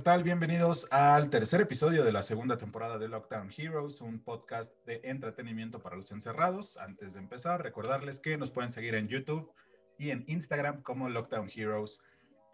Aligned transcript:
¿qué 0.00 0.04
tal? 0.04 0.22
Bienvenidos 0.22 0.88
al 0.90 1.28
tercer 1.28 1.60
episodio 1.60 2.02
de 2.02 2.10
la 2.10 2.22
segunda 2.22 2.56
temporada 2.56 2.96
de 2.96 3.06
Lockdown 3.06 3.50
Heroes, 3.54 4.00
un 4.00 4.24
podcast 4.24 4.74
de 4.86 5.02
entretenimiento 5.04 5.82
para 5.82 5.94
los 5.94 6.10
encerrados. 6.10 6.78
Antes 6.78 7.12
de 7.12 7.18
empezar, 7.18 7.62
recordarles 7.62 8.18
que 8.18 8.38
nos 8.38 8.50
pueden 8.50 8.72
seguir 8.72 8.94
en 8.94 9.08
YouTube 9.08 9.52
y 9.98 10.08
en 10.08 10.24
Instagram 10.26 10.82
como 10.82 11.10
Lockdown 11.10 11.50
Heroes 11.54 12.00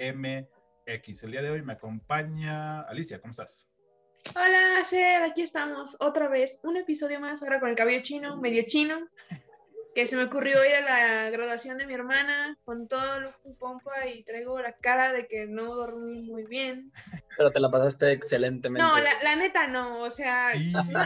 MX. 0.00 1.22
El 1.22 1.30
día 1.30 1.42
de 1.42 1.50
hoy 1.50 1.62
me 1.62 1.74
acompaña 1.74 2.80
Alicia, 2.80 3.20
¿cómo 3.20 3.30
estás? 3.30 3.68
Hola, 4.34 4.82
Sed, 4.82 5.22
aquí 5.22 5.42
estamos 5.42 5.96
otra 6.00 6.26
vez, 6.26 6.58
un 6.64 6.76
episodio 6.76 7.20
más, 7.20 7.44
ahora 7.44 7.60
con 7.60 7.68
el 7.68 7.76
cabello 7.76 8.02
chino, 8.02 8.36
medio 8.38 8.64
chino, 8.66 9.08
que 9.96 10.06
se 10.06 10.14
me 10.14 10.24
ocurrió 10.24 10.62
ir 10.62 10.74
a 10.74 10.80
la 10.82 11.30
graduación 11.30 11.78
de 11.78 11.86
mi 11.86 11.94
hermana 11.94 12.58
con 12.66 12.86
todo 12.86 13.16
el 13.16 13.30
pompa 13.58 14.06
y 14.06 14.24
traigo 14.24 14.60
la 14.60 14.72
cara 14.72 15.10
de 15.14 15.26
que 15.26 15.46
no 15.46 15.74
dormí 15.74 16.20
muy 16.20 16.44
bien. 16.44 16.92
Pero 17.34 17.50
te 17.50 17.60
la 17.60 17.70
pasaste 17.70 18.12
excelentemente. 18.12 18.86
No, 18.86 18.94
la, 19.00 19.36
neta 19.36 19.66
no, 19.68 20.02
o 20.02 20.10
sea, 20.10 20.52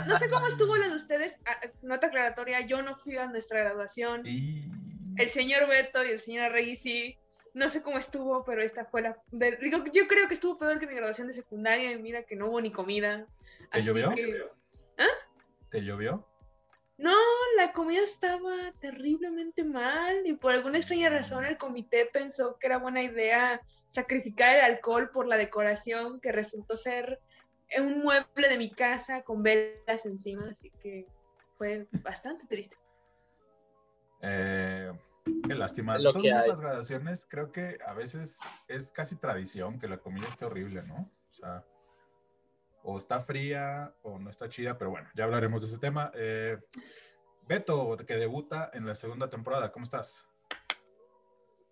no, 0.08 0.18
sé 0.18 0.28
cómo 0.28 0.48
estuvo 0.48 0.74
lo 0.74 0.88
de 0.88 0.96
ustedes, 0.96 1.38
ah, 1.46 1.60
nota 1.82 2.08
aclaratoria, 2.08 2.62
yo 2.62 2.82
no 2.82 2.96
fui 2.96 3.16
a 3.16 3.26
nuestra 3.26 3.60
graduación, 3.60 4.24
el 4.26 5.28
señor 5.28 5.68
Beto 5.68 6.04
y 6.04 6.10
el 6.10 6.18
señor 6.18 6.46
Arregui 6.46 6.74
sí, 6.74 7.16
no 7.54 7.68
sé 7.68 7.84
cómo 7.84 7.96
estuvo, 7.96 8.44
pero 8.44 8.60
esta 8.60 8.86
fue 8.86 9.02
la... 9.02 9.16
digo, 9.30 9.84
yo 9.92 10.08
creo 10.08 10.26
que 10.26 10.34
estuvo 10.34 10.58
peor 10.58 10.80
que 10.80 10.88
mi 10.88 10.96
graduación 10.96 11.28
de 11.28 11.34
secundaria 11.34 11.92
y 11.92 12.02
mira 12.02 12.24
que 12.24 12.34
no 12.34 12.48
hubo 12.48 12.60
ni 12.60 12.72
comida. 12.72 13.24
¿Te 13.70 13.82
llovió? 13.82 14.12
¿Ah? 14.98 15.06
¿Te 15.70 15.80
llovió? 15.82 16.26
No, 17.00 17.16
la 17.56 17.72
comida 17.72 18.02
estaba 18.02 18.72
terriblemente 18.80 19.64
mal 19.64 20.26
y 20.26 20.34
por 20.34 20.52
alguna 20.52 20.78
extraña 20.78 21.08
razón 21.08 21.44
el 21.44 21.56
comité 21.56 22.06
pensó 22.12 22.58
que 22.58 22.66
era 22.66 22.78
buena 22.78 23.02
idea 23.02 23.60
sacrificar 23.86 24.56
el 24.56 24.62
alcohol 24.62 25.10
por 25.10 25.26
la 25.26 25.36
decoración 25.36 26.20
que 26.20 26.30
resultó 26.30 26.76
ser 26.76 27.20
un 27.78 28.02
mueble 28.02 28.48
de 28.48 28.58
mi 28.58 28.70
casa 28.70 29.22
con 29.22 29.42
velas 29.42 30.04
encima, 30.04 30.48
así 30.50 30.70
que 30.82 31.06
fue 31.56 31.86
bastante 32.02 32.46
triste. 32.46 32.76
Eh, 34.22 34.92
Qué 35.46 35.54
lástima. 35.54 35.98
Lo 35.98 36.12
Todas 36.12 36.48
las 36.48 36.60
graduaciones 36.60 37.26
creo 37.28 37.52
que 37.52 37.78
a 37.86 37.94
veces 37.94 38.38
es 38.68 38.90
casi 38.92 39.16
tradición 39.16 39.78
que 39.78 39.88
la 39.88 39.98
comida 39.98 40.28
esté 40.28 40.44
horrible, 40.44 40.82
¿no? 40.82 41.10
O 41.30 41.34
sea, 41.34 41.64
o 42.82 42.98
está 42.98 43.20
fría 43.20 43.94
o 44.02 44.18
no 44.18 44.30
está 44.30 44.48
chida, 44.48 44.78
pero 44.78 44.90
bueno, 44.90 45.08
ya 45.14 45.24
hablaremos 45.24 45.62
de 45.62 45.68
ese 45.68 45.78
tema. 45.78 46.10
Eh, 46.14 46.58
Beto, 47.46 47.96
que 48.06 48.14
debuta 48.14 48.70
en 48.72 48.86
la 48.86 48.94
segunda 48.94 49.28
temporada, 49.28 49.72
¿cómo 49.72 49.84
estás? 49.84 50.24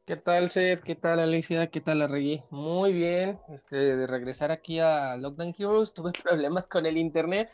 ¿Qué 0.09 0.17
tal, 0.17 0.48
Seth? 0.48 0.81
¿Qué 0.81 0.95
tal, 0.95 1.20
Alicia? 1.20 1.67
¿Qué 1.67 1.83
tal, 1.83 2.00
Arregui? 2.00 2.42
Muy 2.50 2.95
bien, 2.95 3.39
este, 3.50 3.77
de 3.77 4.06
regresar 4.06 4.50
aquí 4.50 4.81
a 4.81 5.17
Lockdown 5.17 5.55
Heroes, 5.59 5.92
tuve 5.92 6.12
problemas 6.25 6.67
con 6.67 6.87
el 6.87 6.97
internet. 6.97 7.50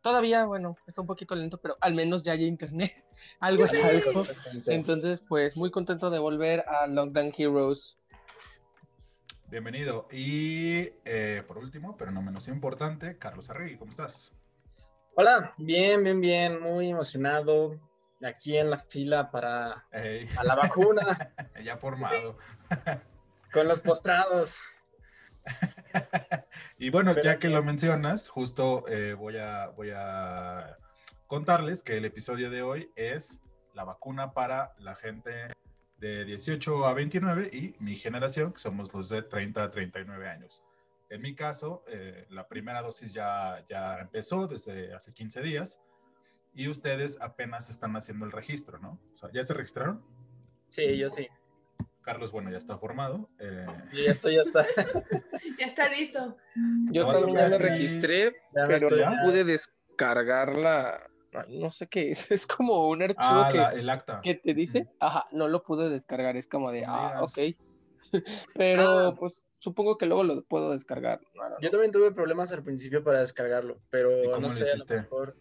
Todavía, 0.00 0.46
bueno, 0.46 0.76
está 0.86 1.02
un 1.02 1.06
poquito 1.06 1.34
lento, 1.34 1.60
pero 1.60 1.76
al 1.80 1.94
menos 1.94 2.22
ya 2.22 2.32
hay 2.32 2.44
internet. 2.44 3.04
algo 3.40 3.64
es 3.64 3.74
algo. 3.74 4.24
Entonces, 4.66 5.20
pues 5.20 5.56
muy 5.56 5.70
contento 5.70 6.10
de 6.10 6.18
volver 6.18 6.64
a 6.68 6.86
Lockdown 6.86 7.32
Heroes. 7.36 7.98
Bienvenido. 9.54 10.08
Y 10.10 10.90
eh, 11.04 11.44
por 11.46 11.58
último, 11.58 11.96
pero 11.96 12.10
no 12.10 12.20
menos 12.22 12.48
importante, 12.48 13.18
Carlos 13.18 13.50
Arregui, 13.50 13.76
¿cómo 13.76 13.92
estás? 13.92 14.32
Hola, 15.14 15.52
bien, 15.58 16.02
bien, 16.02 16.20
bien, 16.20 16.60
muy 16.60 16.90
emocionado. 16.90 17.78
Aquí 18.24 18.58
en 18.58 18.68
la 18.68 18.78
fila 18.78 19.30
para 19.30 19.86
a 19.92 20.42
la 20.42 20.56
vacuna. 20.56 21.02
ya 21.64 21.76
formado. 21.76 22.36
Con 23.52 23.68
los 23.68 23.80
postrados. 23.80 24.60
y 26.78 26.90
bueno, 26.90 27.14
ya 27.22 27.38
que 27.38 27.48
lo 27.48 27.62
mencionas, 27.62 28.26
justo 28.28 28.84
eh, 28.88 29.14
voy, 29.14 29.36
a, 29.36 29.68
voy 29.68 29.92
a 29.94 30.78
contarles 31.28 31.84
que 31.84 31.98
el 31.98 32.04
episodio 32.06 32.50
de 32.50 32.62
hoy 32.62 32.90
es 32.96 33.40
la 33.72 33.84
vacuna 33.84 34.32
para 34.32 34.74
la 34.80 34.96
gente 34.96 35.54
de 35.98 36.24
18 36.24 36.86
a 36.86 36.94
29 36.94 37.50
y 37.52 37.74
mi 37.78 37.94
generación, 37.94 38.52
que 38.52 38.60
somos 38.60 38.92
los 38.92 39.08
de 39.08 39.22
30 39.22 39.64
a 39.64 39.70
39 39.70 40.28
años. 40.28 40.62
En 41.10 41.22
mi 41.22 41.34
caso, 41.34 41.84
eh, 41.86 42.26
la 42.30 42.48
primera 42.48 42.82
dosis 42.82 43.12
ya, 43.12 43.64
ya 43.68 43.98
empezó 44.00 44.46
desde 44.46 44.94
hace 44.94 45.12
15 45.12 45.42
días 45.42 45.80
y 46.54 46.68
ustedes 46.68 47.18
apenas 47.20 47.68
están 47.70 47.94
haciendo 47.96 48.24
el 48.24 48.32
registro, 48.32 48.78
¿no? 48.78 49.00
¿Ya 49.32 49.44
se 49.44 49.54
registraron? 49.54 50.02
Sí, 50.68 50.98
yo 50.98 51.08
sí. 51.08 51.28
Carlos, 52.02 52.32
bueno, 52.32 52.50
ya 52.50 52.58
está 52.58 52.76
formado. 52.76 53.30
Eh... 53.38 53.64
Ya 53.92 54.10
está, 54.10 54.30
ya 54.30 54.40
está. 54.40 54.64
ya 55.58 55.66
está 55.66 55.88
listo. 55.88 56.36
Yo 56.90 57.06
también 57.10 57.38
ya 57.38 57.48
me 57.48 57.58
registré, 57.58 58.36
pero 58.52 58.90
no 58.90 59.12
pude 59.24 59.44
descargar 59.44 60.56
la... 60.56 61.10
No 61.48 61.70
sé 61.70 61.86
qué 61.86 62.10
es, 62.10 62.30
es 62.30 62.46
como 62.46 62.88
un 62.88 63.02
archivo 63.02 63.42
ah, 63.44 63.70
que, 63.72 63.80
el 63.80 63.90
acta. 63.90 64.20
que 64.22 64.34
te 64.34 64.54
dice, 64.54 64.88
ajá, 65.00 65.26
no 65.32 65.48
lo 65.48 65.62
pude 65.62 65.88
descargar, 65.88 66.36
es 66.36 66.46
como 66.46 66.70
de, 66.70 66.84
ah, 66.86 67.20
ok. 67.22 67.56
pero 68.54 69.08
ah. 69.08 69.16
pues 69.18 69.42
supongo 69.58 69.96
que 69.98 70.06
luego 70.06 70.24
lo 70.24 70.44
puedo 70.44 70.72
descargar. 70.72 71.20
Yo 71.60 71.70
también 71.70 71.90
tuve 71.90 72.12
problemas 72.12 72.52
al 72.52 72.62
principio 72.62 73.02
para 73.02 73.20
descargarlo, 73.20 73.78
pero 73.90 74.38
no 74.38 74.50
sé, 74.50 74.70
a 74.70 74.76
lo 74.76 74.84
mejor 74.84 75.36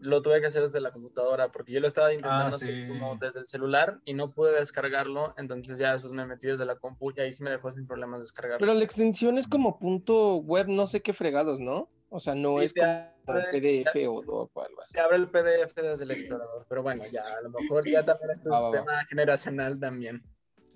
lo 0.00 0.20
tuve 0.22 0.40
que 0.40 0.46
hacer 0.46 0.62
desde 0.62 0.80
la 0.80 0.92
computadora, 0.92 1.50
porque 1.50 1.72
yo 1.72 1.80
lo 1.80 1.86
estaba 1.86 2.12
intentando 2.12 2.56
ah, 2.56 2.88
como 2.88 3.16
desde 3.16 3.40
el 3.40 3.46
celular 3.46 4.00
y 4.04 4.12
no 4.12 4.30
pude 4.30 4.52
descargarlo, 4.52 5.34
entonces 5.38 5.78
ya 5.78 5.92
después 5.92 6.12
me 6.12 6.26
metí 6.26 6.46
desde 6.46 6.66
la 6.66 6.76
compu 6.76 7.12
y 7.16 7.20
ahí 7.20 7.32
sí 7.32 7.42
me 7.42 7.50
dejó 7.50 7.70
sin 7.70 7.86
problemas 7.86 8.20
descargarlo. 8.20 8.60
Pero 8.60 8.74
la 8.74 8.84
extensión 8.84 9.38
es 9.38 9.48
como 9.48 9.78
punto 9.78 10.36
web, 10.36 10.68
no 10.68 10.86
sé 10.86 11.00
qué 11.00 11.12
fregados, 11.12 11.58
¿no? 11.58 11.88
O 12.10 12.20
sea, 12.20 12.34
no 12.34 12.60
es 12.60 12.72
como 12.72 13.40
PDF 13.50 14.08
o 14.08 14.22
doc 14.22 14.50
o 14.54 14.62
algo 14.62 14.82
así. 14.82 14.94
Se 14.94 15.00
abre 15.00 15.16
el 15.16 15.28
PDF 15.28 15.74
desde 15.74 16.04
el 16.04 16.10
explorador, 16.12 16.66
pero 16.68 16.82
bueno, 16.82 17.04
ya 17.10 17.22
a 17.22 17.42
lo 17.42 17.50
mejor 17.50 17.86
ya 17.88 18.04
también 18.04 18.30
este 18.30 18.48
es 18.48 18.70
tema 18.72 19.04
generacional 19.06 19.80
también. 19.80 20.22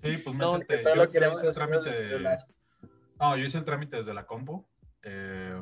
Sí, 0.03 0.17
pues 0.17 0.35
métete. 0.35 0.83
No, 0.83 0.89
yo, 0.89 0.95
lo 0.95 1.09
queremos 1.09 1.43
hacer 1.43 1.67
trámite, 1.67 1.91
No, 3.19 3.37
yo 3.37 3.45
hice 3.45 3.57
el 3.57 3.65
trámite 3.65 3.97
desde 3.97 4.13
la 4.13 4.25
compu. 4.25 4.65
Eh, 5.03 5.61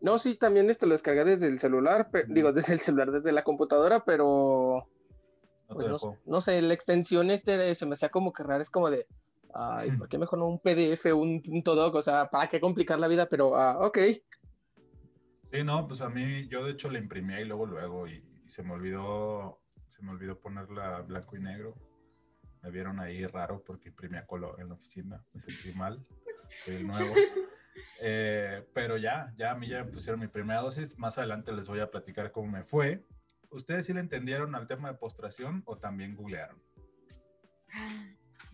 no, 0.00 0.18
sí, 0.18 0.34
también 0.34 0.70
esto 0.70 0.86
lo 0.86 0.92
descargué 0.92 1.24
desde 1.24 1.46
el 1.46 1.58
celular, 1.58 2.10
digo, 2.28 2.52
desde 2.52 2.72
el 2.72 2.80
celular, 2.80 3.10
desde 3.10 3.32
la 3.32 3.44
computadora, 3.44 4.04
pero 4.04 4.88
no, 5.68 5.74
pues 5.74 6.02
no, 6.24 6.40
sé, 6.40 6.60
la 6.62 6.74
extensión 6.74 7.30
este 7.30 7.74
se 7.74 7.86
me 7.86 7.94
hacía 7.94 8.08
como 8.08 8.32
que 8.32 8.42
rara, 8.42 8.62
es 8.62 8.70
como 8.70 8.90
de, 8.90 9.06
ay, 9.52 9.92
¿por 9.92 10.08
qué 10.08 10.18
mejor 10.18 10.38
no 10.38 10.46
un 10.46 10.58
PDF, 10.58 11.12
un 11.14 11.42
punto 11.42 11.74
doc? 11.74 11.94
O 11.94 12.02
sea, 12.02 12.30
¿para 12.30 12.48
qué 12.48 12.60
complicar 12.60 12.98
la 12.98 13.08
vida? 13.08 13.28
Pero, 13.28 13.56
ah, 13.56 13.86
ok. 13.86 13.98
Sí, 15.52 15.64
no, 15.64 15.86
pues 15.88 16.00
a 16.00 16.08
mí, 16.08 16.46
yo 16.48 16.64
de 16.64 16.72
hecho 16.72 16.90
le 16.90 17.00
imprimí 17.00 17.34
ahí 17.34 17.44
luego, 17.44 17.66
luego, 17.66 18.06
y, 18.06 18.24
se 18.46 18.62
me 18.62 18.72
olvidó, 18.72 19.60
se 19.88 20.02
me 20.02 20.10
olvidó 20.10 20.38
ponerla 20.38 21.00
blanco 21.00 21.36
y 21.36 21.40
negro. 21.40 21.74
Me 22.62 22.70
vieron 22.70 23.00
ahí 23.00 23.26
raro 23.26 23.62
porque 23.64 23.88
imprimía 23.88 24.26
color 24.26 24.60
en 24.60 24.68
la 24.68 24.74
oficina, 24.74 25.24
me 25.32 25.40
sentí 25.40 25.76
mal, 25.78 26.04
soy 26.64 26.76
el 26.76 26.86
nuevo. 26.86 27.14
Eh, 28.02 28.66
pero 28.74 28.96
ya, 28.96 29.32
ya 29.36 29.52
a 29.52 29.54
mí 29.54 29.68
ya 29.68 29.84
me 29.84 29.90
pusieron 29.90 30.20
mi 30.20 30.26
primera 30.26 30.60
dosis. 30.60 30.98
Más 30.98 31.16
adelante 31.18 31.52
les 31.52 31.68
voy 31.68 31.80
a 31.80 31.90
platicar 31.90 32.30
cómo 32.30 32.50
me 32.50 32.62
fue. 32.62 33.04
¿Ustedes 33.50 33.86
sí 33.86 33.94
le 33.94 34.00
entendieron 34.00 34.54
al 34.54 34.66
tema 34.66 34.90
de 34.90 34.98
postración 34.98 35.62
o 35.66 35.78
también 35.78 36.14
googlearon? 36.14 36.60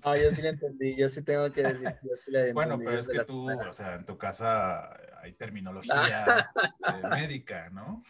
No, 0.04 0.16
yo 0.16 0.30
sí 0.30 0.42
le 0.42 0.50
entendí, 0.50 0.94
yo 0.94 1.08
sí 1.08 1.24
tengo 1.24 1.50
que 1.50 1.62
decir 1.62 1.88
que 1.88 2.08
yo 2.08 2.14
sí 2.14 2.30
le 2.30 2.52
Bueno, 2.54 2.78
pero 2.78 2.98
es 2.98 3.08
que 3.08 3.24
tú, 3.24 3.50
o 3.50 3.72
sea, 3.72 3.96
en 3.96 4.04
tu 4.04 4.16
casa 4.16 4.96
hay 5.26 5.34
terminología 5.34 5.94
eh, 6.88 7.08
médica, 7.10 7.70
¿no? 7.70 8.02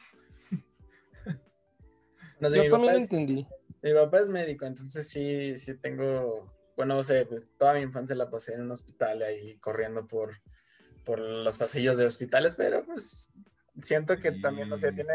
no 2.40 2.50
sé, 2.50 2.64
yo 2.64 2.70
también 2.70 2.94
lo 2.94 3.00
entendí. 3.00 3.46
Mi 3.82 3.92
papá 3.92 4.20
es 4.20 4.28
médico, 4.28 4.66
entonces 4.66 5.08
sí, 5.08 5.56
sí 5.56 5.76
tengo, 5.78 6.40
bueno, 6.76 6.94
no 6.94 7.02
sé, 7.02 7.26
pues 7.26 7.46
toda 7.58 7.74
mi 7.74 7.80
infancia 7.80 8.16
la 8.16 8.30
pasé 8.30 8.54
en 8.54 8.62
un 8.62 8.70
hospital 8.70 9.22
ahí 9.22 9.58
corriendo 9.58 10.06
por, 10.06 10.32
por 11.04 11.20
los 11.20 11.58
pasillos 11.58 11.96
de 11.96 12.06
hospitales, 12.06 12.54
pero 12.54 12.82
pues 12.84 13.30
siento 13.80 14.18
que 14.18 14.32
también, 14.32 14.68
no 14.68 14.76
sé, 14.76 14.92
tiene, 14.92 15.14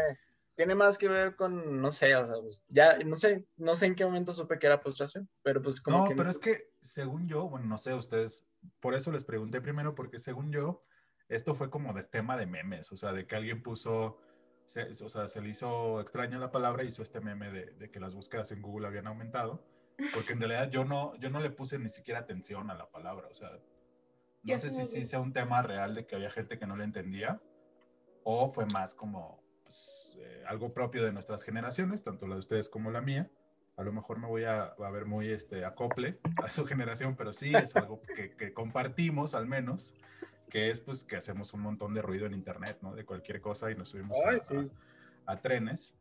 tiene 0.54 0.74
más 0.74 0.98
que 0.98 1.08
ver 1.08 1.36
con, 1.36 1.80
no 1.80 1.90
sé, 1.90 2.14
o 2.16 2.26
sea, 2.26 2.36
pues, 2.40 2.64
ya, 2.68 2.98
no 2.98 3.16
sé, 3.16 3.46
no 3.56 3.76
sé 3.76 3.86
en 3.86 3.94
qué 3.94 4.04
momento 4.04 4.32
supe 4.32 4.58
que 4.58 4.66
era 4.66 4.80
postración, 4.80 5.28
pero 5.42 5.60
pues 5.60 5.80
como 5.80 6.08
no, 6.08 6.16
pero 6.16 6.30
es 6.30 6.38
que 6.38 6.70
según 6.80 7.28
yo, 7.28 7.48
bueno, 7.48 7.66
no 7.66 7.78
sé, 7.78 7.94
ustedes, 7.94 8.46
por 8.80 8.94
eso 8.94 9.10
les 9.12 9.24
pregunté 9.24 9.60
primero, 9.60 9.94
porque 9.94 10.18
según 10.18 10.52
yo, 10.52 10.82
esto 11.28 11.54
fue 11.54 11.70
como 11.70 11.92
de 11.92 12.04
tema 12.04 12.36
de 12.36 12.46
memes, 12.46 12.92
o 12.92 12.96
sea, 12.96 13.12
de 13.12 13.26
que 13.26 13.36
alguien 13.36 13.62
puso, 13.62 14.18
o 15.02 15.08
sea, 15.08 15.28
se 15.28 15.40
le 15.40 15.48
hizo 15.48 16.00
extraña 16.00 16.38
la 16.38 16.50
palabra, 16.50 16.84
hizo 16.84 17.02
este 17.02 17.20
meme 17.20 17.50
de, 17.50 17.66
de, 17.72 17.90
que 17.90 18.00
las 18.00 18.14
búsquedas 18.14 18.52
en 18.52 18.62
Google 18.62 18.86
habían 18.86 19.06
aumentado, 19.06 19.64
porque 20.14 20.32
en 20.32 20.40
realidad 20.40 20.70
yo 20.70 20.84
no, 20.84 21.14
yo 21.16 21.30
no 21.30 21.40
le 21.40 21.50
puse 21.50 21.78
ni 21.78 21.88
siquiera 21.88 22.20
atención 22.20 22.70
a 22.70 22.74
la 22.74 22.90
palabra, 22.90 23.28
o 23.28 23.34
sea, 23.34 23.50
no 24.42 24.58
sé 24.58 24.70
si 24.70 24.84
sí 24.84 25.04
sea 25.04 25.20
un 25.20 25.32
tema 25.32 25.62
real 25.62 25.94
de 25.94 26.06
que 26.06 26.16
había 26.16 26.30
gente 26.30 26.58
que 26.58 26.66
no 26.66 26.76
le 26.76 26.84
entendía 26.84 27.40
o 28.24 28.48
fue 28.48 28.66
más 28.66 28.94
como 28.94 29.40
pues, 29.62 30.18
eh, 30.20 30.42
algo 30.46 30.72
propio 30.72 31.04
de 31.04 31.12
nuestras 31.12 31.42
generaciones, 31.44 32.02
tanto 32.02 32.26
la 32.26 32.34
de 32.34 32.40
ustedes 32.40 32.68
como 32.68 32.90
la 32.90 33.00
mía. 33.00 33.30
A 33.76 33.82
lo 33.82 33.92
mejor 33.92 34.18
me 34.18 34.26
voy 34.26 34.44
a, 34.44 34.64
a 34.64 34.90
ver 34.90 35.06
muy 35.06 35.30
este, 35.30 35.64
acople 35.64 36.18
a 36.42 36.48
su 36.48 36.66
generación, 36.66 37.16
pero 37.16 37.32
sí 37.32 37.54
es 37.54 37.74
algo 37.74 38.00
que, 38.00 38.36
que 38.36 38.52
compartimos 38.52 39.34
al 39.34 39.46
menos, 39.46 39.94
que 40.52 40.68
es 40.68 40.80
pues 40.80 41.02
que 41.02 41.16
hacemos 41.16 41.54
un 41.54 41.62
montón 41.62 41.94
de 41.94 42.02
ruido 42.02 42.26
en 42.26 42.34
internet, 42.34 42.76
¿no? 42.82 42.94
De 42.94 43.06
cualquier 43.06 43.40
cosa 43.40 43.70
y 43.70 43.74
nos 43.74 43.88
subimos 43.88 44.18
Ay, 44.28 44.36
a, 44.36 44.38
sí. 44.38 44.56
a- 45.24 45.32
a 45.32 45.40
trenes. 45.40 45.94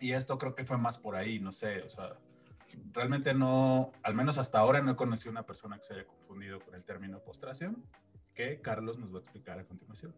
Y 0.00 0.12
esto 0.12 0.38
creo 0.38 0.54
que 0.54 0.64
fue 0.64 0.78
más 0.78 0.96
por 0.96 1.14
ahí, 1.14 1.38
no 1.40 1.52
sé, 1.52 1.82
o 1.82 1.90
sea, 1.90 2.16
realmente 2.94 3.34
no, 3.34 3.92
al 4.02 4.14
menos 4.14 4.38
hasta 4.38 4.58
ahora 4.60 4.80
no 4.80 4.92
he 4.92 4.96
conocido 4.96 5.30
una 5.30 5.44
persona 5.44 5.76
que 5.78 5.84
se 5.84 5.92
haya 5.92 6.06
confundido 6.06 6.58
con 6.60 6.74
el 6.74 6.84
término 6.84 7.20
postración, 7.20 7.84
que 8.34 8.62
Carlos 8.62 8.98
nos 8.98 9.12
va 9.14 9.18
a 9.18 9.20
explicar 9.22 9.58
a 9.58 9.64
continuación. 9.64 10.14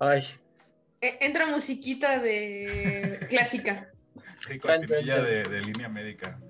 Ay, 0.00 0.22
E- 1.00 1.18
Entra 1.20 1.46
musiquita 1.46 2.18
de 2.18 3.20
clásica. 3.30 3.88
Sí, 4.46 4.58
cortinilla 4.58 5.22
de, 5.22 5.44
de 5.44 5.60
línea 5.60 5.88
médica. 5.88 6.40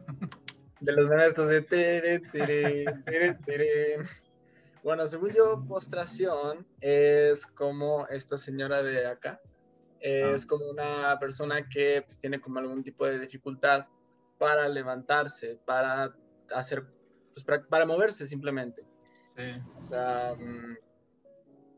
de 0.81 0.93
los 0.93 1.11
estos 1.11 1.51
de 1.51 1.61
tere, 1.61 2.21
tere, 2.21 2.85
tere, 3.05 3.35
tere. 3.45 3.97
Bueno, 4.83 5.07
según 5.07 5.31
yo, 5.31 5.65
postración 5.69 6.67
es 6.81 7.47
como 7.47 8.07
esta 8.09 8.37
señora 8.37 8.83
de 8.83 9.07
acá. 9.07 9.41
Es 10.01 10.45
Ah. 10.45 10.47
como 10.49 10.69
una 10.69 11.19
persona 11.21 11.69
que 11.69 12.03
pues, 12.03 12.19
tiene 12.19 12.41
como 12.41 12.59
algún 12.59 12.83
tipo 12.83 13.07
de 13.07 13.21
dificultad 13.21 13.87
para 14.39 14.69
levantarse, 14.69 15.61
para 15.65 16.13
hacer, 16.53 16.85
pues, 17.33 17.45
para, 17.45 17.65
para 17.65 17.87
moverse 17.87 18.27
simplemente. 18.27 18.83
Sí. 19.37 19.63
O 19.77 19.81
sea, 19.81 20.35
mm, 20.37 20.77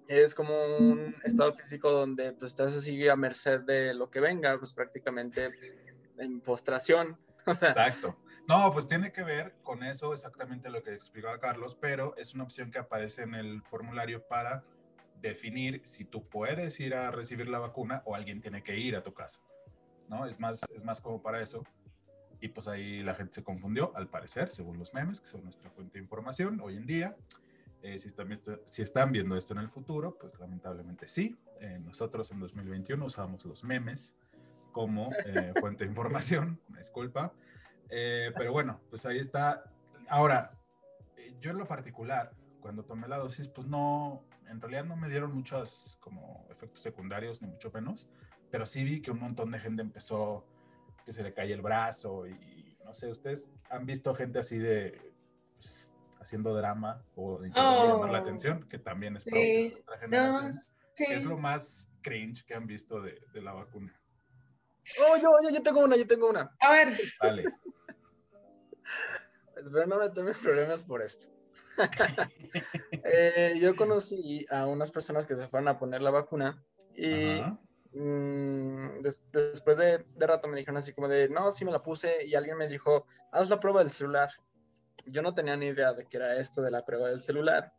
es 0.08 0.34
como 0.34 0.54
un 0.78 1.14
estado 1.24 1.52
físico 1.52 1.90
donde 1.92 2.32
pues, 2.32 2.52
estás 2.52 2.74
así 2.74 3.06
a 3.08 3.16
merced 3.16 3.60
de 3.60 3.92
lo 3.94 4.10
que 4.10 4.20
venga, 4.20 4.58
pues 4.58 4.72
prácticamente 4.72 5.50
pues, 5.50 5.78
en 6.18 6.40
postración. 6.40 7.18
O 7.46 7.54
sea, 7.54 7.72
Exacto. 7.72 8.16
No, 8.46 8.70
pues 8.72 8.86
tiene 8.86 9.10
que 9.10 9.22
ver 9.22 9.54
con 9.62 9.82
eso 9.82 10.12
exactamente 10.12 10.68
lo 10.68 10.82
que 10.82 10.92
explicaba 10.92 11.40
Carlos, 11.40 11.74
pero 11.80 12.14
es 12.16 12.34
una 12.34 12.44
opción 12.44 12.70
que 12.70 12.78
aparece 12.78 13.22
en 13.22 13.34
el 13.34 13.62
formulario 13.62 14.26
para 14.26 14.62
definir 15.22 15.80
si 15.84 16.04
tú 16.04 16.28
puedes 16.28 16.78
ir 16.80 16.94
a 16.94 17.10
recibir 17.10 17.48
la 17.48 17.58
vacuna 17.58 18.02
o 18.04 18.14
alguien 18.14 18.42
tiene 18.42 18.62
que 18.62 18.78
ir 18.78 18.96
a 18.96 19.02
tu 19.02 19.14
casa, 19.14 19.40
¿no? 20.08 20.26
Es 20.26 20.38
más, 20.38 20.60
es 20.74 20.84
más 20.84 21.00
como 21.00 21.22
para 21.22 21.40
eso. 21.40 21.64
Y 22.38 22.48
pues 22.48 22.68
ahí 22.68 23.02
la 23.02 23.14
gente 23.14 23.32
se 23.32 23.42
confundió, 23.42 23.96
al 23.96 24.08
parecer, 24.08 24.50
según 24.50 24.78
los 24.78 24.92
memes, 24.92 25.18
que 25.22 25.26
son 25.26 25.42
nuestra 25.44 25.70
fuente 25.70 25.94
de 25.98 26.02
información 26.02 26.60
hoy 26.60 26.76
en 26.76 26.84
día. 26.84 27.16
Eh, 27.80 27.98
si, 27.98 28.08
están, 28.08 28.38
si 28.66 28.82
están 28.82 29.12
viendo 29.12 29.34
esto 29.36 29.54
en 29.54 29.60
el 29.60 29.68
futuro, 29.70 30.18
pues 30.20 30.38
lamentablemente 30.38 31.08
sí. 31.08 31.38
Eh, 31.60 31.78
nosotros 31.82 32.30
en 32.30 32.40
2021 32.40 33.02
usamos 33.02 33.46
los 33.46 33.64
memes 33.64 34.14
como 34.72 35.08
eh, 35.26 35.54
fuente 35.58 35.84
de 35.84 35.90
información, 35.90 36.60
me 36.68 36.78
disculpa. 36.80 37.32
Eh, 37.90 38.30
pero 38.36 38.52
bueno, 38.52 38.80
pues 38.90 39.04
ahí 39.06 39.18
está. 39.18 39.64
Ahora, 40.08 40.52
yo 41.40 41.50
en 41.50 41.58
lo 41.58 41.66
particular, 41.66 42.32
cuando 42.60 42.84
tomé 42.84 43.08
la 43.08 43.18
dosis, 43.18 43.48
pues 43.48 43.66
no, 43.66 44.24
en 44.48 44.60
realidad 44.60 44.84
no 44.84 44.96
me 44.96 45.08
dieron 45.08 45.32
muchos 45.34 45.96
como 46.00 46.46
efectos 46.50 46.80
secundarios, 46.80 47.42
ni 47.42 47.48
mucho 47.48 47.70
menos, 47.72 48.08
pero 48.50 48.66
sí 48.66 48.84
vi 48.84 49.00
que 49.02 49.10
un 49.10 49.18
montón 49.20 49.50
de 49.50 49.58
gente 49.58 49.82
empezó, 49.82 50.46
que 51.04 51.12
se 51.12 51.22
le 51.22 51.34
cae 51.34 51.52
el 51.52 51.60
brazo 51.62 52.26
y 52.26 52.78
no 52.84 52.94
sé, 52.94 53.08
¿ustedes 53.10 53.50
han 53.70 53.86
visto 53.86 54.14
gente 54.14 54.38
así 54.38 54.58
de, 54.58 55.12
pues, 55.54 55.94
haciendo 56.20 56.54
drama 56.54 57.02
o 57.16 57.44
intentando 57.44 57.82
Oh. 57.82 57.86
llamar 57.94 58.10
la 58.10 58.18
atención? 58.18 58.68
Que 58.68 58.78
también 58.78 59.16
es 59.16 59.24
Sí. 59.24 59.30
propio 59.30 59.48
de 59.54 59.70
nuestra 59.70 59.98
generación. 59.98 60.44
No, 60.44 60.50
¿Qué 60.96 61.06
sí. 61.06 61.12
es 61.12 61.24
lo 61.24 61.36
más 61.38 61.88
cringe 62.02 62.44
que 62.46 62.54
han 62.54 62.66
visto 62.66 63.00
de, 63.00 63.20
de 63.32 63.42
la 63.42 63.52
vacuna? 63.52 63.98
oh, 65.00 65.16
yo, 65.16 65.30
yo, 65.42 65.50
yo 65.56 65.62
tengo 65.62 65.80
una, 65.80 65.96
yo 65.96 66.06
tengo 66.06 66.28
una. 66.28 66.54
A 66.60 66.70
ver, 66.70 66.88
Vale. 67.22 67.44
Espero 69.56 69.86
no 69.86 69.98
meterme 69.98 70.30
en 70.30 70.36
problemas 70.42 70.82
por 70.82 71.02
esto. 71.02 71.28
Eh, 73.06 73.58
yo 73.60 73.76
conocí 73.76 74.46
a 74.50 74.66
unas 74.66 74.90
personas 74.90 75.26
que 75.26 75.36
se 75.36 75.46
fueron 75.48 75.68
a 75.68 75.78
poner 75.78 76.00
la 76.00 76.10
vacuna 76.10 76.64
y 76.96 77.42
mm, 77.92 79.02
des- 79.02 79.30
después 79.32 79.76
de, 79.78 80.04
de 80.16 80.26
rato 80.26 80.48
me 80.48 80.56
dijeron 80.56 80.78
así 80.78 80.92
como 80.94 81.08
de, 81.08 81.28
no, 81.28 81.50
sí 81.50 81.64
me 81.64 81.72
la 81.72 81.82
puse 81.82 82.24
y 82.26 82.34
alguien 82.34 82.56
me 82.56 82.68
dijo, 82.68 83.06
haz 83.32 83.50
la 83.50 83.60
prueba 83.60 83.80
del 83.80 83.90
celular. 83.90 84.30
Yo 85.06 85.20
no 85.22 85.34
tenía 85.34 85.56
ni 85.56 85.66
idea 85.66 85.92
de 85.92 86.06
qué 86.06 86.16
era 86.16 86.36
esto 86.36 86.62
de 86.62 86.70
la 86.70 86.84
prueba 86.84 87.08
del 87.10 87.20
celular. 87.20 87.72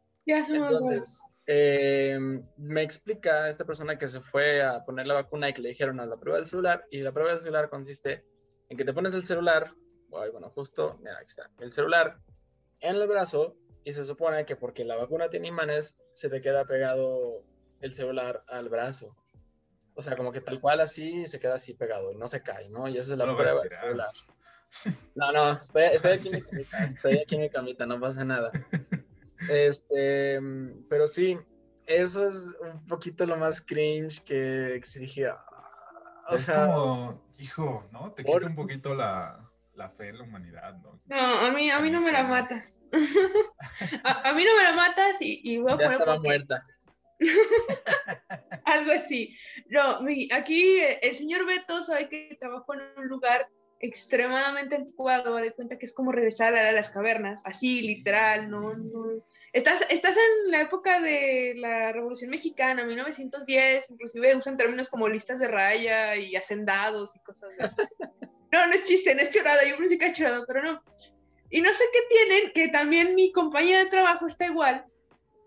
ya. 0.53 0.55
Entonces, 0.69 1.23
eh, 1.47 2.19
me 2.57 2.81
explica 2.83 3.49
esta 3.49 3.65
persona 3.65 3.97
que 3.97 4.07
se 4.07 4.21
fue 4.21 4.61
a 4.61 4.83
poner 4.85 5.07
la 5.07 5.15
vacuna 5.15 5.49
y 5.49 5.53
que 5.53 5.61
le 5.61 5.69
dijeron 5.69 5.99
a 5.99 6.05
la 6.05 6.17
prueba 6.17 6.37
del 6.37 6.47
celular. 6.47 6.85
Y 6.91 6.99
la 7.01 7.11
prueba 7.11 7.31
del 7.31 7.39
celular 7.39 7.69
consiste 7.69 8.23
en 8.69 8.77
que 8.77 8.85
te 8.85 8.93
pones 8.93 9.13
el 9.15 9.25
celular, 9.25 9.71
ay, 10.19 10.31
bueno, 10.31 10.49
justo, 10.49 10.97
mira, 10.99 11.15
aquí 11.17 11.27
está, 11.27 11.49
el 11.59 11.71
celular 11.73 12.19
en 12.81 12.95
el 12.95 13.07
brazo. 13.07 13.55
Y 13.87 13.91
se 13.91 14.03
supone 14.03 14.45
que 14.47 14.55
porque 14.55 14.83
la 14.83 14.95
vacuna 14.95 15.29
tiene 15.29 15.47
imanes, 15.47 15.99
se 16.11 16.27
te 16.27 16.41
queda 16.41 16.65
pegado 16.65 17.43
el 17.81 17.93
celular 17.93 18.43
al 18.47 18.67
brazo. 18.67 19.15
O 19.93 20.01
sea, 20.01 20.15
como 20.15 20.31
que 20.31 20.41
tal 20.41 20.59
cual 20.59 20.81
así 20.81 21.27
se 21.27 21.39
queda 21.39 21.53
así 21.55 21.75
pegado 21.75 22.11
y 22.11 22.15
no 22.15 22.27
se 22.27 22.41
cae, 22.41 22.67
¿no? 22.69 22.87
Y 22.87 22.97
esa 22.97 23.11
es 23.13 23.17
la 23.19 23.27
No 23.27 23.35
prueba 23.37 23.61
del 23.61 23.69
celular. 23.69 24.09
No, 25.15 25.31
no, 25.31 25.51
estoy, 25.51 25.83
estoy 25.83 26.11
aquí 26.13 26.27
en 26.27 26.33
Sí. 26.33 26.35
mi 26.35 26.41
camita, 26.41 26.83
estoy 26.85 27.17
aquí 27.19 27.35
en 27.35 27.41
mi 27.41 27.49
camita, 27.49 27.85
no 27.85 27.99
pasa 27.99 28.25
nada. 28.25 28.51
Este, 29.49 30.39
pero 30.89 31.07
sí, 31.07 31.37
eso 31.85 32.27
es 32.27 32.57
un 32.61 32.85
poquito 32.85 33.25
lo 33.25 33.37
más 33.37 33.61
cringe 33.61 34.23
que, 34.23 34.81
dije. 34.99 35.27
ah, 35.27 35.45
O 36.29 36.35
es 36.35 36.41
sea, 36.41 36.65
como, 36.65 37.23
hijo, 37.37 37.87
¿no? 37.91 38.11
Te 38.13 38.23
por- 38.23 38.39
quita 38.39 38.49
un 38.49 38.55
poquito 38.55 38.95
la, 38.95 39.44
la 39.75 39.89
fe 39.89 40.09
en 40.09 40.17
la 40.19 40.23
humanidad, 40.23 40.73
¿no? 40.81 41.01
No, 41.05 41.17
a 41.17 41.51
mí, 41.51 41.69
a 41.69 41.79
mí 41.79 41.91
no 41.91 42.01
me 42.01 42.11
la 42.11 42.23
matas. 42.23 42.81
a, 44.03 44.29
a 44.29 44.33
mí 44.33 44.43
no 44.43 44.55
me 44.57 44.63
la 44.63 44.73
matas 44.73 45.21
y, 45.21 45.41
y 45.43 45.57
voy 45.57 45.71
a 45.73 45.77
ya 45.77 45.77
poner 45.77 45.91
estaba 45.91 46.13
porque- 46.15 46.27
muerta. 46.27 46.65
algo 48.65 48.91
así. 48.91 49.37
No, 49.69 50.01
mi- 50.01 50.29
aquí 50.31 50.79
eh, 50.79 50.99
el 51.01 51.15
señor 51.15 51.45
Beto 51.45 51.81
sabe 51.83 52.09
que 52.09 52.35
trabajo 52.39 52.73
en 52.73 52.81
un 52.97 53.07
lugar 53.07 53.47
extremadamente 53.79 54.75
anticuado, 54.75 55.35
de 55.35 55.51
cuenta 55.51 55.77
que 55.77 55.85
es 55.85 55.93
como 55.93 56.11
regresar 56.11 56.47
a 56.47 56.51
la 56.51 56.59
era 56.61 56.69
de 56.69 56.75
las 56.75 56.89
cavernas, 56.89 57.41
así 57.45 57.81
literal, 57.81 58.49
no, 58.49 58.73
no. 58.73 59.23
Estás, 59.53 59.85
estás 59.89 60.17
en 60.17 60.51
la 60.51 60.61
época 60.61 60.99
de 61.01 61.53
la 61.57 61.91
Revolución 61.91 62.31
Mexicana, 62.31 62.83
1910, 62.85 63.91
inclusive 63.91 64.35
usan 64.35 64.57
términos 64.57 64.89
como 64.89 65.07
listas 65.07 65.39
de 65.39 65.47
raya 65.47 66.15
y 66.15 66.35
hacendados 66.35 67.15
y 67.15 67.19
cosas 67.19 67.53
así. 67.59 67.75
No, 68.55 68.67
no 68.67 68.73
es 68.73 68.85
chiste, 68.85 69.13
no 69.13 69.21
es 69.21 69.31
chorada, 69.31 69.59
yo 69.67 69.75
pensé 69.77 69.97
que 69.97 70.05
es 70.05 70.13
chorada, 70.17 70.45
pero 70.47 70.63
no. 70.63 70.81
Y 71.49 71.59
no 71.61 71.73
sé 71.73 71.83
qué 71.91 71.99
tienen, 72.09 72.51
que 72.53 72.69
también 72.69 73.13
mi 73.13 73.33
compañía 73.33 73.79
de 73.79 73.87
trabajo 73.87 74.27
está 74.27 74.45
igual. 74.45 74.85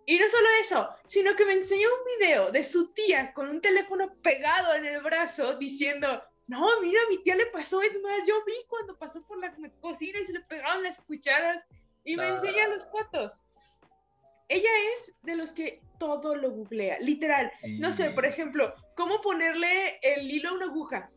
Y 0.04 0.18
no 0.18 0.28
solo 0.28 0.46
eso, 0.60 0.88
sino 1.06 1.34
que 1.34 1.46
me 1.46 1.54
enseñó 1.54 1.88
un 1.88 2.18
video 2.18 2.50
de 2.50 2.64
su 2.64 2.92
tía 2.92 3.32
con 3.32 3.48
un 3.48 3.62
teléfono 3.62 4.14
pegado 4.22 4.74
en 4.74 4.84
el 4.84 5.00
brazo 5.00 5.54
diciendo, 5.54 6.22
no, 6.48 6.66
mira, 6.82 7.00
a 7.00 7.08
mi 7.08 7.22
tía 7.22 7.36
le 7.36 7.46
pasó, 7.46 7.80
es 7.80 7.98
más, 8.02 8.26
yo 8.26 8.44
vi 8.44 8.52
cuando 8.68 8.96
pasó 8.98 9.26
por 9.26 9.38
la 9.38 9.54
cocina 9.80 10.18
y 10.18 10.26
se 10.26 10.32
le 10.34 10.40
pegaron 10.40 10.82
las 10.82 11.00
cucharas 11.00 11.64
y 12.04 12.14
me 12.16 12.24
Ah. 12.24 12.28
enseña 12.34 12.68
los 12.68 12.84
fotos. 12.90 13.42
Ella 14.48 14.70
es 14.94 15.12
de 15.22 15.36
los 15.36 15.52
que 15.52 15.80
todo 15.98 16.36
lo 16.36 16.50
googlea, 16.50 16.98
literal. 17.00 17.50
No 17.78 17.90
sé, 17.90 18.10
por 18.10 18.24
ejemplo, 18.26 18.74
cómo 18.96 19.20
ponerle 19.22 19.98
el 20.02 20.30
hilo 20.30 20.50
a 20.50 20.52
una 20.52 20.66
aguja, 20.66 21.10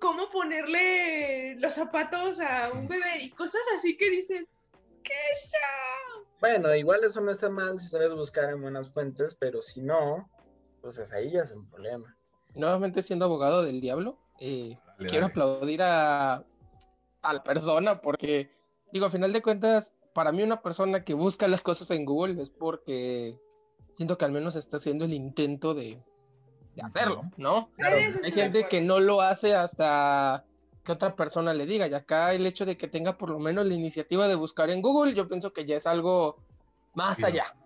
cómo 0.00 0.28
ponerle 0.30 1.56
los 1.56 1.74
zapatos 1.74 2.40
a 2.40 2.70
un 2.72 2.88
bebé 2.88 3.22
y 3.22 3.30
cosas 3.30 3.60
así 3.76 3.96
que 3.96 4.10
dices, 4.10 4.44
¿qué 5.02 5.12
show? 5.42 6.24
Bueno, 6.40 6.74
igual 6.74 7.02
eso 7.04 7.20
no 7.20 7.30
está 7.30 7.50
mal 7.50 7.78
si 7.78 7.88
sabes 7.88 8.12
buscar 8.14 8.50
en 8.50 8.62
buenas 8.62 8.92
fuentes, 8.92 9.34
pero 9.34 9.60
si 9.60 9.82
no, 9.82 10.30
pues 10.80 10.98
es 10.98 11.12
ahí 11.12 11.32
ya 11.32 11.42
es 11.42 11.52
un 11.52 11.68
problema. 11.68 12.16
Nuevamente 12.54 13.02
siendo 13.02 13.24
abogado 13.24 13.62
del 13.62 13.80
diablo, 13.80 14.18
eh, 14.40 14.78
Dale, 14.96 15.08
quiero 15.08 15.26
dale. 15.28 15.32
aplaudir 15.32 15.82
a, 15.82 16.44
a 17.22 17.32
la 17.32 17.42
persona 17.42 18.00
porque, 18.00 18.50
digo, 18.92 19.06
a 19.06 19.10
final 19.10 19.32
de 19.32 19.42
cuentas, 19.42 19.92
para 20.14 20.32
mí 20.32 20.42
una 20.42 20.62
persona 20.62 21.04
que 21.04 21.14
busca 21.14 21.48
las 21.48 21.62
cosas 21.62 21.90
en 21.90 22.04
Google 22.04 22.40
es 22.40 22.50
porque 22.50 23.36
siento 23.90 24.16
que 24.16 24.24
al 24.24 24.32
menos 24.32 24.56
está 24.56 24.76
haciendo 24.76 25.04
el 25.04 25.12
intento 25.12 25.74
de, 25.74 26.02
de 26.78 26.86
hacerlo, 26.86 27.22
¿no? 27.36 27.70
Claro. 27.76 27.96
Hay 27.96 28.32
gente 28.32 28.68
que 28.68 28.80
no 28.80 29.00
lo 29.00 29.20
hace 29.20 29.54
hasta 29.54 30.44
que 30.84 30.92
otra 30.92 31.16
persona 31.16 31.52
le 31.52 31.66
diga. 31.66 31.88
Y 31.88 31.94
acá 31.94 32.32
el 32.32 32.46
hecho 32.46 32.64
de 32.64 32.78
que 32.78 32.88
tenga 32.88 33.18
por 33.18 33.30
lo 33.30 33.38
menos 33.40 33.66
la 33.66 33.74
iniciativa 33.74 34.28
de 34.28 34.36
buscar 34.36 34.70
en 34.70 34.80
Google, 34.80 35.14
yo 35.14 35.28
pienso 35.28 35.52
que 35.52 35.66
ya 35.66 35.76
es 35.76 35.86
algo 35.86 36.36
más 36.94 37.22
allá. 37.24 37.56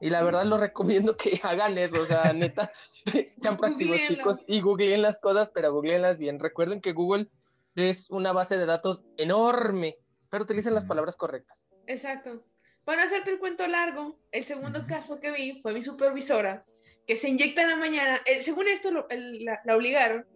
Y 0.00 0.10
la 0.10 0.22
verdad 0.22 0.44
lo 0.44 0.58
recomiendo 0.58 1.16
que 1.16 1.40
hagan 1.44 1.78
eso, 1.78 2.02
o 2.02 2.06
sea, 2.06 2.32
neta, 2.32 2.72
sean 3.38 3.56
prácticos 3.56 4.00
chicos 4.06 4.44
y 4.46 4.60
googleen 4.60 5.02
las 5.02 5.18
cosas, 5.20 5.50
pero 5.50 5.72
googleenlas 5.72 6.18
bien. 6.18 6.40
Recuerden 6.40 6.80
que 6.80 6.92
Google 6.92 7.30
es 7.76 8.10
una 8.10 8.32
base 8.32 8.58
de 8.58 8.66
datos 8.66 9.02
enorme, 9.16 9.96
pero 10.30 10.44
utilicen 10.44 10.74
las 10.74 10.84
palabras 10.84 11.14
correctas. 11.14 11.64
Exacto. 11.86 12.42
Para 12.84 13.02
no 13.02 13.06
hacerte 13.06 13.30
el 13.30 13.38
cuento 13.38 13.66
largo, 13.68 14.18
el 14.32 14.44
segundo 14.44 14.86
caso 14.86 15.20
que 15.20 15.30
vi 15.30 15.60
fue 15.62 15.74
mi 15.74 15.82
supervisora, 15.82 16.64
que 17.08 17.16
se 17.16 17.28
inyecta 17.30 17.62
en 17.62 17.70
la 17.70 17.76
mañana, 17.76 18.20
eh, 18.26 18.42
según 18.42 18.68
esto 18.68 18.90
lo- 18.92 19.08
el- 19.08 19.44
la, 19.44 19.60
la 19.64 19.74
obligaron, 19.76 20.26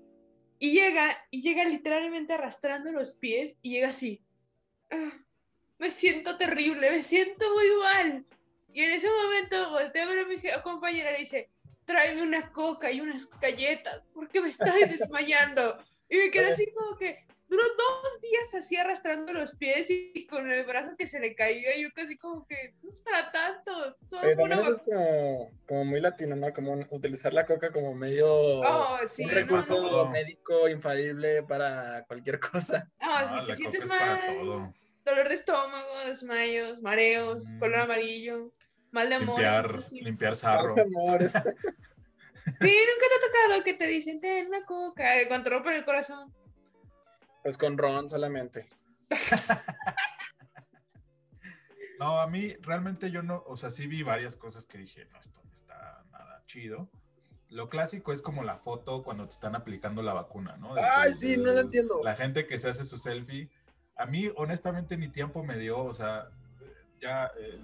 y 0.59 0.73
llega, 0.73 1.25
y 1.31 1.43
llega 1.43 1.65
literalmente 1.65 2.33
arrastrando 2.33 2.91
los 2.91 3.15
pies, 3.15 3.55
y 3.63 3.73
llega 3.73 3.91
así. 3.91 4.23
"Ah, 4.91 5.13
me 5.79 5.91
siento 5.91 6.39
terrible, 6.39 6.91
me 6.91 7.03
siento 7.03 7.45
muy 7.53 7.67
mal. 7.83 8.25
Y 8.73 8.83
en 8.83 8.93
ese 8.93 9.09
momento 9.11 9.71
volteo 9.71 10.05
a 10.05 10.07
ver 10.07 10.19
a 10.21 10.27
mi 10.27 10.37
compañera 10.63 11.11
y 11.11 11.13
le 11.15 11.19
dice, 11.21 11.51
tráeme 11.85 12.23
una 12.23 12.51
coca 12.53 12.91
y 12.91 13.01
unas 13.03 13.29
galletas, 13.41 14.03
porque 14.15 14.41
me 14.41 14.49
estoy 14.49 14.81
desmayando. 15.11 15.77
Y 16.09 16.17
me 16.17 16.31
quedé 16.31 16.53
así 16.53 16.73
como 16.73 16.97
que, 16.97 17.27
duró 17.49 17.65
dos 17.77 18.21
días 18.23 18.55
así 18.55 18.77
arrastrando 18.77 19.33
los 19.35 19.55
pies 19.57 19.91
y, 19.91 20.27
con 20.27 20.51
el 20.51 20.65
brazo 20.65 20.97
que 20.97 21.07
se 21.07 21.21
le 21.21 21.35
caía. 21.35 21.77
Yo 21.77 21.91
casi 21.95 22.17
como 22.17 22.47
que, 22.47 22.73
no 22.83 22.89
es 22.89 23.01
para 23.03 23.31
tanto. 23.31 23.97
Pero 24.23 24.37
también 24.37 24.61
eso 24.61 24.73
es 24.73 24.81
como, 24.81 25.51
como 25.67 25.85
muy 25.85 26.01
latino, 26.01 26.37
¿no? 26.37 26.53
Como 26.53 26.75
utilizar 26.91 27.33
la 27.33 27.45
coca 27.45 27.73
como 27.73 27.93
medio. 27.93 28.27
Oh, 28.29 28.99
sí, 29.13 29.25
un 29.25 29.31
recurso 29.31 30.09
médico 30.09 30.69
infalible 30.69 31.43
para 31.43 32.05
cualquier 32.07 32.39
cosa. 32.39 32.89
Ah, 33.01 33.41
si 33.41 33.47
te 33.47 33.57
sientes 33.57 33.87
mal. 33.87 34.73
Dolor 35.05 35.29
de 35.29 35.35
estómago, 35.35 35.99
desmayos, 36.07 36.81
mareos, 36.81 37.49
mm. 37.49 37.59
color 37.59 37.81
amarillo, 37.81 38.53
mal 38.93 39.09
de 39.09 39.17
amor. 39.17 39.41
Limpiar, 39.41 39.83
limpiar 39.91 40.37
sarro. 40.37 40.75
amores. 40.81 41.33
Sí, 42.45 42.51
nunca 42.51 43.07
te 43.09 43.15
ha 43.15 43.47
tocado 43.49 43.65
que 43.65 43.75
te 43.75 43.87
dicen, 43.87 44.21
ten 44.21 44.49
una 44.49 44.65
coca, 44.65 45.05
cuando 45.29 45.51
rompen 45.51 45.75
el 45.75 45.85
corazón. 45.85 46.35
Pues 47.45 47.57
con 47.57 47.79
ron 47.79 48.09
solamente. 48.09 48.67
no, 52.03 52.21
a 52.21 52.27
mí 52.27 52.55
realmente 52.63 53.11
yo 53.11 53.23
no, 53.23 53.45
o 53.47 53.57
sea, 53.57 53.71
sí 53.71 53.87
vi 53.87 54.03
varias 54.03 54.35
cosas 54.35 54.67
que 54.67 54.79
dije, 54.79 55.05
no, 55.13 55.21
esto 55.21 55.41
no 55.45 55.53
está 55.53 56.05
nada 56.11 56.43
chido. 56.47 56.91
Lo 57.49 57.69
clásico 57.69 58.13
es 58.13 58.21
como 58.21 58.43
la 58.43 58.57
foto 58.57 59.05
cuando 59.05 59.25
te 59.27 59.35
están 59.35 59.55
aplicando 59.55 60.03
la 60.03 60.13
vacuna, 60.13 60.57
¿no? 60.57 60.75
Ay, 60.75 61.13
sí, 61.13 61.37
no 61.37 61.53
lo 61.53 61.61
entiendo. 61.61 62.01
La 62.03 62.17
gente 62.17 62.47
que 62.47 62.59
se 62.59 62.69
hace 62.69 62.85
su 62.85 62.97
selfie. 62.97 63.51
A 63.97 64.07
mí, 64.07 64.31
honestamente, 64.37 64.97
ni 64.97 65.09
tiempo 65.09 65.45
me 65.45 65.57
dio, 65.59 65.79
o 65.79 65.95
sea, 65.95 66.31
ya 67.01 67.31
eh, 67.39 67.61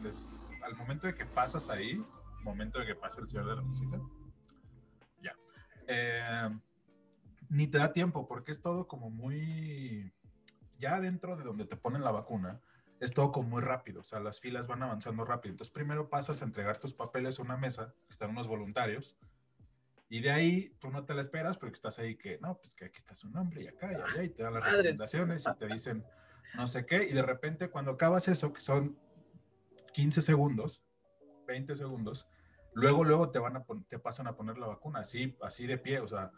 al 0.63 0.77
momento 0.77 1.07
de 1.07 1.15
que 1.15 1.25
pasas 1.25 1.69
ahí, 1.69 2.01
momento 2.43 2.79
de 2.79 2.87
que 2.87 2.95
pasa 2.95 3.21
el 3.21 3.29
señor 3.29 3.49
de 3.49 3.57
la 3.57 3.63
música, 3.63 3.99
ya. 5.21 5.35
Eh, 5.89 6.51
ni 7.49 7.67
te 7.67 7.79
da 7.79 7.93
tiempo 7.93 8.29
porque 8.29 8.53
es 8.53 8.61
todo 8.61 8.87
como 8.87 9.11
muy, 9.11 10.13
ya 10.79 11.01
dentro 11.01 11.37
de 11.37 11.45
donde 11.45 11.65
te 11.65 11.77
ponen 11.77 12.05
la 12.05 12.13
vacuna, 12.13 12.61
es 13.01 13.13
todo 13.13 13.33
como 13.33 13.49
muy 13.49 13.63
rápido, 13.63 14.01
o 14.01 14.05
sea, 14.05 14.21
las 14.21 14.41
filas 14.41 14.67
van 14.67 14.83
avanzando 14.83 15.25
rápido. 15.25 15.53
Entonces 15.53 15.73
primero 15.73 16.09
pasas 16.09 16.43
a 16.43 16.45
entregar 16.45 16.79
tus 16.79 16.93
papeles 16.93 17.39
a 17.39 17.43
una 17.43 17.57
mesa, 17.57 17.95
están 18.11 18.31
unos 18.31 18.49
voluntarios, 18.49 19.17
y 20.09 20.21
de 20.21 20.31
ahí 20.31 20.75
tú 20.79 20.91
no 20.91 21.05
te 21.05 21.15
la 21.15 21.21
esperas 21.21 21.57
porque 21.57 21.75
estás 21.75 21.99
ahí 21.99 22.17
que, 22.17 22.39
no, 22.39 22.57
pues 22.59 22.75
que 22.75 22.87
aquí 22.87 22.99
está 22.99 23.15
su 23.15 23.29
nombre 23.29 23.63
y 23.63 23.69
acá 23.69 23.93
y 23.93 23.95
allá, 23.95 24.23
y 24.23 24.29
te 24.31 24.43
dan 24.43 24.55
las 24.55 24.65
recomendaciones 24.65 25.47
y 25.47 25.59
te 25.59 25.67
dicen 25.67 26.05
no 26.57 26.67
sé 26.67 26.87
qué, 26.87 27.05
y 27.05 27.13
de 27.13 27.23
repente 27.23 27.69
cuando 27.69 27.93
acabas 27.93 28.29
eso, 28.29 28.53
que 28.53 28.61
son 28.61 28.99
15 29.93 30.23
segundos, 30.23 30.83
20 31.47 31.77
segundos, 31.77 32.27
luego, 32.73 33.05
luego 33.05 33.31
te 33.31 33.39
van 33.39 33.57
a 33.57 33.65
te 33.89 33.99
pasan 33.99 34.29
a 34.29 34.37
poner 34.37 34.59
la 34.59 34.67
vacuna, 34.67 35.01
así, 35.01 35.37
así 35.43 35.67
de 35.67 35.79
pie, 35.79 36.01
o 36.01 36.09
sea, 36.09 36.33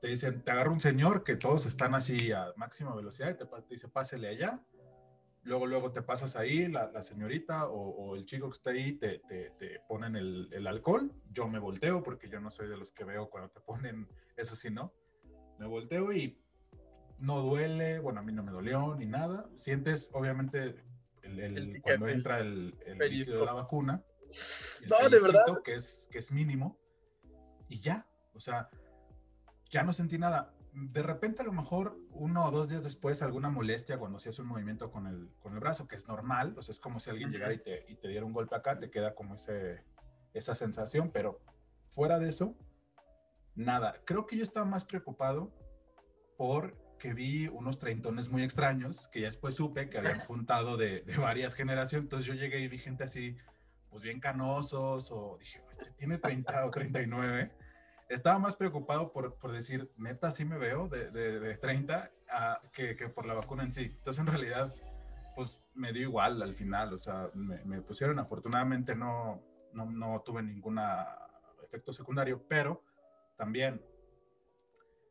te 0.00 0.08
dicen, 0.08 0.42
te 0.42 0.50
agarra 0.50 0.70
un 0.70 0.80
señor 0.80 1.24
que 1.24 1.36
todos 1.36 1.66
están 1.66 1.94
así 1.94 2.32
a 2.32 2.52
máxima 2.56 2.94
velocidad 2.94 3.30
y 3.30 3.34
te, 3.34 3.46
dice, 3.68 3.88
pásele 3.88 4.28
allá. 4.28 4.60
Luego, 5.42 5.66
luego 5.66 5.92
te 5.92 6.02
pasas 6.02 6.36
ahí, 6.36 6.66
la, 6.66 7.02
señorita 7.02 7.68
o, 7.68 8.14
el 8.14 8.26
chico 8.26 8.50
que 8.50 8.56
está 8.56 8.70
ahí 8.70 8.92
te, 8.92 9.20
te, 9.20 9.80
ponen 9.88 10.16
el, 10.16 10.48
el, 10.52 10.66
alcohol. 10.66 11.12
Yo 11.30 11.48
me 11.48 11.58
volteo 11.58 12.02
porque 12.02 12.28
yo 12.28 12.40
no 12.40 12.50
soy 12.50 12.68
de 12.68 12.76
los 12.76 12.92
que 12.92 13.04
veo 13.04 13.30
cuando 13.30 13.50
te 13.50 13.60
ponen 13.60 14.06
eso, 14.36 14.54
sí, 14.54 14.70
¿no? 14.70 14.92
Me 15.58 15.66
volteo 15.66 16.12
y 16.12 16.38
no 17.18 17.40
duele, 17.40 17.98
bueno, 18.00 18.20
a 18.20 18.22
mí 18.22 18.32
no 18.32 18.42
me 18.42 18.52
dolió 18.52 18.94
ni 18.96 19.06
nada. 19.06 19.48
Sientes, 19.56 20.10
obviamente, 20.12 20.76
el, 21.22 21.80
cuando 21.82 22.08
entra 22.08 22.40
el, 22.40 22.76
el 22.84 22.98
de 22.98 23.44
la 23.44 23.52
vacuna. 23.52 24.02
No, 24.88 25.08
de 25.08 25.20
verdad. 25.20 25.62
Que 25.64 25.74
es, 25.74 26.08
que 26.10 26.18
es 26.18 26.30
mínimo. 26.30 26.78
Y 27.68 27.80
ya, 27.80 28.06
o 28.34 28.40
sea, 28.40 28.68
ya 29.70 29.82
no 29.82 29.92
sentí 29.92 30.18
nada. 30.18 30.54
De 30.72 31.02
repente, 31.02 31.42
a 31.42 31.44
lo 31.44 31.52
mejor 31.52 31.98
uno 32.10 32.46
o 32.46 32.50
dos 32.50 32.68
días 32.68 32.84
después, 32.84 33.22
alguna 33.22 33.50
molestia 33.50 33.98
cuando 33.98 34.18
se 34.18 34.28
hace 34.28 34.42
un 34.42 34.48
movimiento 34.48 34.90
con 34.90 35.06
el, 35.06 35.30
con 35.40 35.54
el 35.54 35.60
brazo, 35.60 35.88
que 35.88 35.96
es 35.96 36.06
normal, 36.06 36.54
o 36.56 36.62
sea, 36.62 36.72
es 36.72 36.78
como 36.78 37.00
si 37.00 37.10
alguien 37.10 37.30
llegara 37.30 37.52
y 37.52 37.58
te, 37.58 37.84
y 37.88 37.96
te 37.96 38.08
diera 38.08 38.24
un 38.24 38.32
golpe 38.32 38.54
acá, 38.54 38.78
te 38.78 38.90
queda 38.90 39.14
como 39.14 39.34
ese, 39.34 39.84
esa 40.32 40.54
sensación, 40.54 41.10
pero 41.10 41.40
fuera 41.88 42.18
de 42.18 42.28
eso, 42.28 42.56
nada. 43.54 44.00
Creo 44.04 44.26
que 44.26 44.36
yo 44.36 44.44
estaba 44.44 44.66
más 44.66 44.84
preocupado 44.84 45.52
porque 46.36 47.12
vi 47.12 47.48
unos 47.48 47.78
treintones 47.78 48.30
muy 48.30 48.42
extraños 48.42 49.08
que 49.08 49.20
ya 49.20 49.26
después 49.26 49.56
supe 49.56 49.90
que 49.90 49.98
habían 49.98 50.18
juntado 50.26 50.76
de, 50.76 51.02
de, 51.02 51.16
varias 51.18 51.54
generaciones. 51.54 52.04
Entonces 52.04 52.26
yo 52.26 52.34
llegué 52.34 52.60
y 52.60 52.68
vi 52.68 52.78
gente 52.78 53.04
así, 53.04 53.36
pues 53.90 54.02
bien 54.02 54.20
canosos, 54.20 55.10
o 55.10 55.36
dije, 55.38 55.62
este 55.70 55.90
tiene 55.92 56.18
30 56.18 56.64
o 56.64 56.70
39 56.70 57.50
estaba 58.10 58.38
más 58.38 58.56
preocupado 58.56 59.12
por, 59.12 59.36
por 59.36 59.52
decir, 59.52 59.90
neta, 59.96 60.30
sí 60.30 60.44
me 60.44 60.58
veo 60.58 60.88
de, 60.88 61.10
de, 61.10 61.56
30 61.56 62.10
que, 62.72 62.96
que, 62.96 63.08
por 63.08 63.24
la 63.24 63.34
vacuna 63.34 63.62
en 63.62 63.72
sí. 63.72 63.82
Entonces, 63.82 64.20
en 64.20 64.26
realidad, 64.26 64.74
pues 65.36 65.64
me 65.74 65.92
dio 65.92 66.02
igual 66.02 66.42
al 66.42 66.54
final. 66.54 66.92
O 66.92 66.98
sea, 66.98 67.30
me, 67.34 67.64
me 67.64 67.80
pusieron, 67.80 68.18
afortunadamente 68.18 68.96
no, 68.96 69.40
no, 69.72 69.86
no 69.86 70.20
tuve 70.22 70.42
ningún 70.42 70.80
efecto 71.64 71.92
secundario, 71.92 72.44
pero 72.48 72.82
también 73.36 73.80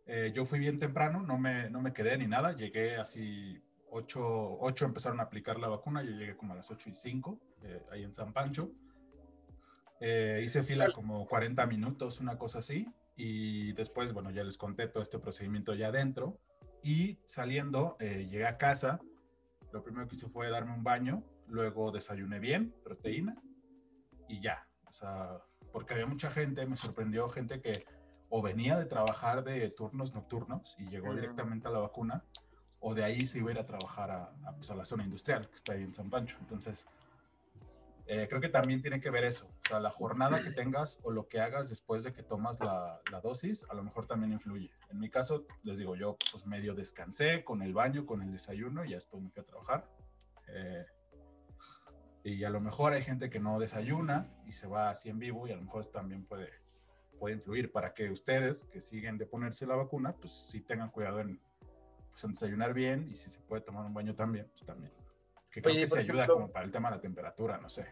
eh, 0.06 0.32
yo 0.34 0.44
fui 0.44 0.60
bien 0.60 0.77
temprano, 0.77 1.22
no 1.22 1.38
me, 1.38 1.70
no 1.70 1.82
me 1.82 1.94
quedé 1.94 2.18
ni 2.18 2.27
nada. 2.27 2.53
Llegué 2.53 2.98
así 2.98 3.63
8, 3.91 4.58
8 4.60 4.86
empezaron 4.86 5.20
a 5.20 5.24
aplicar 5.24 5.58
la 5.58 5.70
vacuna, 5.70 6.03
yo 6.03 6.12
llegué 6.12 6.36
como 6.36 6.53
a 6.53 6.58
las 6.58 6.70
8 6.70 6.89
y 6.89 6.94
5, 6.94 7.39
eh, 7.63 7.86
ahí 7.91 8.03
en 8.03 8.13
San 8.13 8.34
Pancho. 8.34 8.72
Eh, 10.00 10.41
hice 10.44 10.63
fila 10.63 10.91
como 10.91 11.27
40 11.27 11.65
minutos, 11.65 12.20
una 12.20 12.38
cosa 12.38 12.60
así, 12.60 12.88
y 13.15 13.74
después, 13.74 14.13
bueno, 14.13 14.32
ya 14.32 14.44
les 14.44 14.58
conté 14.58 14.88
todo 14.88 15.03
este 15.03 15.20
procedimiento 15.20 15.74
ya 15.74 15.88
adentro, 15.88 16.39
y 16.82 17.20
saliendo, 17.25 17.98
eh, 18.00 18.25
llegué 18.29 18.48
a 18.48 18.58
casa, 18.58 19.00
lo 19.74 19.84
primero 19.84 20.08
que 20.08 20.15
hice 20.15 20.27
fue 20.27 20.50
darme 20.50 20.74
un 20.74 20.84
baño, 20.84 21.24
luego 21.48 21.91
desayuné 21.91 22.39
bien, 22.39 22.74
proteína, 22.84 23.41
y 24.27 24.39
ya, 24.39 24.68
o 24.88 24.94
sea, 24.94 25.41
porque 25.74 25.94
había 25.94 26.06
mucha 26.06 26.32
gente, 26.32 26.65
me 26.65 26.77
sorprendió 26.77 27.29
gente 27.29 27.62
que 27.62 27.86
o 28.29 28.41
venía 28.41 28.77
de 28.77 28.86
trabajar 28.86 29.44
de 29.44 29.70
turnos 29.72 30.13
nocturnos 30.13 30.75
y 30.77 30.88
llegó 30.88 31.15
directamente 31.15 31.68
a 31.68 31.72
la 31.72 31.79
vacuna, 31.79 32.24
o 32.79 32.94
de 32.94 33.03
ahí 33.03 33.20
se 33.22 33.39
iba 33.39 33.50
a 33.50 33.53
ir 33.53 33.60
a 33.60 33.65
trabajar 33.65 34.12
a, 34.12 34.24
a, 34.46 34.56
pues, 34.56 34.70
a 34.70 34.75
la 34.75 34.86
zona 34.86 35.03
industrial 35.03 35.50
que 35.50 35.56
está 35.56 35.74
ahí 35.74 35.84
en 35.84 35.94
San 35.94 36.10
Pancho. 36.10 36.38
Entonces, 36.39 36.88
eh, 38.12 38.28
creo 38.28 38.42
que 38.42 38.50
también 38.50 38.82
tiene 38.82 39.00
que 39.00 39.12
ver 39.12 39.24
eso, 39.24 39.46
o 39.46 39.68
sea, 39.68 39.80
la 39.80 39.92
jornada 39.92 40.42
que 40.42 40.50
tengas 40.50 41.00
o 41.04 41.12
lo 41.12 41.25
que 41.25 41.42
hagas 41.42 41.70
después 41.70 42.04
de 42.04 42.12
que 42.12 42.24
tomas 42.24 42.60
la, 42.60 43.00
la, 43.12 43.22
dosis, 43.22 43.68
a 43.70 43.75
lo 43.75 43.84
mejor 43.84 44.08
también 44.08 44.32
influye. 44.32 44.72
En 44.89 45.00
mi 45.00 45.12
caso, 45.12 45.46
les 45.62 45.78
digo, 45.78 45.96
yo 45.96 46.18
pues 46.32 46.48
medio 46.48 46.74
descansé 46.74 47.44
con 47.44 47.62
el 47.62 47.72
baño, 47.72 48.08
con 48.08 48.24
el 48.24 48.32
desayuno 48.32 48.84
y 48.84 48.96
después 48.96 49.22
me 49.22 49.30
fui 49.30 49.44
a 49.44 49.46
trabajar. 49.46 49.88
Eh, 50.48 50.88
y 52.24 52.44
a 52.46 52.50
lo 52.50 52.60
mejor 52.60 52.94
hay 52.94 53.04
gente 53.04 53.30
que 53.30 53.39
no 53.39 53.60
desayuna 53.60 54.28
y 54.48 54.54
se 54.54 54.66
va 54.66 54.89
así 54.89 55.10
en 55.10 55.20
vivo 55.20 55.48
y 55.48 55.51
a 55.51 55.56
lo 55.56 55.62
mejor 55.62 55.86
también 55.86 56.25
puede, 56.25 56.50
puede 57.20 57.36
influir 57.36 57.72
para 57.72 57.94
que 57.94 58.10
ustedes 58.10 58.66
que 58.66 58.82
siguen 58.82 59.20
de 59.20 59.28
ponerse 59.28 59.68
la 59.68 59.75
vacuna, 59.75 60.16
pues 60.16 60.34
sí 60.34 60.62
tengan 60.62 60.89
cuidado 60.89 61.20
en, 61.20 61.39
pues, 62.10 62.24
en 62.24 62.32
desayunar 62.32 62.74
bien 62.74 63.08
y 63.12 63.13
si 63.13 63.30
se 63.30 63.39
puede 63.39 63.62
tomar 63.62 63.86
un 63.86 63.94
baño 63.94 64.16
también, 64.16 64.48
pues 64.48 64.66
también. 64.66 64.92
Que 65.51 65.62
creo 65.62 65.75
que 65.75 65.88
se 65.88 66.00
ayuda 66.00 66.27
como 66.27 66.51
para 66.51 66.65
el 66.65 66.72
tema 66.72 66.89
de 66.89 66.98
la 66.98 67.01
temperatura, 67.01 67.58
no 67.58 67.70
sé. 67.70 67.88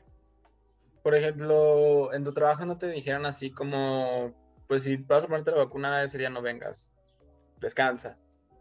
Por 1.04 1.16
ejemplo, 1.16 2.14
en 2.14 2.24
tu 2.24 2.34
trabajo 2.34 2.66
no 2.66 2.78
te 2.78 2.90
dijeron 2.90 3.26
así 3.26 3.52
como, 3.52 4.34
pues 4.68 4.84
si 4.84 4.98
vas 4.98 5.26
a 5.26 5.28
ponerte 5.28 5.52
la 5.52 5.58
vacuna 5.58 6.04
ese 6.04 6.18
día 6.18 6.30
no 6.30 6.42
vengas, 6.42 6.92
descansa. 7.60 8.20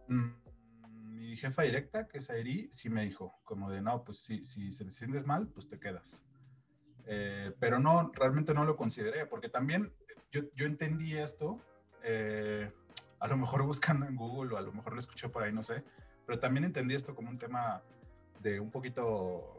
Mm, 0.09 0.31
mi 1.09 1.37
jefa 1.37 1.63
directa, 1.63 2.07
que 2.07 2.19
es 2.19 2.31
Airi, 2.31 2.69
sí 2.73 2.89
me 2.89 3.03
dijo, 3.05 3.41
como 3.45 3.71
de, 3.71 3.83
no, 3.83 4.05
pues 4.05 4.21
si, 4.21 4.45
si 4.45 4.69
te 4.71 4.91
sientes 4.91 5.27
mal, 5.27 5.49
pues 5.49 5.69
te 5.69 5.79
quedas. 5.79 6.23
Eh, 7.07 7.53
pero 7.61 7.79
no, 7.79 8.11
realmente 8.15 8.53
no 8.53 8.65
lo 8.65 8.77
consideré, 8.77 9.27
porque 9.27 9.49
también 9.49 9.93
yo, 10.31 10.43
yo 10.55 10.67
entendí 10.67 11.17
esto, 11.17 11.61
eh, 12.03 12.71
a 13.21 13.29
lo 13.29 13.37
mejor 13.37 13.65
buscando 13.65 14.07
en 14.07 14.17
Google 14.17 14.55
o 14.55 14.57
a 14.57 14.63
lo 14.63 14.73
mejor 14.73 14.93
lo 14.93 14.99
escuché 14.99 15.29
por 15.29 15.43
ahí, 15.43 15.53
no 15.53 15.63
sé, 15.63 15.85
pero 16.27 16.39
también 16.41 16.65
entendí 16.65 16.95
esto 16.95 17.15
como 17.15 17.31
un 17.31 17.39
tema 17.39 17.83
de 18.41 18.61
un 18.61 18.71
poquito 18.71 19.57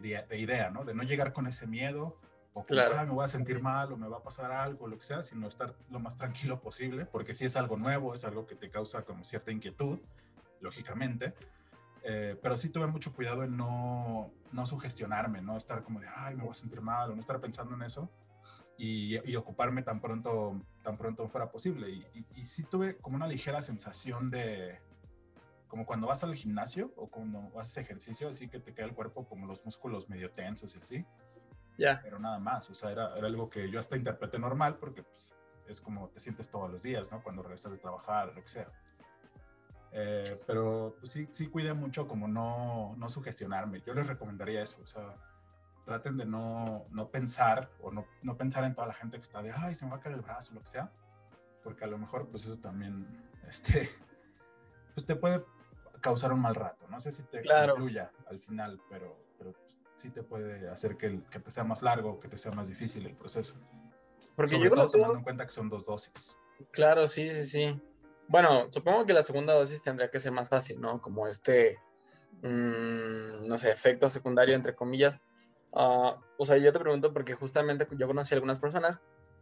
de, 0.00 0.38
idea, 0.38 0.70
¿no? 0.70 0.84
De 0.84 0.94
no 0.94 1.02
llegar 1.02 1.32
con 1.32 1.46
ese 1.46 1.66
miedo 1.66 2.16
o 2.52 2.64
que 2.64 2.74
me 2.74 3.04
voy 3.06 3.24
a 3.24 3.28
sentir 3.28 3.62
mal 3.62 3.92
o 3.92 3.96
me 3.96 4.08
va 4.08 4.18
a 4.18 4.22
pasar 4.22 4.50
algo, 4.50 4.88
lo 4.88 4.98
que 4.98 5.04
sea, 5.04 5.22
sino 5.22 5.46
estar 5.46 5.74
lo 5.88 6.00
más 6.00 6.16
tranquilo 6.16 6.60
posible, 6.60 7.06
porque 7.06 7.32
si 7.32 7.44
es 7.44 7.56
algo 7.56 7.76
nuevo, 7.76 8.12
es 8.12 8.24
algo 8.24 8.46
que 8.46 8.56
te 8.56 8.70
causa 8.70 9.04
como 9.04 9.24
cierta 9.24 9.52
inquietud, 9.52 9.98
lógicamente, 10.60 11.34
eh, 12.02 12.36
pero 12.42 12.56
sí 12.56 12.70
tuve 12.70 12.86
mucho 12.86 13.14
cuidado 13.14 13.44
en 13.44 13.56
no, 13.56 14.32
no 14.52 14.66
sugestionarme, 14.66 15.42
no 15.42 15.56
estar 15.56 15.84
como 15.84 16.00
de, 16.00 16.08
ay, 16.14 16.34
me 16.34 16.42
voy 16.42 16.50
a 16.50 16.54
sentir 16.54 16.80
mal, 16.80 17.10
o 17.10 17.14
no 17.14 17.20
estar 17.20 17.40
pensando 17.40 17.74
en 17.74 17.82
eso, 17.82 18.10
y, 18.76 19.18
y 19.30 19.36
ocuparme 19.36 19.82
tan 19.82 20.00
pronto, 20.00 20.60
tan 20.82 20.96
pronto 20.96 21.28
fuera 21.28 21.50
posible. 21.50 21.90
Y, 21.90 22.06
y, 22.14 22.40
y 22.40 22.44
sí 22.46 22.64
tuve 22.64 22.96
como 22.96 23.16
una 23.16 23.26
ligera 23.26 23.60
sensación 23.60 24.28
de, 24.28 24.80
como 25.70 25.86
cuando 25.86 26.08
vas 26.08 26.24
al 26.24 26.34
gimnasio 26.34 26.92
o 26.96 27.08
cuando 27.08 27.52
haces 27.58 27.78
ejercicio, 27.78 28.28
así 28.28 28.48
que 28.48 28.58
te 28.58 28.74
queda 28.74 28.86
el 28.86 28.94
cuerpo 28.94 29.24
como 29.26 29.46
los 29.46 29.64
músculos 29.64 30.08
medio 30.08 30.32
tensos 30.32 30.74
y 30.74 30.78
así. 30.78 31.06
Ya. 31.78 32.00
Pero 32.02 32.18
nada 32.18 32.40
más, 32.40 32.68
o 32.68 32.74
sea, 32.74 32.90
era, 32.90 33.16
era 33.16 33.28
algo 33.28 33.48
que 33.48 33.70
yo 33.70 33.78
hasta 33.78 33.96
interpreté 33.96 34.38
normal 34.38 34.76
porque 34.78 35.04
pues, 35.04 35.32
es 35.68 35.80
como 35.80 36.08
te 36.08 36.18
sientes 36.18 36.50
todos 36.50 36.70
los 36.70 36.82
días, 36.82 37.10
¿no? 37.12 37.22
Cuando 37.22 37.42
regresas 37.42 37.70
de 37.70 37.78
trabajar, 37.78 38.34
lo 38.34 38.42
que 38.42 38.48
sea. 38.48 38.68
Eh, 39.92 40.36
pero 40.44 40.96
pues, 40.98 41.12
sí, 41.12 41.28
sí 41.30 41.46
cuide 41.46 41.72
mucho 41.72 42.08
como 42.08 42.26
no, 42.26 42.96
no 42.96 43.08
sugestionarme. 43.08 43.80
Yo 43.80 43.94
les 43.94 44.08
recomendaría 44.08 44.62
eso, 44.62 44.78
o 44.82 44.86
sea, 44.88 45.14
traten 45.84 46.16
de 46.16 46.26
no, 46.26 46.84
no 46.90 47.08
pensar 47.10 47.70
o 47.80 47.92
no, 47.92 48.04
no, 48.22 48.36
pensar 48.36 48.64
en 48.64 48.74
toda 48.74 48.88
la 48.88 48.94
gente 48.94 49.16
que 49.18 49.22
está 49.22 49.40
de, 49.40 49.52
ay, 49.52 49.76
se 49.76 49.84
me 49.84 49.92
va 49.92 49.98
a 49.98 50.00
caer 50.00 50.16
el 50.16 50.22
brazo, 50.22 50.52
lo 50.52 50.60
que 50.60 50.66
sea, 50.66 50.90
porque 51.62 51.84
a 51.84 51.86
lo 51.86 51.96
mejor 51.96 52.28
pues 52.28 52.44
eso 52.44 52.58
también, 52.58 53.06
este, 53.48 53.88
pues 54.94 55.06
te 55.06 55.14
puede 55.14 55.44
causar 56.00 56.32
un 56.32 56.40
mal 56.40 56.54
rato. 56.54 56.86
No 56.88 57.00
sé 57.00 57.12
si 57.12 57.22
te 57.24 57.40
Claro. 57.42 57.74
influya 57.74 58.12
al 58.26 58.38
final, 58.38 58.80
pero, 58.88 59.16
pero 59.38 59.52
sí 59.96 60.10
te 60.10 60.22
puede 60.22 60.68
hacer 60.70 60.96
que, 60.96 61.06
el- 61.06 61.24
que 61.30 61.38
te 61.40 61.50
sea 61.50 61.64
más 61.64 61.82
largo, 61.82 62.18
que 62.20 62.28
te 62.28 62.38
sea 62.38 62.52
más 62.52 62.68
difícil 62.68 63.06
el 63.06 63.14
proceso. 63.16 63.54
Porque 64.36 64.54
Sobre 64.56 64.64
yo 64.68 64.74
todo 64.74 64.84
lo 64.84 64.90
veo- 64.90 64.90
tomando 64.92 65.18
en 65.18 65.24
cuenta 65.24 65.44
que 65.44 65.50
son 65.50 65.68
dos 65.68 65.84
dosis. 65.86 66.36
Claro, 66.70 67.06
sí, 67.08 67.28
sí, 67.30 67.44
sí. 67.44 67.82
Bueno, 68.28 68.66
supongo 68.70 69.04
que 69.06 69.12
la 69.12 69.22
segunda 69.22 69.54
dosis 69.54 69.82
tendría 69.82 70.10
que 70.10 70.20
ser 70.20 70.32
más 70.32 70.48
fácil, 70.48 70.80
¿no? 70.80 71.00
Como 71.00 71.26
este, 71.26 71.78
mm, 72.42 73.46
no 73.48 73.58
sé, 73.58 73.70
efecto 73.70 74.08
secundario, 74.08 74.54
entre 74.54 74.74
comillas. 74.74 75.20
Ah, 75.72 76.16
o 76.36 76.46
sea, 76.46 76.56
yo 76.58 76.72
te 76.72 76.78
pregunto 76.80 77.12
porque 77.12 77.34
justamente 77.34 77.86
yo 77.98 78.06
conocí 78.06 78.34
a 78.34 78.36
algunas 78.36 78.58
personas 78.60 79.00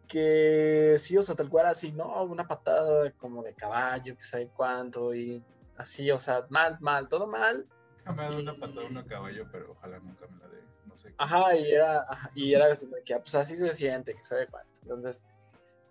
que 0.08 0.94
sí, 0.98 1.16
o 1.18 1.22
sea, 1.22 1.34
tal 1.34 1.48
cual 1.50 1.66
así, 1.66 1.92
¿no? 1.92 2.24
Una 2.24 2.46
patada 2.46 3.10
como 3.12 3.42
de 3.42 3.54
caballo, 3.54 4.16
que 4.16 4.22
sabe 4.22 4.48
cuánto, 4.54 5.14
y 5.14 5.44
así, 5.78 6.10
o 6.10 6.18
sea, 6.18 6.46
mal, 6.50 6.76
mal, 6.80 7.08
todo 7.08 7.26
mal. 7.26 7.66
Me 8.04 8.12
ha 8.12 8.14
dado 8.30 8.40
una 8.40 8.54
patada 8.54 8.86
uno 8.86 9.00
a 9.00 9.06
caballo, 9.06 9.46
pero 9.50 9.72
ojalá 9.72 9.98
nunca 9.98 10.26
me 10.26 10.38
la 10.38 10.48
dé. 10.48 10.62
No 10.86 10.96
sé. 10.96 11.14
Ajá, 11.18 11.56
y 11.56 11.70
era, 11.70 12.04
y 12.34 12.54
era 12.54 12.66
que, 13.04 13.14
ah, 13.14 13.20
pues 13.20 13.34
así 13.34 13.56
se 13.56 13.72
siente, 13.72 14.14
que 14.14 14.24
sabe 14.24 14.46
cuánto. 14.48 14.80
Entonces, 14.82 15.20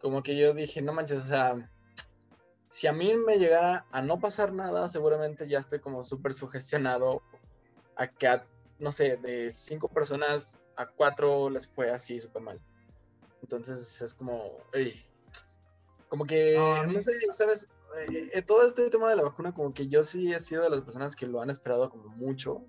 como 0.01 0.23
que 0.23 0.37
yo 0.37 0.53
dije, 0.53 0.81
no 0.81 0.93
manches, 0.93 1.19
o 1.19 1.27
sea, 1.27 1.71
si 2.67 2.87
a 2.87 2.93
mí 2.93 3.13
me 3.15 3.37
llegara 3.37 3.85
a 3.91 4.01
no 4.01 4.19
pasar 4.19 4.53
nada, 4.53 4.87
seguramente 4.87 5.47
ya 5.47 5.59
estoy 5.59 5.79
como 5.79 6.03
súper 6.03 6.33
sugestionado 6.33 7.21
a 7.95 8.07
que, 8.07 8.27
a, 8.27 8.45
no 8.79 8.91
sé, 8.91 9.17
de 9.17 9.49
cinco 9.51 9.87
personas 9.87 10.59
a 10.75 10.87
cuatro 10.87 11.49
les 11.49 11.67
fue 11.67 11.91
así 11.91 12.19
súper 12.19 12.41
mal. 12.41 12.59
Entonces 13.41 14.01
es 14.01 14.13
como, 14.13 14.51
ey, 14.73 14.93
como 16.09 16.25
que, 16.25 16.55
No, 16.57 16.85
no 16.85 17.01
sé, 17.01 17.13
¿sabes? 17.33 17.69
Eh, 17.99 18.29
eh, 18.33 18.41
todo 18.41 18.65
este 18.65 18.89
tema 18.89 19.09
de 19.09 19.15
la 19.15 19.23
vacuna, 19.23 19.53
como 19.53 19.73
que 19.73 19.87
yo 19.87 20.03
sí 20.03 20.33
he 20.33 20.39
sido 20.39 20.63
de 20.63 20.69
las 20.69 20.81
personas 20.81 21.15
que 21.15 21.27
lo 21.27 21.41
han 21.41 21.49
esperado 21.49 21.89
como 21.89 22.09
mucho. 22.09 22.65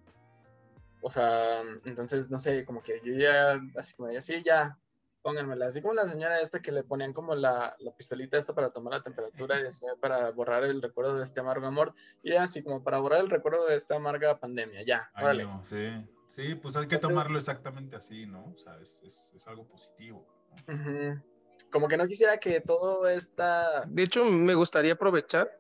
O 1.01 1.11
sea, 1.11 1.61
entonces, 1.85 2.31
no 2.31 2.39
sé, 2.39 2.65
como 2.65 2.83
que 2.83 3.01
yo 3.05 3.15
ya, 3.15 3.61
así 3.77 3.95
como, 3.95 4.11
ya 4.11 4.21
sí, 4.21 4.43
ya, 4.45 4.79
pónganmela. 5.23 5.67
Así 5.67 5.81
como 5.81 5.95
la 5.95 6.09
señora 6.09 6.41
esta 6.41 6.61
que 6.61 6.73
le 6.73 6.83
ponían 6.83 7.13
como 7.13 7.35
la, 7.35 7.77
la 7.79 7.93
pistolita 7.93 8.37
esta 8.37 8.55
para 8.55 8.71
tomar 8.71 8.95
la 8.95 9.03
temperatura 9.03 9.61
y 9.61 9.63
decía 9.65 9.91
para 10.01 10.31
borrar 10.33 10.65
el 10.65 10.83
recuerdo 10.83 11.17
de 11.17 11.25
este 11.25 11.41
amargo 11.41 11.67
amor. 11.67 11.95
Y 12.23 12.33
así 12.35 12.65
como 12.65 12.83
para 12.83 12.99
borrar 12.99 13.21
el 13.21 13.31
recuerdo 13.31 13.67
de 13.67 13.77
esta 13.77 13.97
amarga 13.97 14.41
pandemia, 14.41 14.83
ya, 14.83 15.11
órale. 15.17 15.45
Año, 15.45 15.65
sí. 15.65 15.87
Sí, 16.27 16.55
pues 16.57 16.77
hay 16.77 16.87
que 16.89 16.97
Entonces- 16.97 17.15
tomarlo 17.17 17.39
exactamente 17.39 17.97
así, 17.97 18.27
¿no? 18.27 18.45
O 18.55 18.59
sea, 18.59 18.79
es, 18.81 19.01
es, 19.05 19.33
es 19.35 19.47
algo 19.47 19.67
positivo. 19.67 20.27
¿no? 20.67 20.75
Ujú. 20.75 21.23
Como 21.71 21.89
que 21.89 21.97
no 21.97 22.07
quisiera 22.07 22.39
que 22.39 22.61
todo 22.61 23.09
esta... 23.09 23.83
De 23.87 24.03
hecho, 24.03 24.25
me 24.25 24.55
gustaría 24.55 24.95
aprovechar. 24.95 25.51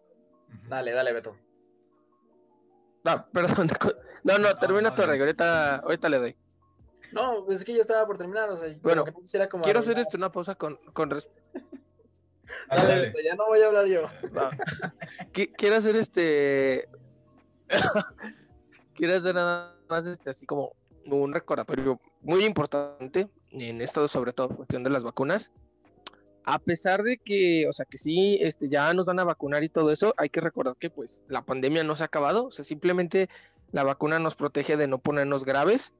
Dale, 0.68 0.92
dale, 0.92 1.12
Beto. 1.12 1.36
Ah, 3.04 3.26
perdón. 3.32 3.68
No, 4.24 4.38
no, 4.38 4.48
No, 4.50 4.58
termina 4.58 4.90
no, 4.90 4.94
tu 4.94 5.02
no, 5.02 5.04
arreglo. 5.08 5.24
Ahorita, 5.24 5.76
ahorita 5.76 6.08
le 6.08 6.18
doy. 6.18 6.36
No, 7.12 7.50
es 7.50 7.64
que 7.64 7.72
ya 7.74 7.80
estaba 7.80 8.06
por 8.06 8.18
terminar, 8.18 8.50
o 8.50 8.56
sea, 8.56 8.68
como 8.68 8.80
Bueno, 8.82 9.04
que 9.04 9.12
no 9.12 9.20
quisiera 9.20 9.48
como... 9.48 9.64
Quiero 9.64 9.78
hacer 9.78 9.98
esto 9.98 10.16
una 10.16 10.30
pausa 10.32 10.54
con, 10.54 10.76
con 10.92 11.10
res- 11.10 11.28
Dale. 12.70 13.00
Beto, 13.06 13.18
ya 13.24 13.34
no 13.34 13.46
voy 13.46 13.60
a 13.60 13.66
hablar 13.66 13.86
yo. 13.86 14.04
Qui- 15.32 15.52
Quiero 15.56 15.76
hacer 15.76 15.96
este. 15.96 16.88
Quiero 18.94 19.16
hacer 19.16 19.34
nada 19.34 19.76
más 19.88 20.06
este 20.06 20.30
así 20.30 20.46
como 20.46 20.74
un 21.06 21.32
recordatorio 21.32 22.00
muy 22.22 22.44
importante 22.44 23.28
en 23.50 23.80
esto, 23.80 24.08
sobre 24.08 24.32
todo 24.32 24.48
cuestión 24.48 24.82
de 24.82 24.90
las 24.90 25.04
vacunas. 25.04 25.50
A 26.50 26.58
pesar 26.58 27.02
de 27.02 27.18
que, 27.18 27.68
o 27.68 27.74
sea, 27.74 27.84
que 27.84 27.98
sí, 27.98 28.38
este, 28.40 28.70
ya 28.70 28.94
nos 28.94 29.04
van 29.04 29.18
a 29.18 29.24
vacunar 29.24 29.64
y 29.64 29.68
todo 29.68 29.92
eso, 29.92 30.14
hay 30.16 30.30
que 30.30 30.40
recordar 30.40 30.76
que 30.78 30.88
pues 30.88 31.22
la 31.28 31.44
pandemia 31.44 31.84
no 31.84 31.94
se 31.94 32.04
ha 32.04 32.06
acabado, 32.06 32.46
o 32.46 32.50
sea, 32.50 32.64
simplemente 32.64 33.28
la 33.70 33.82
vacuna 33.82 34.18
nos 34.18 34.34
protege 34.34 34.78
de 34.78 34.86
no 34.86 34.96
ponernos 34.96 35.44
graves. 35.44 35.92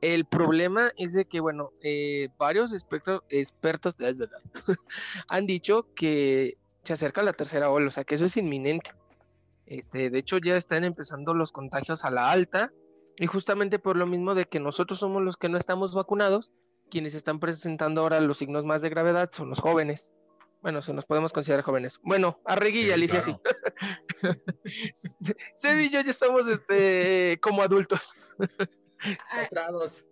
El 0.00 0.26
problema 0.26 0.92
es 0.96 1.12
de 1.12 1.24
que, 1.24 1.40
bueno, 1.40 1.72
eh, 1.82 2.28
varios 2.38 2.72
expertos, 2.72 3.22
expertos 3.30 3.96
han 5.28 5.46
dicho 5.46 5.88
que 5.96 6.56
se 6.84 6.92
acerca 6.92 7.24
la 7.24 7.32
tercera 7.32 7.68
ola, 7.68 7.88
o 7.88 7.90
sea, 7.90 8.04
que 8.04 8.14
eso 8.14 8.26
es 8.26 8.36
inminente. 8.36 8.92
Este, 9.66 10.08
de 10.08 10.18
hecho, 10.20 10.38
ya 10.38 10.56
están 10.56 10.84
empezando 10.84 11.34
los 11.34 11.50
contagios 11.50 12.04
a 12.04 12.12
la 12.12 12.30
alta, 12.30 12.72
y 13.18 13.26
justamente 13.26 13.80
por 13.80 13.96
lo 13.96 14.06
mismo 14.06 14.36
de 14.36 14.44
que 14.44 14.60
nosotros 14.60 15.00
somos 15.00 15.20
los 15.20 15.36
que 15.36 15.48
no 15.48 15.58
estamos 15.58 15.96
vacunados, 15.96 16.52
quienes 16.90 17.14
están 17.14 17.38
presentando 17.40 18.00
ahora 18.02 18.20
los 18.20 18.38
signos 18.38 18.64
más 18.64 18.82
de 18.82 18.90
gravedad 18.90 19.30
son 19.32 19.48
los 19.50 19.60
jóvenes. 19.60 20.12
Bueno, 20.62 20.82
si 20.82 20.92
nos 20.92 21.06
podemos 21.06 21.32
considerar 21.32 21.64
jóvenes. 21.64 21.98
Bueno, 22.02 22.38
Arregui 22.44 22.80
y 22.80 22.84
Sí, 22.88 22.92
Alicia 22.92 23.20
claro. 23.20 23.40
sí. 24.92 25.08
Cedi 25.56 25.84
y 25.84 25.90
yo 25.90 26.00
ya 26.02 26.10
estamos 26.10 26.46
este, 26.48 27.38
como 27.40 27.62
adultos. 27.62 28.12
Ah, 28.38 29.16
Castrados. 29.36 30.04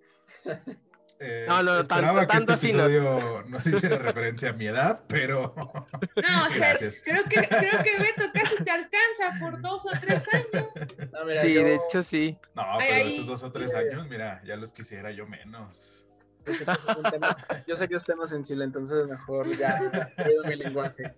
Eh, 1.20 1.46
No, 1.48 1.62
no, 1.64 1.84
tanto- 1.84 2.20
que 2.20 2.26
tanto 2.26 2.52
este 2.54 2.66
así 2.68 2.72
no. 2.76 3.42
no 3.42 3.58
se 3.58 3.70
hiciera 3.70 3.98
referencia 3.98 4.50
a 4.50 4.52
mi 4.52 4.66
edad, 4.68 5.02
pero 5.08 5.52
No, 5.56 6.46
o 6.46 6.50
sea, 6.52 6.76
creo 6.78 7.24
que, 7.24 7.48
creo 7.48 7.82
que 7.82 7.98
Beto 7.98 8.30
casi 8.32 8.62
te 8.64 8.70
alcanza 8.70 9.38
por 9.40 9.60
dos 9.60 9.84
o 9.84 9.90
tres 10.00 10.22
años. 10.32 10.68
No, 11.12 11.24
mira, 11.26 11.40
sí, 11.42 11.52
yo- 11.54 11.62
de 11.64 11.74
hecho 11.74 12.02
sí. 12.04 12.38
no, 12.54 12.62
pero 12.78 12.94
ay. 12.94 13.14
esos 13.14 13.26
dos 13.26 13.42
o 13.42 13.50
tres 13.52 13.74
años, 13.74 14.06
mira, 14.08 14.40
ya 14.46 14.56
los 14.56 14.72
quisiera 14.72 15.10
yo 15.10 15.26
menos. 15.26 16.07
Yo 16.48 16.54
sé 16.54 16.64
que 16.64 16.70
esos 16.72 16.94
son 16.94 17.02
temas, 17.10 17.36
yo 17.66 17.76
sé 17.76 17.88
que 17.88 17.94
es 17.96 18.04
tema 18.04 18.26
sensible, 18.26 18.64
entonces 18.64 19.06
mejor 19.06 19.48
ya 19.56 20.12
cuido 20.16 20.44
mi 20.44 20.56
lenguaje. 20.56 21.14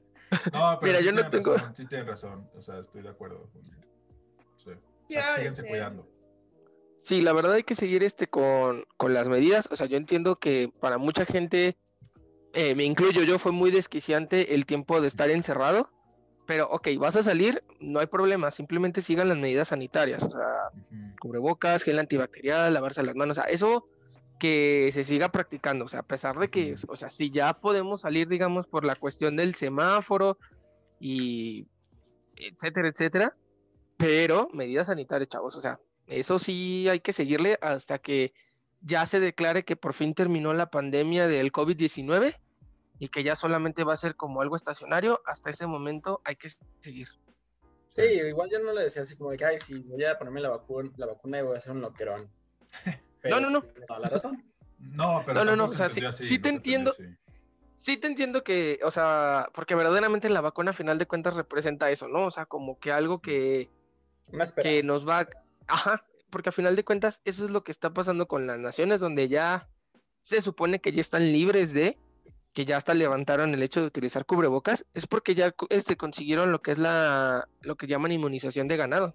No, 0.53 0.79
pero 0.81 0.93
Mira, 0.93 0.99
sí 0.99 1.05
yo 1.07 1.13
no 1.13 1.17
tienen 1.23 1.31
tengo- 1.31 1.55
razón, 1.57 1.77
sí 1.77 1.87
tienen 1.87 2.07
razón, 2.07 2.51
o 2.57 2.63
sea, 2.63 2.79
estoy 2.79 3.03
de 3.03 3.09
acuerdo. 3.09 3.49
Sí. 4.63 4.71
O 4.71 5.13
sea, 5.13 5.35
síguense 5.35 5.63
este, 5.63 5.71
cuidando. 5.71 6.07
Sí, 6.99 7.23
la 7.23 7.33
verdad 7.33 7.55
hay 7.55 7.65
que 7.65 7.75
seguir 7.75 8.03
este 8.05 8.29
con, 8.29 8.85
con 8.97 9.15
las 9.15 9.29
medidas. 9.29 9.69
O 9.73 9.77
sea, 9.77 9.87
yo 9.87 9.97
entiendo 9.97 10.37
que 10.37 10.71
para 10.81 10.99
mucha 10.99 11.25
gente, 11.25 11.77
eh, 12.53 12.75
me 12.75 12.85
incluyo 12.85 13.23
yo, 13.23 13.39
fue 13.39 13.53
muy 13.53 13.71
desquiciante 13.71 14.55
el 14.55 14.67
tiempo 14.67 15.01
de 15.01 15.09
estar 15.09 15.31
encerrado. 15.31 15.91
Pero, 16.47 16.69
ok, 16.69 16.89
vas 16.99 17.17
a 17.17 17.23
salir, 17.23 17.63
no 17.81 18.01
hay 18.01 18.07
problema, 18.07 18.51
simplemente 18.51 19.01
sigan 19.03 19.29
las 19.29 19.39
medidas 19.39 19.69
sanitarias. 19.69 20.23
O 20.23 20.31
sea, 20.31 20.71
cubrebocas, 21.21 21.83
gel 21.85 21.99
antibacterial, 21.99 22.75
lavarse 22.75 23.03
las 23.03 23.15
manos, 23.15 23.39
o 23.39 23.43
sea, 23.43 23.51
eso 23.51 23.89
que 24.41 24.91
se 24.93 25.05
siga 25.05 25.31
practicando, 25.31 25.85
o 25.85 25.89
sea, 25.89 26.01
a 26.01 26.07
pesar 26.07 26.39
de 26.39 26.49
que, 26.49 26.75
o 26.89 26.97
sea, 26.97 27.11
si 27.11 27.31
ya 27.31 27.53
podemos 27.53 28.01
salir, 28.01 28.27
digamos, 28.27 28.67
por 28.67 28.85
la 28.85 28.97
cuestión 28.97 29.37
del 29.37 29.55
semáforo 29.55 30.39
y 30.99 31.69
etcétera, 32.37 32.89
etcétera, 32.89 33.37
pero 33.97 34.49
medidas 34.53 34.89
sanitarias, 34.89 35.29
chavos, 35.29 35.57
o 35.57 35.61
sea, 35.61 35.79
eso 36.07 36.39
sí 36.39 36.89
hay 36.89 37.01
que 37.01 37.13
seguirle 37.13 37.59
hasta 37.61 37.99
que 37.99 38.33
ya 38.81 39.07
se 39.07 39.21
declare 39.21 39.65
que 39.65 39.77
por 39.77 39.93
fin 39.93 40.15
terminó 40.15 40.55
la 40.55 40.71
pandemia 40.71 41.29
del 41.29 41.53
COVID-19 41.53 42.35
y 42.99 43.09
que 43.09 43.23
ya 43.23 43.37
solamente 43.37 43.85
va 43.85 43.93
a 43.93 43.99
ser 43.99 44.17
como 44.17 44.41
algo 44.41 44.57
estacionario, 44.57 45.21
hasta 45.27 45.51
ese 45.51 45.67
momento 45.67 46.23
hay 46.25 46.37
que 46.37 46.49
seguir. 46.81 47.09
Sí, 47.91 48.03
igual 48.03 48.49
yo 48.51 48.59
no 48.61 48.73
le 48.73 48.85
decía 48.85 49.03
así 49.03 49.17
como 49.17 49.33
de 49.33 49.37
que, 49.37 49.45
ay, 49.45 49.59
sí, 49.59 49.81
voy 49.81 50.03
a 50.05 50.17
ponerme 50.17 50.41
la 50.41 50.51
vacuna, 50.51 50.91
la 50.97 51.07
vacuna 51.07 51.39
y 51.39 51.43
voy 51.43 51.55
a 51.55 51.59
hacer 51.59 51.73
un 51.73 51.83
loquerón. 51.83 52.31
Pero 53.23 53.41
No, 53.41 53.51
no, 53.51 53.61
no. 53.61 53.63
toda 53.87 54.01
la 54.01 54.09
razón. 54.09 54.43
No, 54.79 55.23
pero 55.27 55.41
No, 55.41 55.45
no, 55.45 55.57
no, 55.57 55.65
o 55.65 55.69
se 55.69 55.77
sea, 55.77 55.91
sí- 55.91 56.05
así, 56.05 56.25
sí 56.27 56.39
te 56.39 56.49
entiendo. 56.49 56.91
así. 56.93 57.05
Sí 57.77 57.97
te 57.97 58.07
entiendo 58.09 58.45
que, 58.45 58.79
o 58.85 58.91
sea, 58.91 59.49
porque 59.55 59.75
verdaderamente 59.75 60.29
la 60.29 60.43
vacuna 60.43 60.71
a 60.71 60.75
final 60.75 60.99
de 60.99 61.07
cuentas 61.07 61.35
representa 61.35 61.91
eso, 61.91 62.09
¿no? 62.09 62.27
O 62.27 62.31
sea, 62.31 62.45
como 62.45 62.79
que 62.79 62.93
algo 62.93 63.21
que, 63.23 63.71
Una 64.29 64.39
que 64.41 64.43
esperanza. 64.45 64.93
nos 64.93 65.09
va, 65.09 65.27
ajá, 65.67 66.05
porque 66.29 66.51
a 66.51 66.53
final 66.53 66.77
de 66.77 66.85
cuentas 66.85 67.23
eso 67.25 67.45
es 67.47 67.51
lo 67.51 67.65
que 67.65 67.73
está 67.73 67.93
pasando 67.95 68.29
con 68.29 68.47
las 68.47 68.59
naciones 68.59 69.01
donde 69.01 69.29
ya 69.29 69.67
se 70.21 70.43
supone 70.43 70.81
que 70.83 70.93
ya 70.93 71.01
están 71.01 71.33
libres 71.33 71.73
de, 71.73 71.97
que 72.53 72.67
ya 72.67 72.77
hasta 72.77 72.93
levantaron 72.93 73.55
el 73.55 73.63
hecho 73.63 73.81
de 73.81 73.87
utilizar 73.87 74.27
cubrebocas, 74.27 74.85
es 74.93 75.07
porque 75.07 75.35
ya 75.35 75.55
este, 75.71 75.97
consiguieron 75.97 76.53
lo 76.53 76.61
que 76.61 76.73
es 76.73 76.79
la, 76.79 77.49
lo 77.63 77.77
que 77.77 77.87
llaman 77.87 78.13
inmunización 78.13 78.69
de 78.69 78.77
ganado. 78.77 79.15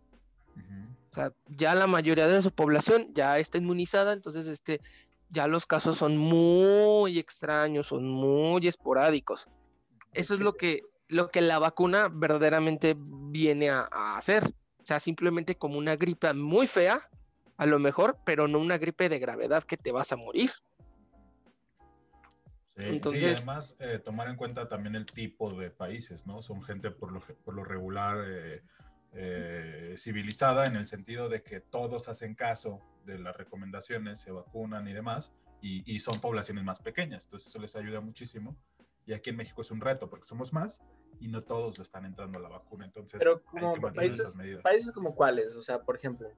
Ujú. 0.55 0.94
O 1.15 1.17
sea, 1.17 1.31
ya 1.47 1.75
la 1.75 1.87
mayoría 1.87 2.27
de 2.27 2.41
su 2.41 2.51
población 2.51 3.07
ya 3.13 3.39
está 3.39 3.57
inmunizada, 3.57 4.11
entonces 4.11 4.47
este, 4.47 4.81
ya 5.29 5.47
los 5.47 5.65
casos 5.65 5.97
son 5.97 6.17
muy 6.17 7.17
extraños, 7.17 7.87
son 7.87 8.05
muy 8.09 8.67
esporádicos. 8.67 9.47
Eso 10.11 10.33
es 10.33 10.41
lo 10.41 10.51
que, 10.51 10.81
lo 11.07 11.29
que 11.31 11.39
la 11.39 11.57
vacuna 11.57 12.09
verdaderamente 12.11 12.97
viene 12.99 13.69
a, 13.69 13.87
a 13.89 14.17
hacer. 14.17 14.43
O 14.81 14.85
sea, 14.85 14.99
simplemente 14.99 15.55
como 15.55 15.77
una 15.77 15.95
gripe 15.95 16.33
muy 16.33 16.67
fea, 16.67 17.09
a 17.55 17.65
lo 17.65 17.79
mejor, 17.79 18.17
pero 18.25 18.49
no 18.49 18.59
una 18.59 18.77
gripe 18.77 19.07
de 19.07 19.17
gravedad 19.19 19.63
que 19.63 19.77
te 19.77 19.93
vas 19.93 20.11
a 20.11 20.17
morir. 20.17 20.51
Sí, 22.75 22.81
sí, 22.81 22.87
Entonces- 22.89 23.37
además 23.37 23.77
eh, 23.79 23.99
tomar 24.03 24.27
en 24.27 24.35
cuenta 24.35 24.67
también 24.67 24.95
el 24.95 25.05
tipo 25.05 25.53
de 25.53 25.69
países, 25.69 26.27
¿no? 26.27 26.41
Son 26.41 26.61
gente 26.61 26.91
por 26.91 27.13
lo, 27.13 27.21
por 27.21 27.53
lo 27.53 27.63
regular 27.63 28.17
eh, 28.27 28.61
eh, 29.15 29.95
civilizada 29.97 30.65
en 30.65 30.75
el 30.75 30.85
sentido 30.85 31.29
de 31.29 31.41
que 31.41 31.61
todos 31.61 32.09
hacen 32.09 32.35
caso 32.35 32.81
de 33.05 33.17
las 33.17 33.35
recomendaciones, 33.35 34.19
se 34.19 34.31
vacunan 34.31 34.87
y 34.87 34.93
demás, 34.93 35.31
y, 35.61 35.89
y 35.91 35.99
son 35.99 36.19
poblaciones 36.19 36.63
más 36.63 36.81
pequeñas, 36.81 37.25
entonces 37.25 37.49
eso 37.49 37.59
les 37.59 37.75
ayuda 37.75 38.01
muchísimo. 38.01 38.55
Y 39.05 39.13
aquí 39.13 39.29
en 39.29 39.37
México 39.37 39.61
es 39.61 39.71
un 39.71 39.81
reto 39.81 40.09
porque 40.09 40.27
somos 40.27 40.51
más 40.51 40.81
y 41.19 41.27
no 41.27 41.43
todos 41.43 41.77
le 41.77 41.83
están 41.83 42.05
entrando 42.05 42.39
a 42.39 42.41
la 42.41 42.49
vacuna, 42.49 42.85
entonces 42.85 43.19
Pero 43.19 43.41
como 43.43 43.79
países, 43.93 44.37
países 44.63 44.91
como 44.91 45.15
cuáles, 45.15 45.55
o 45.55 45.61
sea, 45.61 45.81
por 45.81 45.95
ejemplo. 45.95 46.29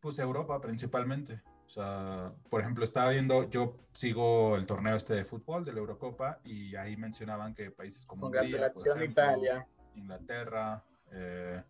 Pues 0.00 0.18
Europa 0.18 0.58
principalmente. 0.60 1.42
O 1.66 1.70
sea, 1.70 2.32
por 2.50 2.60
ejemplo, 2.60 2.84
estaba 2.84 3.10
viendo, 3.10 3.48
yo 3.48 3.78
sigo 3.92 4.56
el 4.56 4.66
torneo 4.66 4.94
este 4.96 5.14
de 5.14 5.24
fútbol 5.24 5.64
de 5.64 5.72
la 5.72 5.78
Eurocopa 5.78 6.40
y 6.44 6.76
ahí 6.76 6.96
mencionaban 6.96 7.54
que 7.54 7.70
países 7.70 8.04
como 8.04 8.26
Hungría, 8.26 8.70
Italia. 9.02 9.66
Inglaterra, 9.94 10.84
eh, 11.10 11.62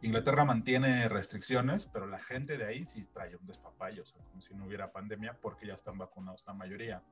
Inglaterra 0.00 0.44
mantiene 0.44 1.08
restricciones, 1.08 1.86
pero 1.86 2.06
la 2.06 2.20
gente 2.20 2.56
de 2.56 2.64
ahí 2.64 2.84
sí 2.84 3.02
trae 3.12 3.34
un 3.34 3.46
despapayo, 3.46 4.04
o 4.04 4.06
sea, 4.06 4.22
como 4.22 4.40
si 4.40 4.54
no 4.54 4.66
hubiera 4.66 4.92
pandemia 4.92 5.36
porque 5.40 5.66
ya 5.66 5.74
están 5.74 5.98
vacunados 5.98 6.44
la 6.46 6.54
mayoría. 6.54 7.02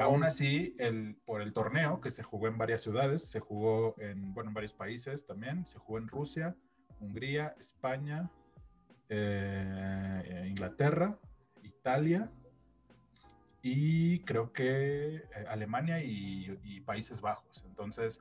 Aún 0.00 0.24
así, 0.24 0.74
el, 0.78 1.14
por 1.24 1.42
el 1.42 1.52
torneo 1.52 2.00
que 2.00 2.10
se 2.10 2.24
jugó 2.24 2.48
en 2.48 2.58
varias 2.58 2.82
ciudades, 2.82 3.30
se 3.30 3.38
jugó 3.38 3.94
en, 3.98 4.34
bueno, 4.34 4.50
en 4.50 4.54
varios 4.54 4.74
países 4.74 5.26
también, 5.26 5.64
se 5.66 5.78
jugó 5.78 5.98
en 5.98 6.08
Rusia, 6.08 6.56
Hungría, 6.98 7.54
España, 7.60 8.30
eh, 9.08 10.46
Inglaterra, 10.48 11.18
Italia 11.62 12.32
y 13.62 14.20
creo 14.24 14.52
que 14.52 15.16
eh, 15.16 15.24
Alemania 15.48 16.02
y, 16.02 16.58
y 16.64 16.80
Países 16.80 17.20
Bajos. 17.20 17.62
Entonces, 17.64 18.20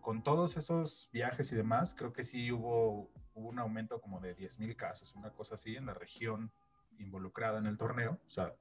con 0.00 0.22
todos 0.22 0.56
esos 0.56 1.10
viajes 1.12 1.52
y 1.52 1.56
demás, 1.56 1.94
creo 1.94 2.14
que 2.14 2.24
sí 2.24 2.50
hubo, 2.50 3.10
hubo 3.38 3.48
un 3.48 3.58
aumento 3.58 4.00
como 4.00 4.20
de 4.20 4.36
10.000 4.36 4.76
casos, 4.76 5.14
una 5.14 5.30
cosa 5.30 5.54
así, 5.54 5.76
en 5.76 5.86
la 5.86 5.94
región 5.94 6.52
involucrada 6.98 7.58
en 7.58 7.66
el 7.66 7.78
torneo, 7.78 8.18
o 8.26 8.30
sea, 8.30 8.54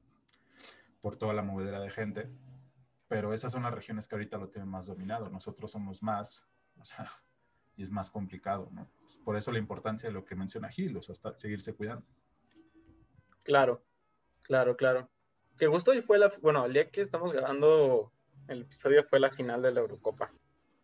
por 1.02 1.18
toda 1.18 1.34
la 1.34 1.42
movedera 1.42 1.80
de 1.80 1.90
gente. 1.90 2.30
Pero 3.08 3.34
esas 3.34 3.52
son 3.52 3.64
las 3.64 3.74
regiones 3.74 4.08
que 4.08 4.16
ahorita 4.16 4.38
lo 4.38 4.50
tienen 4.50 4.70
más 4.70 4.86
dominado. 4.86 5.30
Nosotros 5.30 5.72
somos 5.72 6.04
más, 6.04 6.46
o 6.78 6.86
sea, 6.86 7.10
y 7.76 7.84
es 7.84 7.92
más 7.92 8.10
complicado, 8.10 8.70
¿no? 8.72 8.88
Pues 9.02 9.18
por 9.18 9.38
eso 9.38 9.52
la 9.52 9.60
importancia 9.60 10.10
de 10.10 10.14
lo 10.14 10.26
que 10.26 10.36
menciona 10.36 10.70
Gil, 10.70 10.96
o 10.98 11.02
sea, 11.02 11.14
hasta 11.14 11.38
seguirse 11.38 11.74
cuidando. 11.74 12.06
Claro, 13.44 13.82
claro, 14.44 14.76
claro. 14.76 15.10
Qué 15.58 15.68
gusto 15.68 15.94
y 15.94 16.02
fue 16.02 16.20
la, 16.20 16.30
bueno, 16.42 16.66
el 16.66 16.74
día 16.74 16.92
que 16.92 17.02
estamos 17.02 17.34
grabando 17.34 18.12
el 18.48 18.64
episodio 18.64 19.04
fue 19.04 19.20
la 19.20 19.32
final 19.32 19.62
de 19.62 19.72
la 19.72 19.80
Eurocopa. 19.80 20.32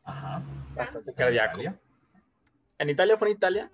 Ajá. 0.04 0.44
Bastante 0.76 1.14
cardíaco. 1.14 1.62
¿Italia? 1.62 1.80
¿En 2.78 2.90
Italia 2.90 3.18
fue 3.18 3.30
en 3.30 3.36
Italia? 3.36 3.72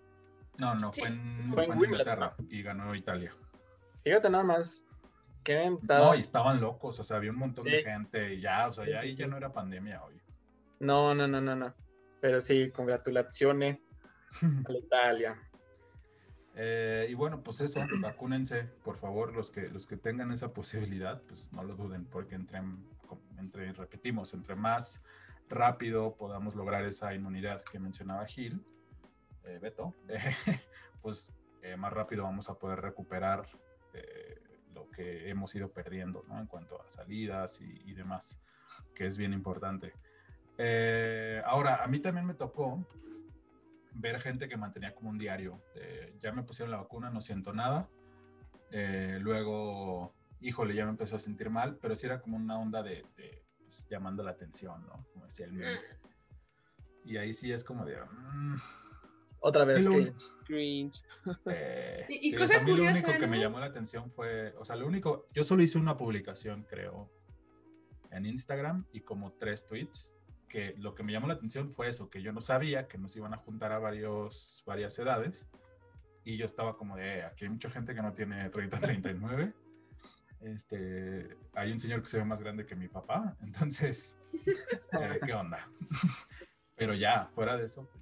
No, 0.58 0.76
no, 0.76 0.92
Sí. 0.92 1.02
fue 1.02 1.10
en, 1.10 1.52
Fue 1.54 1.54
fue 1.54 1.66
en 1.66 1.72
en 1.72 1.78
Wimbledon, 1.80 2.00
Inglaterra 2.02 2.36
y 2.50 2.62
ganó 2.64 2.96
Italia. 2.96 3.34
Fíjate 4.04 4.30
nada 4.30 4.44
más. 4.44 4.86
Qué 5.44 5.56
ventada. 5.56 6.06
No, 6.08 6.16
y 6.16 6.20
estaban 6.20 6.60
locos, 6.60 7.00
o 7.00 7.04
sea, 7.04 7.18
había 7.18 7.32
un 7.32 7.38
montón 7.38 7.64
Sí. 7.64 7.72
de 7.72 7.84
gente 7.84 8.34
y 8.34 8.42
ya, 8.42 8.68
o 8.68 8.74
sea, 8.74 8.86
ya 8.86 9.02
sí, 9.02 9.08
ahí 9.08 9.12
ya 9.16 9.26
sí. 9.26 9.32
no 9.32 9.38
era 9.38 9.54
pandemia 9.54 10.04
hoy. 10.04 10.22
No, 10.80 11.14
no, 11.16 11.28
no, 11.28 11.40
no, 11.40 11.56
no. 11.56 11.74
Pero 12.22 12.42
sí, 12.42 12.72
congratulaciones 12.72 13.80
a 14.68 14.72
la 14.72 14.78
Italia. 14.78 15.36
Eh, 16.56 17.08
y 17.10 17.14
bueno, 17.14 17.42
pues 17.42 17.62
eso, 17.62 17.80
vacúnense, 18.02 18.64
por 18.84 18.98
favor, 18.98 19.34
los 19.34 19.50
que, 19.50 19.70
los 19.70 19.86
que 19.86 19.96
tengan 19.96 20.32
esa 20.32 20.52
posibilidad, 20.54 21.22
pues 21.22 21.54
no 21.54 21.64
lo 21.64 21.76
duden, 21.76 22.06
porque 22.06 22.36
entre, 22.36 22.62
entre, 23.38 23.72
repetimos, 23.72 24.34
entre 24.34 24.56
más 24.56 25.02
rápido 25.48 26.16
podamos 26.16 26.56
lograr 26.56 26.84
esa 26.84 27.14
inmunidad 27.14 27.62
que 27.64 27.80
mencionaba 27.80 28.26
Gil, 28.26 28.62
eh, 29.46 29.60
Beto, 29.60 29.96
pues 31.02 31.34
eh, 31.62 31.76
más 31.76 31.92
rápido 31.94 32.24
vamos 32.24 32.50
a 32.50 32.58
poder 32.58 32.82
recuperar 32.82 33.48
eh, 33.94 34.42
lo 34.74 34.90
que 34.90 35.30
hemos 35.30 35.54
ido 35.56 35.72
perdiendo, 35.72 36.24
¿no? 36.28 36.40
En 36.40 36.48
cuanto 36.48 36.82
a 36.82 36.90
salidas 36.90 37.62
y, 37.62 37.82
y 37.86 37.94
demás, 37.94 38.40
que 38.96 39.06
es 39.06 39.18
bien 39.18 39.34
importante. 39.34 39.94
Eh, 40.58 41.42
ahora, 41.46 41.84
a 41.84 41.88
mí 41.88 42.00
también 42.00 42.26
me 42.26 42.34
tocó 42.34 42.86
ver 43.94 44.20
gente 44.20 44.50
que 44.50 44.58
mantenía 44.58 44.94
como 44.94 45.10
un 45.10 45.18
diario. 45.18 45.62
de, 45.74 46.18
ya 46.22 46.32
me 46.32 46.44
pusieron 46.44 46.72
la 46.72 46.78
vacuna, 46.78 47.10
no 47.10 47.22
siento 47.22 47.54
nada. 47.54 47.90
Eh, 48.72 49.18
luego, 49.22 50.14
híjole, 50.42 50.76
ya 50.76 50.84
me 50.84 50.92
empezó 50.92 51.16
a 51.16 51.20
sentir 51.20 51.50
mal, 51.50 51.78
pero 51.82 51.96
sí 51.96 52.06
era 52.06 52.22
como 52.22 52.38
una 52.38 52.60
onda 52.60 52.84
de, 52.84 53.06
de, 53.16 53.46
pues, 53.58 53.88
llamando 53.90 54.22
la 54.22 54.32
atención, 54.32 54.86
¿no? 54.86 55.08
Como 55.14 55.26
decía 55.26 55.46
el 55.46 55.54
meme. 55.54 55.80
Y 57.06 57.18
ahí 57.18 57.34
sí 57.34 57.52
es 57.52 57.64
como 57.64 57.86
de... 57.86 57.98
mm, 58.02 58.56
Otra 59.42 59.64
vez, 59.66 59.86
Qué 59.86 59.92
cringe. 59.94 60.24
Cringe. 60.46 61.02
eh, 61.46 62.06
Y- 62.10 62.28
y 62.28 62.32
sí, 62.32 62.36
cosa 62.36 62.44
o 62.44 62.48
sea, 62.48 62.58
a 62.58 62.62
mí 62.64 62.72
lo 62.72 62.78
curiosa, 62.78 62.92
único 63.08 63.20
que 63.20 63.28
me 63.28 63.38
¿no? 63.38 63.44
llamó 63.44 63.60
la 63.60 63.68
atención 63.68 64.10
fue, 64.10 64.54
o 64.58 64.66
sea, 64.66 64.76
lo 64.76 64.86
único, 64.88 65.28
yo 65.34 65.44
solo 65.44 65.64
hice 65.64 65.78
una 65.78 65.96
publicación, 65.98 66.64
creo, 66.70 67.10
en 68.12 68.26
Instagram 68.26 68.86
y 68.92 69.02
como 69.02 69.32
tres 69.34 69.66
tweets, 69.66 70.16
que 70.50 70.74
lo 70.78 70.96
que 70.96 71.04
me 71.04 71.12
llamó 71.14 71.28
la 71.28 71.36
atención 71.36 71.70
fue 71.70 71.88
eso, 71.90 72.10
que 72.10 72.22
yo 72.24 72.34
no 72.34 72.42
sabía 72.42 72.88
que 72.88 72.98
nos 72.98 73.16
iban 73.16 73.34
a 73.34 73.38
juntar 73.38 73.72
a 73.72 73.78
varios, 73.80 74.64
varias 74.66 74.98
edades 74.98 75.48
y 76.24 76.38
yo 76.38 76.46
estaba 76.46 76.76
como 76.76 76.98
de, 76.98 77.20
"Eh, 77.20 77.24
aquí 77.24 77.46
hay 77.46 77.52
mucha 77.52 77.70
gente 77.70 77.94
que 77.94 78.02
no 78.02 78.12
tiene 78.14 78.50
30, 78.50 78.80
39. 78.80 79.54
Este, 80.42 81.36
hay 81.54 81.72
un 81.74 81.82
señor 81.82 82.02
que 82.02 82.08
se 82.08 82.18
ve 82.18 82.24
más 82.24 82.40
grande 82.42 82.66
que 82.66 82.74
mi 82.74 82.88
papá, 82.88 83.36
entonces, 83.42 84.18
eh, 85.02 85.20
¿qué 85.26 85.34
onda? 85.34 85.68
Pero 86.78 86.94
ya, 86.94 87.28
fuera 87.34 87.58
de 87.58 87.66
eso, 87.66 87.86
pues. 87.92 87.99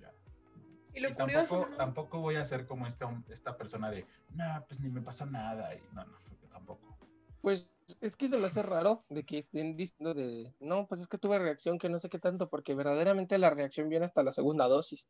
Y 0.98 1.00
lo 1.00 1.10
Y 1.10 1.14
curioso, 1.14 1.56
tampoco, 1.56 1.70
¿no? 1.70 1.78
tampoco 1.78 2.20
voy 2.22 2.36
a 2.38 2.46
ser 2.46 2.66
como 2.66 2.88
esta, 2.88 3.08
esta 3.30 3.56
persona 3.56 3.92
de, 3.92 4.08
no, 4.34 4.66
pues 4.68 4.80
ni 4.80 4.90
me 4.90 5.02
pasa 5.02 5.28
nada. 5.28 5.76
Y 5.76 5.82
no, 5.94 6.04
no, 6.04 6.18
porque 6.28 6.48
tampoco. 6.48 6.98
Pues 7.42 7.70
es 8.02 8.16
que 8.16 8.28
se 8.28 8.38
me 8.38 8.48
hace 8.48 8.64
raro 8.64 9.04
de 9.10 9.24
que 9.24 9.38
estén 9.38 9.78
diciendo 9.78 10.16
de, 10.16 10.52
no, 10.60 10.88
pues 10.88 11.02
es 11.02 11.08
que 11.08 11.20
tuve 11.20 11.38
reacción 11.38 11.78
que 11.78 11.88
no 11.88 12.00
sé 12.00 12.10
qué 12.10 12.18
tanto, 12.18 12.50
porque 12.50 12.74
verdaderamente 12.74 13.38
la 13.38 13.52
reacción 13.52 13.90
viene 13.90 14.06
hasta 14.06 14.24
la 14.24 14.32
segunda 14.32 14.68
dosis. 14.68 15.08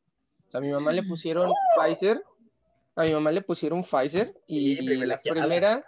O 0.47 0.51
sea, 0.51 0.59
a 0.59 0.61
mi 0.61 0.71
mamá 0.71 0.91
le 0.91 1.03
pusieron 1.03 1.49
Pfizer, 1.77 2.21
a 2.95 3.03
mi 3.03 3.13
mamá 3.13 3.31
le 3.31 3.41
pusieron 3.41 3.81
Pfizer 3.81 4.35
y 4.45 4.75
Sí, 4.75 4.81
la 4.83 5.17
primera, 5.17 5.85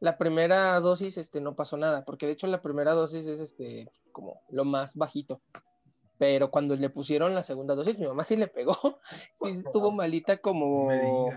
la 0.00 0.18
primera 0.18 0.80
dosis, 0.80 1.18
este, 1.18 1.40
no 1.40 1.54
pasó 1.54 1.76
nada, 1.76 2.04
porque 2.04 2.26
de 2.26 2.32
hecho 2.32 2.48
la 2.48 2.62
primera 2.62 2.94
dosis 2.94 3.26
es, 3.26 3.38
este, 3.38 3.92
como 4.10 4.42
lo 4.48 4.64
más 4.64 4.96
bajito. 4.96 5.40
Pero 6.20 6.50
cuando 6.50 6.76
le 6.76 6.90
pusieron 6.90 7.34
la 7.34 7.42
segunda 7.42 7.74
dosis, 7.74 7.98
mi 7.98 8.06
mamá 8.06 8.24
sí 8.24 8.36
le 8.36 8.46
pegó, 8.46 8.76
sí 9.32 9.48
estuvo 9.48 9.90
malita 9.90 10.36
como 10.36 11.32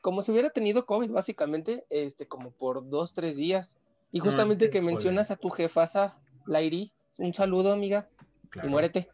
como 0.00 0.22
si 0.22 0.30
hubiera 0.30 0.50
tenido 0.50 0.86
COVID, 0.86 1.10
básicamente, 1.10 1.84
este, 1.90 2.28
como 2.28 2.52
por 2.52 2.88
dos, 2.88 3.12
tres 3.12 3.36
días. 3.36 3.76
Y 4.12 4.18
No, 4.18 4.26
justamente 4.26 4.66
sí, 4.66 4.70
que 4.70 4.82
mencionas 4.82 5.30
a 5.32 5.36
tu 5.36 5.50
jefasa, 5.50 6.16
Lairi, 6.46 6.92
un 7.18 7.34
saludo, 7.34 7.72
amiga, 7.72 8.08
Claro. 8.50 8.68
y 8.68 8.70
muérete. 8.70 9.08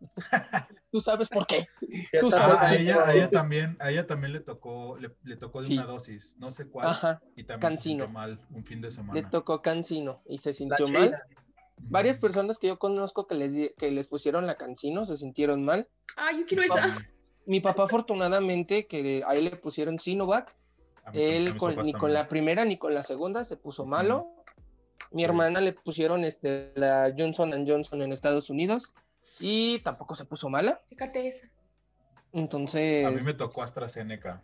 Tú 0.90 1.00
sabes 1.00 1.28
por 1.30 1.46
qué. 1.46 1.66
¿Qué 2.10 2.18
Tú 2.20 2.28
está 2.28 2.38
sabes 2.38 2.60
Ah, 2.60 2.66
a 2.68 2.74
ella, 2.74 3.06
a 3.06 3.14
ella 3.14 3.30
también, 3.30 3.76
a 3.80 3.90
ella 3.90 4.06
también 4.06 4.32
le 4.34 4.40
tocó, 4.40 4.98
le, 4.98 5.14
le 5.22 5.36
tocó 5.38 5.60
de 5.60 5.68
Sí. 5.68 5.78
una 5.78 5.86
dosis, 5.86 6.36
no 6.38 6.50
sé 6.50 6.68
cuál, 6.68 6.88
Ajá, 6.88 7.22
y 7.36 7.44
también 7.44 7.72
Cancino. 7.72 8.00
se 8.00 8.04
sintió 8.04 8.08
mal 8.08 8.40
un 8.50 8.64
fin 8.64 8.82
de 8.82 8.88
le 8.88 8.94
semana. 8.94 9.30
tocó 9.30 9.62
cancino 9.62 10.20
y 10.26 10.36
se 10.38 10.52
sintió 10.52 10.86
mal. 10.88 11.14
Varias 11.88 12.16
personas 12.16 12.58
que 12.58 12.68
yo 12.68 12.78
conozco 12.78 13.26
que 13.26 13.34
les, 13.34 13.72
que 13.76 13.90
les 13.90 14.06
pusieron 14.06 14.46
la 14.46 14.56
cancino 14.56 15.04
se 15.04 15.16
sintieron 15.16 15.64
mal. 15.64 15.88
Ah, 16.16 16.30
yo 16.32 16.46
quiero 16.46 16.62
esa. 16.62 16.88
Mi 17.44 17.60
papá, 17.60 17.84
afortunadamente, 17.84 18.86
que 18.86 19.22
a 19.26 19.34
él 19.34 19.44
le 19.44 19.56
pusieron 19.56 19.98
Sinovac, 20.00 20.56
mí 21.12 21.20
él 21.20 21.56
con- 21.58 21.76
ni 21.82 21.92
con 21.92 22.12
la 22.12 22.28
primera 22.28 22.64
ni 22.64 22.78
con 22.78 22.94
la 22.94 23.02
segunda 23.02 23.44
se 23.44 23.56
puso 23.56 23.84
malo. 23.84 24.28
Mi 25.10 25.22
Sí. 25.22 25.24
hermana 25.24 25.60
le 25.60 25.72
pusieron 25.72 26.24
este, 26.24 26.72
la 26.76 27.12
Johnson 27.16 27.52
Johnson 27.68 28.00
en 28.02 28.12
Estados 28.12 28.48
Unidos 28.48 28.94
y 29.40 29.80
tampoco 29.80 30.14
se 30.14 30.24
puso 30.24 30.48
mala. 30.48 30.80
Fíjate 30.88 31.26
esa. 31.28 31.48
Entonces, 32.32 33.04
A 33.04 33.10
mí 33.10 33.20
me 33.22 33.34
tocó 33.34 33.62
AstraZeneca. 33.62 34.42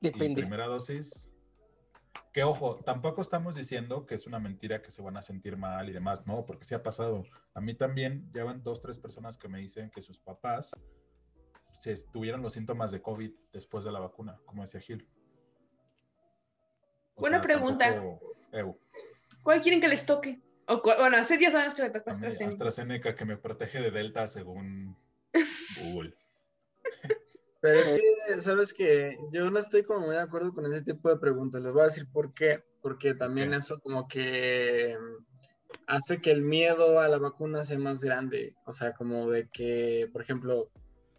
Y 0.00 0.06
depende. 0.10 0.40
primera 0.40 0.66
dosis. 0.66 1.29
Que 2.32 2.44
ojo, 2.44 2.76
tampoco 2.84 3.22
estamos 3.22 3.56
diciendo 3.56 4.06
que 4.06 4.14
es 4.14 4.26
una 4.26 4.38
mentira 4.38 4.82
que 4.82 4.90
se 4.90 5.02
van 5.02 5.16
a 5.16 5.22
sentir 5.22 5.56
mal 5.56 5.88
y 5.88 5.92
demás, 5.92 6.26
no, 6.26 6.44
porque 6.46 6.64
sí 6.64 6.74
ha 6.74 6.82
pasado. 6.82 7.24
A 7.54 7.60
mí 7.60 7.74
también 7.74 8.30
llevan 8.32 8.62
dos, 8.62 8.80
tres 8.82 8.98
personas 8.98 9.36
que 9.36 9.48
me 9.48 9.58
dicen 9.58 9.90
que 9.90 10.00
sus 10.02 10.20
papás 10.20 10.70
se 11.72 11.94
tuvieron 12.12 12.42
los 12.42 12.52
síntomas 12.52 12.90
de 12.92 13.02
COVID 13.02 13.32
después 13.52 13.84
de 13.84 13.92
la 13.92 13.98
vacuna, 14.00 14.38
como 14.46 14.62
decía 14.62 14.80
Gil. 14.80 15.08
O 17.14 17.20
Buena 17.22 17.40
pregunta. 17.40 17.94
tampoco- 17.94 18.36
¿Cuál 19.42 19.60
quieren 19.60 19.80
que 19.80 19.88
les 19.88 20.04
toque? 20.06 20.40
O 20.68 20.80
bueno, 20.82 21.16
hace 21.16 21.36
10 21.38 21.54
años 21.54 21.74
que 21.74 21.82
le 21.82 21.90
tocó 21.90 22.10
AstraZeneca. 22.10 22.48
AstraZeneca 22.50 23.14
que 23.16 23.24
me 23.24 23.36
protege 23.36 23.80
de 23.80 23.90
Delta 23.90 24.26
según 24.28 24.96
Google. 25.82 26.14
Pero 27.60 27.78
es 27.78 27.92
que, 27.92 28.40
¿sabes 28.40 28.72
que 28.72 29.18
Yo 29.32 29.50
no 29.50 29.58
estoy 29.58 29.82
como 29.82 30.06
muy 30.06 30.14
de 30.14 30.22
acuerdo 30.22 30.52
con 30.54 30.64
ese 30.66 30.82
tipo 30.82 31.08
de 31.10 31.18
preguntas. 31.18 31.60
Les 31.60 31.72
voy 31.72 31.82
a 31.82 31.86
decir 31.86 32.06
por 32.10 32.32
qué. 32.32 32.64
Porque 32.82 33.14
también 33.14 33.52
eso 33.52 33.78
como 33.80 34.08
que 34.08 34.96
mm, 34.98 35.24
hace 35.86 36.22
que 36.22 36.30
el 36.30 36.42
miedo 36.42 36.98
a 37.00 37.08
la 37.08 37.18
vacuna 37.18 37.62
sea 37.62 37.78
más 37.78 38.02
grande. 38.02 38.54
O 38.64 38.72
sea, 38.72 38.94
como 38.94 39.28
de 39.30 39.48
que, 39.50 40.08
por 40.12 40.22
ejemplo, 40.22 40.70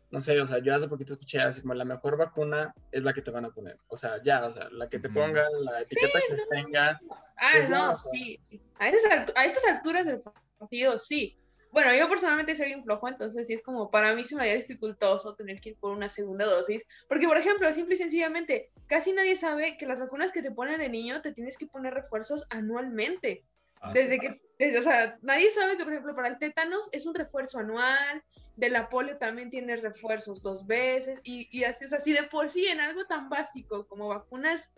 no 0.10 0.20
sé, 0.20 0.42
o 0.42 0.48
sea, 0.48 0.58
yo 0.60 0.76
hace 0.76 0.88
poquito 0.88 1.14
escuché 1.14 1.40
así 1.40 1.62
como 1.62 1.74
la 1.74 1.86
mejor 1.86 2.18
vacuna 2.18 2.74
es 2.92 3.04
la 3.04 3.14
que 3.14 3.22
te 3.22 3.32
van 3.32 3.46
a 3.46 3.52
poner. 3.52 3.78
O 3.88 3.96
sea, 3.96 4.22
ya, 4.24 4.46
o 4.46 4.52
sea, 4.52 4.68
la 4.72 4.88
que 4.88 5.00
te 5.00 5.10
pongan, 5.10 5.46
la 5.64 5.82
etiqueta 5.82 6.20
Sí, 6.20 6.26
que 6.28 6.38
no. 6.38 6.44
tenga. 6.50 7.02
Ah, 7.38 7.52
Pues 7.54 7.70
no, 7.70 7.78
no, 7.78 7.92
o 7.94 7.98
sea. 7.98 8.12
sí. 8.12 8.40
A 8.80 8.90
estas, 8.90 9.32
a 9.36 9.46
estas 9.46 9.66
alturas 9.66 10.06
del 10.08 10.22
partido, 10.60 10.98
sí. 11.00 11.38
Bueno, 11.72 11.94
yo 11.96 12.10
personalmente 12.10 12.56
soy 12.56 12.74
un 12.74 12.84
flojo, 12.84 13.08
entonces 13.08 13.48
sí 13.48 13.54
es 13.54 13.62
como 13.64 13.90
para 13.90 14.14
mí 14.14 14.24
se 14.26 14.36
me 14.36 14.42
haría 14.42 14.56
dificultoso 14.56 15.36
tener 15.36 15.62
que 15.62 15.70
ir 15.70 15.78
por 15.78 15.92
una 15.96 16.10
segunda 16.10 16.46
dosis. 16.46 16.84
Porque, 17.08 17.28
por 17.28 17.38
ejemplo, 17.38 17.72
simple 17.74 17.96
y 17.96 17.98
sencillamente, 17.98 18.72
casi 18.88 19.14
nadie 19.14 19.36
sabe 19.36 19.78
que 19.78 19.86
las 19.86 20.00
vacunas 20.02 20.32
que 20.32 20.42
te 20.42 20.52
ponen 20.52 20.80
de 20.80 20.90
niño 20.90 21.22
te 21.22 21.32
tienes 21.34 21.58
que 21.58 21.68
poner 21.68 21.94
refuerzos 21.94 22.46
anualmente. 22.50 23.46
Ah, 23.82 23.92
Desde 23.94 24.20
que, 24.20 24.42
desde- 24.60 24.80
o 24.80 24.84
sea, 24.84 25.18
nadie 25.22 25.50
sabe 25.50 25.78
que, 25.78 25.84
por 25.84 25.94
ejemplo, 25.94 26.14
para 26.16 26.28
el 26.28 26.38
tétanos 26.38 26.90
es 26.92 27.06
un 27.06 27.16
refuerzo 27.16 27.60
anual, 27.60 28.22
de 28.58 28.70
la 28.70 28.90
polio 28.90 29.18
también 29.18 29.50
tienes 29.50 29.82
refuerzos 29.82 30.42
dos 30.44 30.68
veces, 30.68 31.20
y, 31.24 31.48
y 31.58 31.64
así, 31.64 31.86
o 31.86 31.88
sea, 31.88 32.00
si 32.00 32.12
de 32.14 32.24
por 32.24 32.50
sí 32.50 32.68
en 32.68 32.80
algo 32.80 33.06
tan 33.06 33.30
básico 33.30 33.88
como 33.88 34.10
vacunas 34.10 34.70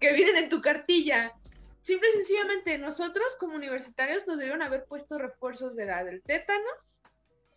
que 0.00 0.12
vienen 0.14 0.36
en 0.44 0.48
tu 0.48 0.60
cartilla, 0.60 1.34
simple 1.82 2.08
y 2.10 2.12
sencillamente 2.18 2.78
nosotros 2.78 3.36
como 3.38 3.54
universitarios 3.56 4.26
nos 4.26 4.38
debieron 4.38 4.62
haber 4.62 4.84
puesto 4.84 5.18
refuerzos 5.18 5.76
de 5.76 5.86
la 5.86 6.04
del 6.04 6.22
tétanos 6.22 7.00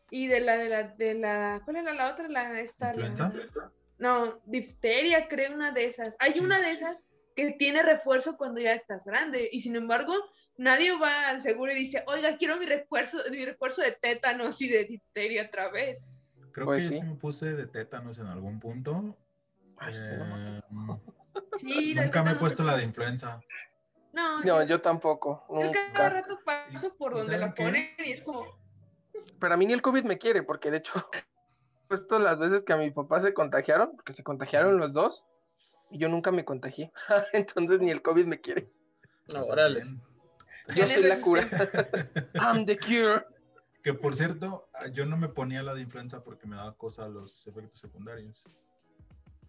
y 0.09 0.27
de 0.27 0.39
la 0.41 0.57
de 0.57 0.69
la, 0.69 0.83
de 0.83 1.13
la, 1.15 1.61
¿cuál 1.65 1.77
era 1.77 1.93
la 1.93 2.11
otra? 2.11 2.27
La, 2.29 2.59
esta, 2.59 2.93
la- 2.93 3.07
¿Influenza? 3.07 3.71
no, 3.97 4.41
difteria, 4.45 5.27
creo 5.27 5.53
una 5.53 5.71
de 5.71 5.85
esas. 5.85 6.15
Hay 6.19 6.39
una 6.39 6.59
de 6.59 6.71
esas 6.71 7.07
que 7.35 7.51
tiene 7.51 7.81
refuerzo 7.83 8.37
cuando 8.37 8.61
ya 8.61 8.73
estás 8.73 9.05
grande 9.05 9.49
y 9.51 9.61
sin 9.61 9.75
embargo 9.75 10.13
nadie 10.57 10.95
va 10.97 11.29
al 11.29 11.41
seguro 11.41 11.71
y 11.71 11.75
dice, 11.75 12.03
oiga, 12.05 12.37
quiero 12.37 12.57
mi 12.57 12.65
refuerzo, 12.65 13.17
mi 13.31 13.43
refuerzo 13.43 13.81
de 13.81 13.91
tétanos 13.93 14.61
y 14.61 14.69
de 14.69 14.83
difteria 14.85 15.45
otra 15.47 15.69
vez. 15.71 16.03
Creo 16.51 16.67
Pues 16.67 16.87
que 16.89 16.95
yo 16.95 17.01
sí. 17.01 17.07
me 17.07 17.15
puse 17.15 17.53
de 17.55 17.65
tétanos 17.65 18.19
en 18.19 18.27
algún 18.27 18.59
punto. 18.59 19.17
Ay, 19.77 19.95
Eh, 19.97 20.61
Sí, 21.59 21.95
nunca 21.95 22.23
me 22.23 22.31
he 22.31 22.35
puesto 22.35 22.61
es- 22.61 22.67
la 22.67 22.77
de 22.77 22.83
influenza. 22.83 23.41
No, 24.13 24.39
No, 24.39 24.45
yo, 24.45 24.63
yo 24.63 24.81
tampoco. 24.81 25.43
yo 25.49 25.71
cada 25.93 26.09
rato 26.09 26.39
paso 26.45 26.95
por 26.95 27.13
¿Y 27.13 27.19
donde 27.19 27.37
la 27.37 27.53
qué? 27.53 27.63
ponen 27.63 27.87
y 27.97 28.11
es 28.11 28.21
como, 28.21 28.45
Pero 29.39 29.53
a 29.53 29.57
mí 29.57 29.65
ni 29.65 29.73
el 29.73 29.81
COVID 29.81 30.03
me 30.03 30.17
quiere, 30.17 30.43
porque 30.43 30.71
de 30.71 30.77
hecho, 30.77 30.93
puesto 31.87 32.19
las 32.19 32.39
veces 32.39 32.63
que 32.63 32.73
a 32.73 32.77
mi 32.77 32.91
papá 32.91 33.19
se 33.19 33.33
contagiaron, 33.33 33.95
porque 33.95 34.13
se 34.13 34.23
contagiaron 34.23 34.77
los 34.77 34.93
dos, 34.93 35.25
y 35.89 35.97
yo 35.97 36.09
nunca 36.09 36.31
me 36.31 36.45
contagié. 36.45 36.91
Entonces 37.33 37.79
ni 37.81 37.89
el 37.91 38.01
COVID 38.01 38.25
me 38.25 38.39
quiere. 38.39 38.71
No, 39.33 39.41
órale. 39.41 39.81
Yo 40.75 40.87
soy 40.87 41.03
la 41.03 41.19
cura. 41.19 41.43
I'm 42.35 42.65
the 42.65 42.77
cure. 42.77 43.25
Que 43.83 43.93
por 43.93 44.15
cierto, 44.15 44.69
ah, 44.73 44.87
yo 44.87 45.05
no 45.05 45.17
me 45.17 45.27
ponía 45.27 45.61
la 45.61 45.73
de 45.73 45.81
influenza 45.81 46.23
porque 46.23 46.47
me 46.47 46.55
daba 46.55 46.73
cosa 46.77 47.07
los 47.09 47.45
efectos 47.47 47.79
secundarios. 47.81 48.43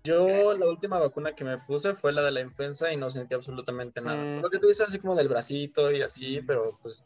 Yo 0.04 0.54
la 0.54 0.66
última 0.66 0.98
vacuna 0.98 1.34
que 1.34 1.44
me 1.44 1.56
puse 1.58 1.94
fue 1.94 2.12
la 2.12 2.22
de 2.22 2.30
la 2.30 2.40
influenza 2.42 2.92
y 2.92 2.96
no 2.98 3.10
sentí 3.10 3.34
absolutamente 3.34 4.02
nada. 4.02 4.22
Mm. 4.22 4.42
Lo 4.42 4.50
que 4.50 4.58
tú 4.58 4.66
dices 4.66 4.86
así 4.88 4.98
como 4.98 5.14
del 5.14 5.28
bracito 5.28 5.90
y 5.90 6.02
así, 6.02 6.40
pero 6.46 6.78
pues 6.82 7.04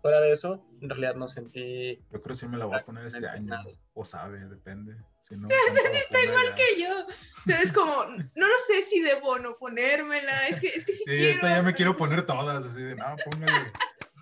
fuera 0.00 0.18
de 0.20 0.32
eso, 0.32 0.64
en 0.80 0.88
realidad 0.88 1.14
no 1.14 1.28
sentí... 1.28 1.96
Yo 2.10 2.22
creo 2.22 2.34
que 2.34 2.34
sí 2.34 2.46
me 2.48 2.56
la 2.56 2.64
voy 2.64 2.78
a 2.78 2.84
poner 2.84 3.06
este 3.06 3.26
año. 3.28 3.48
Nada. 3.48 3.64
O 3.92 4.04
sabe, 4.06 4.38
depende. 4.48 4.96
Si 5.20 5.36
no, 5.36 5.46
está 5.92 6.22
igual 6.22 6.54
que 6.54 6.80
yo. 6.82 6.88
O 7.02 7.42
sea, 7.44 7.60
es 7.60 7.70
como, 7.72 8.06
no 8.06 8.48
lo 8.48 8.54
sé 8.66 8.82
si 8.82 9.02
debo 9.02 9.32
o 9.32 9.38
no 9.38 9.56
ponérmela, 9.58 10.48
es 10.48 10.58
que, 10.58 10.68
es 10.68 10.84
que 10.86 10.92
si 10.92 10.98
Sí, 10.98 11.04
quiero. 11.04 11.30
esta 11.34 11.48
ya 11.56 11.62
me 11.62 11.74
quiero 11.74 11.96
poner 11.96 12.24
todas, 12.24 12.64
así 12.64 12.82
de, 12.82 12.96
no, 12.96 13.14
póngale. 13.24 13.70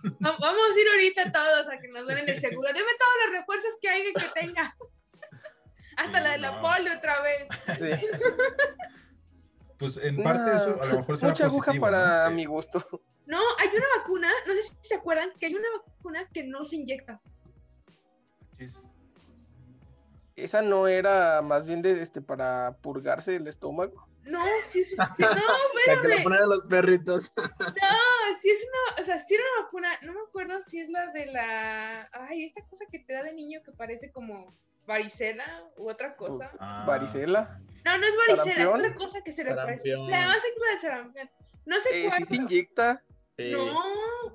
Va- 0.04 0.36
Vamos 0.38 0.76
a 0.76 0.80
ir 0.80 0.88
ahorita 0.94 1.32
todos 1.32 1.68
a 1.68 1.78
que 1.80 1.88
nos 1.88 2.06
den 2.08 2.28
el 2.28 2.40
seguro. 2.40 2.68
Deme 2.68 2.90
todos 2.98 3.12
los 3.26 3.38
refuerzos 3.38 3.78
que 3.80 3.88
haya 3.88 4.04
que 4.16 4.40
tenga. 4.40 4.76
Hasta 6.00 6.18
Sí, 6.18 6.24
la 6.24 6.30
de 6.32 6.38
la 6.38 6.50
no. 6.52 6.62
polio 6.62 6.92
otra 6.96 7.22
vez. 7.22 7.48
Sí. 7.78 8.06
Pues 9.78 9.96
en 9.96 10.22
parte 10.22 10.54
eso 10.54 10.78
a 10.82 10.84
lo 10.84 10.98
mejor 10.98 11.16
será 11.16 11.30
Mucha 11.32 11.46
aguja 11.46 11.64
positivo, 11.68 11.86
para 11.86 12.28
mi 12.28 12.44
gusto. 12.44 12.86
No, 13.24 13.38
hay 13.58 13.68
una 13.74 13.86
vacuna, 13.96 14.28
no 14.46 14.52
sé 14.52 14.62
si 14.62 14.74
se 14.82 14.94
acuerdan, 14.96 15.30
que 15.40 15.46
hay 15.46 15.54
una 15.54 15.68
vacuna 15.86 16.28
que 16.34 16.44
no 16.44 16.66
se 16.66 16.76
inyecta. 16.76 17.18
Esa 20.36 20.62
no 20.62 20.86
era 20.86 21.40
más 21.42 21.64
bien 21.66 21.80
de 21.82 22.00
este 22.02 22.20
para 22.20 22.76
purgarse 22.82 23.36
el 23.36 23.46
estómago. 23.46 24.06
No, 24.24 24.42
sí 24.66 24.80
es, 24.80 24.90
sí, 24.90 24.96
no, 24.96 25.06
La 25.86 26.02
que 26.02 26.08
le 26.08 26.14
espérame. 26.16 26.22
ponen 26.24 26.42
a 26.42 26.46
los 26.46 26.64
perritos. 26.64 27.32
No, 27.36 28.36
sí 28.42 28.50
es 28.50 28.66
una, 28.68 29.02
o 29.02 29.04
sea, 29.04 29.18
sí 29.18 29.34
era 29.34 29.44
una 29.56 29.64
vacuna, 29.64 29.88
no 30.02 30.12
me 30.12 30.20
acuerdo 30.28 30.60
si 30.62 30.80
es 30.80 30.90
la 30.90 31.06
de 31.12 31.26
la, 31.26 32.08
ay, 32.12 32.44
esta 32.44 32.60
cosa 32.68 32.84
que 32.90 32.98
te 32.98 33.14
da 33.14 33.22
de 33.22 33.32
niño 33.32 33.60
que 33.64 33.72
parece 33.72 34.10
como 34.12 34.54
varicela 34.90 35.44
u 35.76 35.88
otra 35.88 36.16
cosa. 36.16 36.50
Ah, 36.58 36.84
Varicela. 36.86 37.60
No, 37.84 37.96
no 37.96 38.04
es 38.06 38.14
varicela, 38.16 38.34
es 38.34 38.64
¿Sarampión? 38.64 38.80
otra 38.80 38.94
cosa 38.94 39.22
que 39.22 39.32
se 39.32 39.44
le 39.44 39.54
parece. 39.54 39.88
La 39.90 40.26
más 40.26 40.36
es 40.36 40.52
la 40.60 40.70
del 40.72 40.80
sarampión. 40.80 41.30
No 41.66 41.80
sé 41.80 41.88
Eh, 41.92 42.08
cuál. 42.08 42.18
sí 42.18 42.24
se 42.24 42.36
inyecta. 42.36 43.02
Sí. 43.38 43.52
No, 43.52 43.80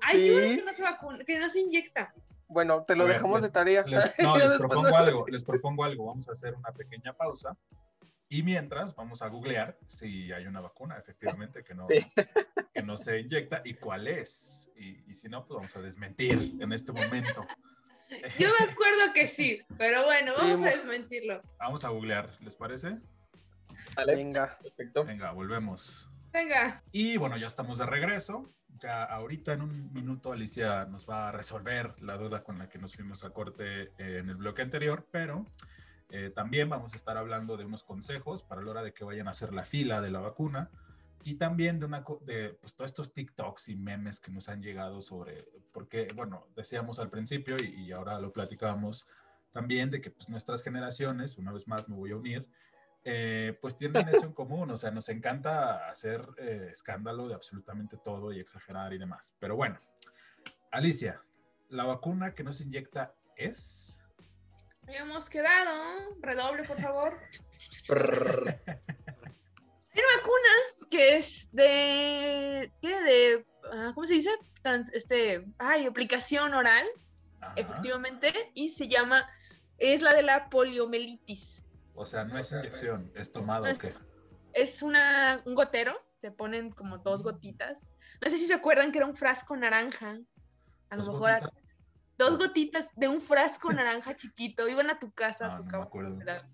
hay 0.02 0.16
Sí. 0.28 0.30
una 0.30 0.56
que 0.56 0.62
no 0.64 0.72
se 0.72 0.82
vacuna, 0.82 1.24
que 1.24 1.38
no 1.38 1.48
se 1.48 1.60
inyecta. 1.60 2.12
Bueno, 2.48 2.84
te 2.84 2.96
lo 2.96 3.04
A 3.04 3.06
ver, 3.06 3.16
dejamos 3.16 3.42
les- 3.42 3.52
de 3.52 3.54
tarea. 3.54 3.84
les- 3.86 4.14
no, 4.18 4.36
les 4.36 4.52
propongo 4.54 4.96
algo, 4.96 5.26
les 5.28 5.44
propongo 5.44 5.84
algo. 5.84 6.06
Vamos 6.06 6.28
a 6.28 6.32
hacer 6.32 6.54
una 6.54 6.72
pequeña 6.72 7.12
pausa. 7.12 7.56
Y 8.28 8.42
mientras 8.42 8.94
vamos 8.96 9.22
a 9.22 9.28
googlear 9.28 9.78
si 9.86 10.32
hay 10.32 10.46
una 10.46 10.60
vacuna, 10.60 10.96
efectivamente, 10.98 11.62
que 11.62 11.74
no, 11.76 11.86
Sí. 11.86 12.00
que 12.74 12.82
no 12.82 12.96
se 12.96 13.20
inyecta 13.20 13.62
y 13.64 13.74
cuál 13.74 14.08
es. 14.08 14.68
Y, 14.76 15.08
y 15.10 15.14
si 15.14 15.28
no, 15.28 15.46
pues 15.46 15.56
vamos 15.58 15.76
a 15.76 15.80
desmentir 15.80 16.56
en 16.60 16.72
este 16.72 16.90
momento. 16.92 17.46
Yo 18.38 18.48
me 18.58 18.70
acuerdo 18.70 19.12
que 19.14 19.26
sí, 19.26 19.60
pero 19.78 20.04
bueno, 20.04 20.32
vamos 20.36 20.62
a 20.62 20.66
desmentirlo. 20.66 21.42
Vamos 21.58 21.84
a 21.84 21.88
googlear, 21.88 22.30
¿les 22.40 22.56
parece? 22.56 22.98
Vale, 23.94 24.16
Venga. 24.16 24.58
perfecto. 24.62 25.04
Venga, 25.04 25.32
volvemos. 25.32 26.08
Venga, 26.32 26.82
Y 26.92 27.16
bueno, 27.16 27.36
ya 27.36 27.46
estamos 27.46 27.78
de 27.78 27.86
regreso. 27.86 28.50
Ya 28.78 29.04
ahorita 29.04 29.54
en 29.54 29.62
un 29.62 29.92
minuto 29.92 30.32
Alicia 30.32 30.84
nos 30.84 31.08
va 31.08 31.28
a 31.28 31.32
resolver 31.32 31.94
la 32.02 32.18
duda 32.18 32.44
con 32.44 32.58
la 32.58 32.68
que 32.68 32.78
nos 32.78 32.94
fuimos 32.94 33.24
a 33.24 33.30
corte 33.30 33.84
eh, 33.98 34.18
en 34.18 34.28
el 34.28 34.36
bloque 34.36 34.60
anterior, 34.60 35.08
pero 35.10 35.46
eh, 36.10 36.30
también 36.34 36.68
vamos 36.68 36.92
a 36.92 36.96
estar 36.96 37.16
hablando 37.16 37.56
de 37.56 37.64
unos 37.64 37.84
consejos 37.84 38.42
para 38.42 38.60
la 38.60 38.70
hora 38.70 38.82
de 38.82 38.92
que 38.92 39.04
vayan 39.04 39.28
a 39.28 39.30
hacer 39.30 39.54
la 39.54 39.64
fila 39.64 40.02
de 40.02 40.10
la 40.10 40.20
vacuna 40.20 40.70
y 41.26 41.34
también 41.34 41.80
de, 41.80 41.86
una, 41.86 42.04
de 42.20 42.56
pues, 42.60 42.76
todos 42.76 42.88
estos 42.88 43.12
TikToks 43.12 43.70
y 43.70 43.74
memes 43.74 44.20
que 44.20 44.30
nos 44.30 44.48
han 44.48 44.62
llegado 44.62 45.02
sobre, 45.02 45.44
porque, 45.72 46.06
bueno, 46.14 46.46
decíamos 46.54 47.00
al 47.00 47.10
principio 47.10 47.58
y, 47.58 47.86
y 47.86 47.90
ahora 47.90 48.20
lo 48.20 48.32
platicábamos 48.32 49.08
también 49.50 49.90
de 49.90 50.00
que 50.00 50.12
pues, 50.12 50.28
nuestras 50.28 50.62
generaciones, 50.62 51.36
una 51.36 51.50
vez 51.50 51.66
más 51.66 51.88
me 51.88 51.96
voy 51.96 52.12
a 52.12 52.16
unir, 52.16 52.48
eh, 53.02 53.58
pues 53.60 53.76
tienen 53.76 54.08
eso 54.08 54.26
en 54.26 54.32
común, 54.34 54.70
o 54.70 54.76
sea, 54.76 54.92
nos 54.92 55.08
encanta 55.08 55.88
hacer 55.88 56.24
eh, 56.38 56.68
escándalo 56.70 57.26
de 57.26 57.34
absolutamente 57.34 57.96
todo 57.96 58.32
y 58.32 58.38
exagerar 58.38 58.92
y 58.92 58.98
demás. 58.98 59.34
Pero 59.40 59.56
bueno, 59.56 59.80
Alicia, 60.70 61.20
¿la 61.70 61.86
vacuna 61.86 62.34
que 62.34 62.44
nos 62.44 62.60
inyecta 62.60 63.16
es? 63.34 63.98
habíamos 64.86 65.28
quedado. 65.28 66.16
Redoble, 66.20 66.62
por 66.62 66.80
favor. 66.80 67.18
Una 69.96 70.04
vacuna 70.18 70.75
que 70.90 71.16
es 71.16 71.48
de. 71.52 72.72
¿Qué? 72.80 72.88
De. 73.02 73.46
ah, 73.72 73.92
¿Cómo 73.94 74.06
se 74.06 74.14
dice? 74.14 74.30
Trans- 74.62 74.92
este. 74.92 75.46
Ay, 75.58 75.86
aplicación 75.86 76.54
oral, 76.54 76.86
Ajá. 77.40 77.52
efectivamente. 77.56 78.32
Y 78.54 78.68
se 78.70 78.88
llama. 78.88 79.28
Es 79.78 80.00
la 80.02 80.14
de 80.14 80.22
la 80.22 80.48
poliomielitis. 80.48 81.64
O 81.94 82.06
sea, 82.06 82.24
no 82.24 82.38
es 82.38 82.50
inyección, 82.52 83.10
es 83.14 83.30
tomado, 83.32 83.64
No 83.66 83.72
¿o 83.72 83.78
qué? 83.78 83.88
es, 83.88 84.02
es 84.54 84.82
una, 84.82 85.42
un 85.46 85.54
gotero. 85.54 85.94
Te 86.20 86.30
ponen 86.30 86.70
como 86.70 86.98
dos 86.98 87.22
gotitas. 87.22 87.86
No 88.24 88.30
sé 88.30 88.38
si 88.38 88.46
se 88.46 88.54
acuerdan 88.54 88.90
que 88.92 88.98
era 88.98 89.06
un 89.06 89.14
frasco 89.14 89.54
naranja. 89.56 90.18
A 90.90 90.96
lo 90.96 91.02
¿Dos 91.04 91.12
mejor 91.14 91.30
a- 91.30 91.40
gotitas? 91.40 91.62
dos 92.18 92.38
gotitas 92.38 92.88
de 92.96 93.08
un 93.08 93.20
frasco 93.20 93.70
naranja 93.72 94.16
chiquito. 94.16 94.66
Iban 94.68 94.88
a 94.90 94.98
tu 94.98 95.10
casa. 95.12 95.46
Ah, 95.46 95.48
no 95.50 95.58
me 95.58 95.64
tocaban 95.64 95.86
acuerdo. 95.86 96.18
la- 96.24 96.48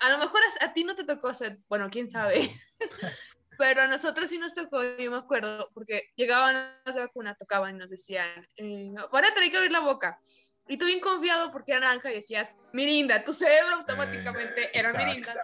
A 0.00 0.10
lo 0.10 0.18
mejor 0.18 0.40
a, 0.60 0.64
a 0.66 0.72
ti 0.72 0.84
no 0.84 0.94
te 0.94 1.04
tocó, 1.04 1.28
o 1.28 1.34
sea, 1.34 1.56
bueno, 1.68 1.88
quién 1.90 2.08
sabe. 2.08 2.50
Pero 3.58 3.82
a 3.82 3.86
nosotros 3.86 4.28
sí 4.28 4.38
nos 4.38 4.54
tocó, 4.54 4.82
yo 4.82 5.10
me 5.10 5.18
acuerdo, 5.18 5.70
porque 5.74 6.10
llegaban 6.16 6.56
a 6.56 6.80
la 6.84 7.00
vacuna, 7.00 7.34
tocaban 7.34 7.76
y 7.76 7.78
nos 7.78 7.90
decían, 7.90 8.48
eh, 8.56 8.92
van 9.12 9.24
a 9.24 9.34
tener 9.34 9.50
que 9.50 9.56
abrir 9.56 9.72
la 9.72 9.80
boca. 9.80 10.20
Y 10.66 10.78
tú 10.78 10.86
bien 10.86 11.00
confiado 11.00 11.52
porque 11.52 11.72
era 11.72 11.80
naranja 11.80 12.10
y 12.10 12.16
decías, 12.16 12.56
Mirinda, 12.72 13.22
tu 13.22 13.32
cerebro 13.32 13.76
automáticamente 13.76 14.76
era 14.76 14.92
tac. 14.92 15.06
Mirinda. 15.06 15.34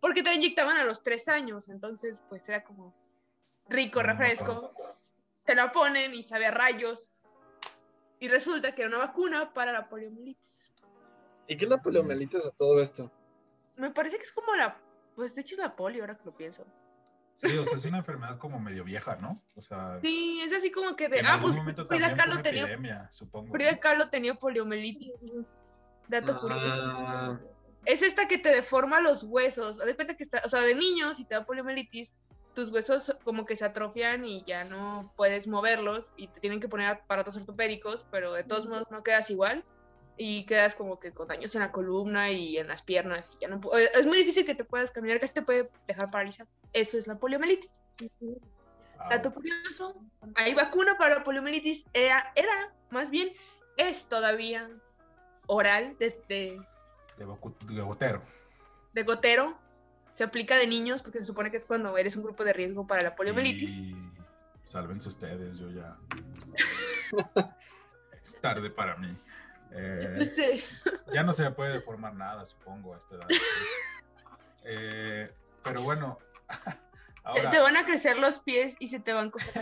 Porque 0.00 0.22
te 0.22 0.28
la 0.28 0.34
inyectaban 0.34 0.76
a 0.76 0.84
los 0.84 1.02
tres 1.02 1.28
años, 1.28 1.68
entonces 1.68 2.20
pues 2.28 2.48
era 2.48 2.62
como 2.62 2.94
rico, 3.68 4.02
refresco. 4.02 4.72
Te 5.44 5.54
la 5.54 5.72
ponen 5.72 6.14
y 6.14 6.22
sabe 6.22 6.46
a 6.46 6.50
rayos. 6.50 7.16
Y 8.20 8.28
resulta 8.28 8.74
que 8.74 8.82
era 8.82 8.88
una 8.88 8.98
vacuna 8.98 9.54
para 9.54 9.72
la 9.72 9.88
poliomielitis. 9.88 10.70
¿Y 11.46 11.56
qué 11.56 11.64
es 11.64 11.70
la 11.70 11.80
poliomielitis 11.80 12.46
a 12.46 12.50
todo 12.50 12.80
esto? 12.80 13.10
Me 13.76 13.90
parece 13.90 14.18
que 14.18 14.24
es 14.24 14.32
como 14.32 14.54
la, 14.54 14.78
pues 15.14 15.34
de 15.34 15.40
hecho 15.40 15.54
es 15.54 15.60
la 15.60 15.74
polio 15.74 16.02
ahora 16.02 16.18
que 16.18 16.24
lo 16.24 16.36
pienso. 16.36 16.66
Sí, 17.38 17.56
o 17.56 17.64
sea, 17.64 17.76
es 17.76 17.84
una 17.84 17.98
enfermedad 17.98 18.36
como 18.38 18.58
medio 18.58 18.82
vieja, 18.82 19.16
¿no? 19.16 19.40
O 19.54 19.60
sea, 19.62 20.00
Sí, 20.02 20.40
es 20.42 20.52
así 20.52 20.72
como 20.72 20.96
que 20.96 21.08
de, 21.08 21.20
en 21.20 21.26
ah, 21.26 21.34
algún 21.34 21.50
pues 21.50 21.56
momento 21.56 21.86
Frida 21.86 22.08
también 22.08 22.16
fue 22.16 22.26
Kahlo 22.26 22.42
tenía, 22.42 22.62
epidemia, 22.62 23.08
supongo. 23.12 23.52
Frida 23.52 23.78
Kahlo 23.78 24.10
tenía 24.10 24.34
poliomielitis. 24.34 25.14
Dato 26.08 26.36
curioso. 26.36 26.80
Ah, 26.82 27.38
Es 27.84 28.02
esta 28.02 28.26
que 28.26 28.38
te 28.38 28.48
deforma 28.48 29.00
los 29.00 29.22
huesos. 29.22 29.78
De 29.78 29.94
cuenta 29.94 30.16
que 30.16 30.24
está, 30.24 30.42
o 30.44 30.48
sea, 30.48 30.62
de 30.62 30.74
niño, 30.74 31.14
si 31.14 31.24
te 31.24 31.36
da 31.36 31.46
poliomielitis, 31.46 32.16
tus 32.54 32.70
huesos 32.70 33.16
como 33.22 33.46
que 33.46 33.54
se 33.54 33.64
atrofian 33.64 34.24
y 34.24 34.42
ya 34.44 34.64
no 34.64 35.12
puedes 35.16 35.46
moverlos 35.46 36.14
y 36.16 36.26
te 36.26 36.40
tienen 36.40 36.58
que 36.58 36.68
poner 36.68 36.88
aparatos 36.88 37.36
ortopédicos, 37.36 38.04
pero 38.10 38.32
de 38.32 38.42
todos 38.42 38.66
modos 38.66 38.90
no 38.90 39.04
quedas 39.04 39.30
igual 39.30 39.64
y 40.18 40.44
quedas 40.44 40.74
como 40.74 40.98
que 40.98 41.12
con 41.12 41.28
daños 41.28 41.54
en 41.54 41.60
la 41.60 41.72
columna 41.72 42.30
y 42.30 42.58
en 42.58 42.66
las 42.66 42.82
piernas 42.82 43.30
y 43.36 43.42
ya 43.42 43.48
no 43.48 43.60
eh, 43.78 43.88
es 43.94 44.04
muy 44.04 44.18
difícil 44.18 44.44
que 44.44 44.54
te 44.54 44.64
puedas 44.64 44.90
caminar, 44.90 45.20
casi 45.20 45.32
te 45.32 45.42
puede 45.42 45.70
dejar 45.86 46.10
paralizado. 46.10 46.50
Eso 46.72 46.98
es 46.98 47.06
la 47.06 47.18
poliomielitis. 47.18 47.70
Dato 49.10 49.32
curioso, 49.32 49.94
hay 50.34 50.54
vacuna 50.54 50.98
para 50.98 51.16
la 51.16 51.24
poliomielitis, 51.24 51.84
era, 51.94 52.32
era 52.34 52.72
más 52.90 53.10
bien, 53.10 53.32
es 53.76 54.06
todavía 54.06 54.68
oral 55.46 55.96
de, 55.98 56.20
de, 56.28 56.60
De, 57.16 57.26
de 57.74 57.80
gotero. 57.82 58.22
de 58.92 59.02
gotero, 59.04 59.56
se 60.14 60.24
aplica 60.24 60.56
de 60.56 60.66
niños 60.66 61.02
porque 61.02 61.20
se 61.20 61.26
supone 61.26 61.50
que 61.52 61.58
es 61.58 61.64
cuando 61.64 61.96
eres 61.96 62.16
un 62.16 62.24
grupo 62.24 62.44
de 62.44 62.52
riesgo 62.52 62.86
para 62.88 63.02
la 63.02 63.14
poliomielitis. 63.14 63.78
Y 63.78 63.94
sálvense 64.64 65.08
ustedes, 65.08 65.58
yo 65.58 65.70
ya. 65.70 65.96
es 68.22 68.40
tarde 68.40 68.68
para 68.70 68.96
mí. 68.96 69.16
Eh, 69.72 70.62
ya 71.12 71.22
no 71.22 71.32
se 71.32 71.42
me 71.42 71.50
puede 71.50 71.74
deformar 71.74 72.14
nada, 72.14 72.44
supongo, 72.44 72.94
a 72.94 72.98
esta 72.98 73.14
edad. 73.16 73.26
Eh, 74.64 75.30
pero 75.62 75.82
bueno, 75.82 76.18
ahora 77.24 77.50
Te 77.50 77.58
van 77.58 77.76
a 77.76 77.84
crecer 77.84 78.18
los 78.18 78.38
pies 78.38 78.76
y 78.78 78.88
se 78.88 79.00
te 79.00 79.12
van 79.12 79.30
como... 79.30 79.44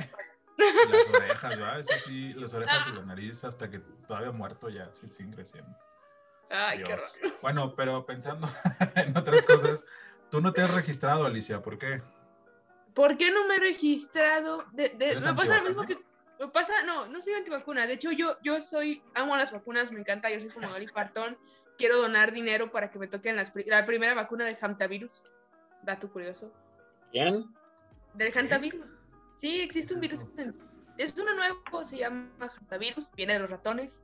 las 0.59 1.09
orejas, 1.09 1.59
¿verdad? 1.59 1.79
Eso 1.81 1.95
sí, 2.05 2.33
las 2.35 2.55
orejas 2.55 2.87
y 2.89 2.93
la 2.93 3.03
nariz 3.03 3.45
hasta 3.45 3.71
que 3.71 3.79
todavía 4.07 4.33
muerto 4.33 4.69
ya 4.69 4.91
sí, 4.93 5.09
siguen 5.09 5.33
creciendo. 5.33 5.77
Ay, 6.51 6.83
qué. 6.83 6.97
Bueno, 7.43 7.75
pero 7.75 8.07
pensando 8.07 8.49
en 8.95 9.17
otras 9.17 9.45
cosas, 9.45 9.85
tú 10.31 10.41
no 10.41 10.53
te 10.53 10.63
has 10.63 10.75
registrado, 10.75 11.27
Alicia, 11.27 11.61
¿por 11.61 11.79
qué? 11.79 12.03
¿Por 12.95 13.19
qué 13.19 13.31
no 13.31 13.47
me 13.47 13.57
he 13.57 13.61
registrado? 13.61 14.65
De, 14.73 14.89
de- 14.91 15.11
¿Eres 15.11 15.27
me 15.27 15.35
pasa 15.35 15.59
lo 15.59 15.65
mismo 15.65 15.87
que... 15.87 15.99
Me 16.39 16.49
pasa, 16.49 16.83
no, 16.85 17.07
no 17.07 17.21
soy 17.21 17.35
antivacuna. 17.35 17.87
De 17.87 17.95
hecho, 17.95 18.13
yo, 18.13 18.37
yo 18.43 18.61
soy, 18.61 19.03
amo 19.15 19.37
las 19.37 19.53
vacunas, 19.53 19.91
me 19.91 20.01
encanta. 20.01 20.31
Yo 20.31 20.41
soy 20.41 20.51
como 20.51 20.69
Dolly 20.69 20.89
Parton. 20.89 21.37
Quiero 21.79 21.97
donar 21.99 22.33
dinero 22.33 22.71
para 22.71 22.91
que 22.91 22.99
me 22.99 23.07
toquen 23.07 23.37
las, 23.37 23.53
la 23.67 23.85
primera 23.87 24.15
vacuna 24.15 24.45
del 24.45 24.57
hantavirus. 24.61 25.23
Dato 25.83 26.11
curioso. 26.11 26.53
¿Quién? 27.11 27.47
Del 28.15 28.33
hantavirus. 28.37 28.91
Sí, 29.37 29.61
existe 29.61 29.89
¿Qué 29.89 29.95
un 29.95 30.01
virus. 30.01 30.21
Es 30.99 31.15
uno 31.19 31.35
nuevo, 31.35 31.85
se 31.85 31.99
llama 31.99 32.31
hantavirus. 32.41 33.11
Viene 33.15 33.35
de 33.35 33.39
los 33.39 33.51
ratones. 33.51 34.03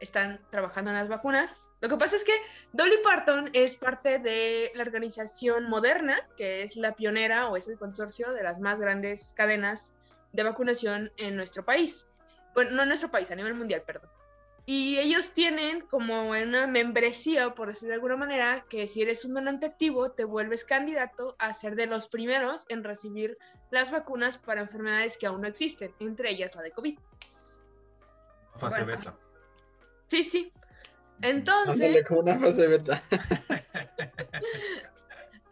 Están 0.00 0.40
trabajando 0.50 0.90
en 0.90 0.96
las 0.96 1.08
vacunas. 1.08 1.68
Lo 1.80 1.88
que 1.88 1.96
pasa 1.96 2.16
es 2.16 2.24
que 2.24 2.36
Dolly 2.72 2.98
Parton 3.02 3.50
es 3.52 3.76
parte 3.76 4.18
de 4.18 4.72
la 4.74 4.82
organización 4.82 5.68
Moderna, 5.68 6.18
que 6.36 6.62
es 6.62 6.76
la 6.76 6.94
pionera 6.94 7.48
o 7.48 7.56
es 7.56 7.68
el 7.68 7.78
consorcio 7.78 8.32
de 8.32 8.42
las 8.42 8.60
más 8.60 8.80
grandes 8.80 9.32
cadenas 9.34 9.92
de 10.34 10.42
vacunación 10.42 11.10
en 11.16 11.36
nuestro 11.36 11.64
país. 11.64 12.06
Bueno, 12.54 12.72
no 12.72 12.82
en 12.82 12.88
nuestro 12.88 13.10
país, 13.10 13.30
a 13.30 13.36
nivel 13.36 13.54
mundial, 13.54 13.82
perdón. 13.86 14.10
Y 14.66 14.98
ellos 14.98 15.30
tienen 15.32 15.82
como 15.82 16.30
una 16.30 16.66
membresía, 16.66 17.54
por 17.54 17.68
decirlo 17.68 17.88
de 17.90 17.94
alguna 17.94 18.16
manera, 18.16 18.64
que 18.68 18.86
si 18.86 19.02
eres 19.02 19.24
un 19.24 19.34
donante 19.34 19.66
activo, 19.66 20.10
te 20.10 20.24
vuelves 20.24 20.64
candidato 20.64 21.36
a 21.38 21.52
ser 21.52 21.76
de 21.76 21.86
los 21.86 22.08
primeros 22.08 22.64
en 22.68 22.82
recibir 22.82 23.36
las 23.70 23.90
vacunas 23.90 24.38
para 24.38 24.62
enfermedades 24.62 25.18
que 25.18 25.26
aún 25.26 25.42
no 25.42 25.48
existen, 25.48 25.94
entre 26.00 26.30
ellas 26.30 26.54
la 26.54 26.62
de 26.62 26.70
COVID. 26.70 26.98
Fase 28.56 28.84
Bueno, 28.84 28.86
beta. 28.86 29.18
Sí, 30.08 30.24
sí. 30.24 30.52
Entonces, 31.20 31.74
Ándale 31.74 32.04
con 32.04 32.18
una 32.18 32.38
fase 32.38 32.66
beta. 32.66 33.00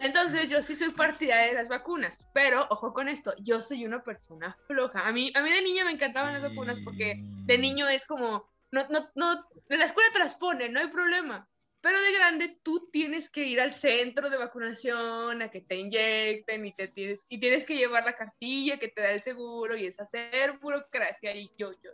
Entonces 0.02 0.50
yo 0.50 0.62
sí 0.62 0.74
soy 0.74 0.90
partidaria 0.90 1.46
de 1.46 1.54
las 1.54 1.68
vacunas, 1.68 2.26
pero 2.34 2.66
ojo 2.70 2.92
con 2.92 3.08
esto, 3.08 3.34
yo 3.38 3.62
soy 3.62 3.86
una 3.86 4.02
persona 4.02 4.58
floja. 4.66 5.06
A 5.06 5.12
mí, 5.12 5.30
a 5.34 5.42
mí 5.42 5.50
de 5.50 5.62
niña 5.62 5.84
me 5.84 5.92
encantaban 5.92 6.32
las 6.32 6.42
vacunas 6.42 6.80
porque 6.80 7.20
de 7.22 7.58
niño 7.58 7.88
es 7.88 8.06
como, 8.06 8.50
no, 8.72 8.84
no, 8.88 9.08
no, 9.14 9.46
en 9.68 9.78
la 9.78 9.84
escuela 9.84 10.10
ponen, 10.40 10.72
no 10.72 10.80
hay 10.80 10.88
problema. 10.88 11.48
Pero 11.80 12.00
de 12.00 12.12
grande 12.12 12.58
tú 12.62 12.88
tienes 12.90 13.30
que 13.30 13.44
ir 13.44 13.60
al 13.60 13.72
centro 13.72 14.28
de 14.28 14.38
vacunación 14.38 15.40
a 15.40 15.50
que 15.50 15.60
te 15.60 15.76
inyecten 15.76 16.66
y, 16.66 16.72
te 16.72 16.88
tienes, 16.88 17.24
y 17.28 17.38
tienes 17.38 17.64
que 17.64 17.76
llevar 17.76 18.04
la 18.04 18.16
cartilla 18.16 18.78
que 18.78 18.88
te 18.88 19.02
da 19.02 19.10
el 19.10 19.22
seguro 19.22 19.76
y 19.76 19.86
es 19.86 20.00
hacer 20.00 20.58
burocracia 20.58 21.34
y 21.34 21.50
yo, 21.56 21.72
yo, 21.80 21.90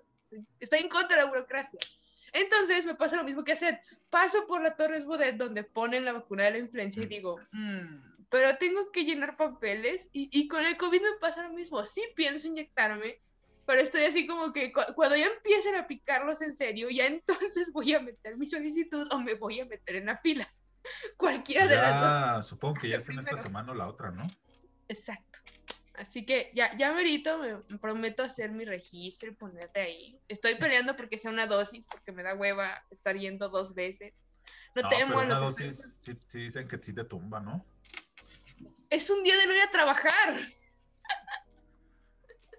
estoy 0.60 0.80
en 0.80 0.88
contra 0.88 1.16
de 1.16 1.24
la 1.24 1.28
burocracia. 1.28 1.80
Entonces 2.32 2.86
me 2.86 2.94
pasa 2.94 3.16
lo 3.16 3.24
mismo 3.24 3.44
que 3.44 3.52
hacer. 3.52 3.80
Paso 4.10 4.46
por 4.46 4.62
la 4.62 4.76
Torres 4.76 5.04
Bodet 5.04 5.36
donde 5.36 5.64
ponen 5.64 6.04
la 6.04 6.12
vacuna 6.12 6.44
de 6.44 6.50
la 6.52 6.58
influenza 6.58 7.00
y 7.00 7.06
digo, 7.06 7.40
"Mm, 7.52 8.26
pero 8.30 8.56
tengo 8.58 8.90
que 8.92 9.04
llenar 9.04 9.36
papeles 9.36 10.08
y, 10.12 10.28
y 10.32 10.48
con 10.48 10.64
el 10.64 10.76
COVID 10.76 11.00
me 11.00 11.18
pasa 11.20 11.42
lo 11.42 11.52
mismo. 11.54 11.84
Sí 11.84 12.02
pienso 12.14 12.46
inyectarme, 12.48 13.20
pero 13.66 13.80
estoy 13.80 14.02
así 14.04 14.26
como 14.26 14.52
que 14.52 14.72
cu- 14.72 14.94
cuando 14.94 15.16
ya 15.16 15.26
empiecen 15.26 15.74
a 15.76 15.86
picarlos 15.86 16.42
en 16.42 16.52
serio, 16.54 16.88
ya 16.90 17.06
entonces 17.06 17.70
voy 17.72 17.94
a 17.94 18.00
meter 18.00 18.36
mi 18.36 18.46
solicitud 18.46 19.08
o 19.12 19.18
me 19.18 19.34
voy 19.34 19.60
a 19.60 19.64
meter 19.66 19.96
en 19.96 20.06
la 20.06 20.16
fila. 20.16 20.52
Cualquiera 21.16 21.66
de 21.66 21.76
las 21.76 22.36
dos. 22.36 22.46
Supongo 22.46 22.74
que 22.80 22.88
ya 22.88 22.96
es 22.98 23.08
en 23.08 23.18
esta 23.18 23.36
semana 23.36 23.72
o 23.72 23.74
la 23.74 23.88
otra, 23.88 24.10
¿no? 24.10 24.26
Exacto. 24.88 25.40
Así 25.98 26.24
que 26.24 26.50
ya, 26.54 26.74
ya 26.76 26.92
merito, 26.92 27.38
me, 27.38 27.54
me 27.68 27.78
prometo 27.78 28.22
hacer 28.22 28.50
mi 28.52 28.64
registro 28.64 29.28
y 29.30 29.34
ponerte 29.34 29.80
ahí. 29.80 30.20
Estoy 30.28 30.54
peleando 30.54 30.94
porque 30.96 31.18
sea 31.18 31.30
una 31.32 31.46
dosis, 31.46 31.84
porque 31.90 32.12
me 32.12 32.22
da 32.22 32.34
hueva 32.34 32.82
estar 32.90 33.16
yendo 33.16 33.48
dos 33.48 33.74
veces. 33.74 34.14
No, 34.74 34.82
No, 34.82 34.88
temo 34.88 35.18
a 35.18 35.24
los 35.24 35.40
dosis 35.40 35.98
sí, 36.00 36.12
sí 36.28 36.38
dicen 36.38 36.68
que 36.68 36.78
sí 36.78 36.94
te 36.94 37.04
tumba, 37.04 37.40
¿no? 37.40 37.66
Es 38.90 39.10
un 39.10 39.22
día 39.24 39.36
de 39.36 39.46
no 39.46 39.54
ir 39.54 39.62
a 39.62 39.70
trabajar. 39.70 40.38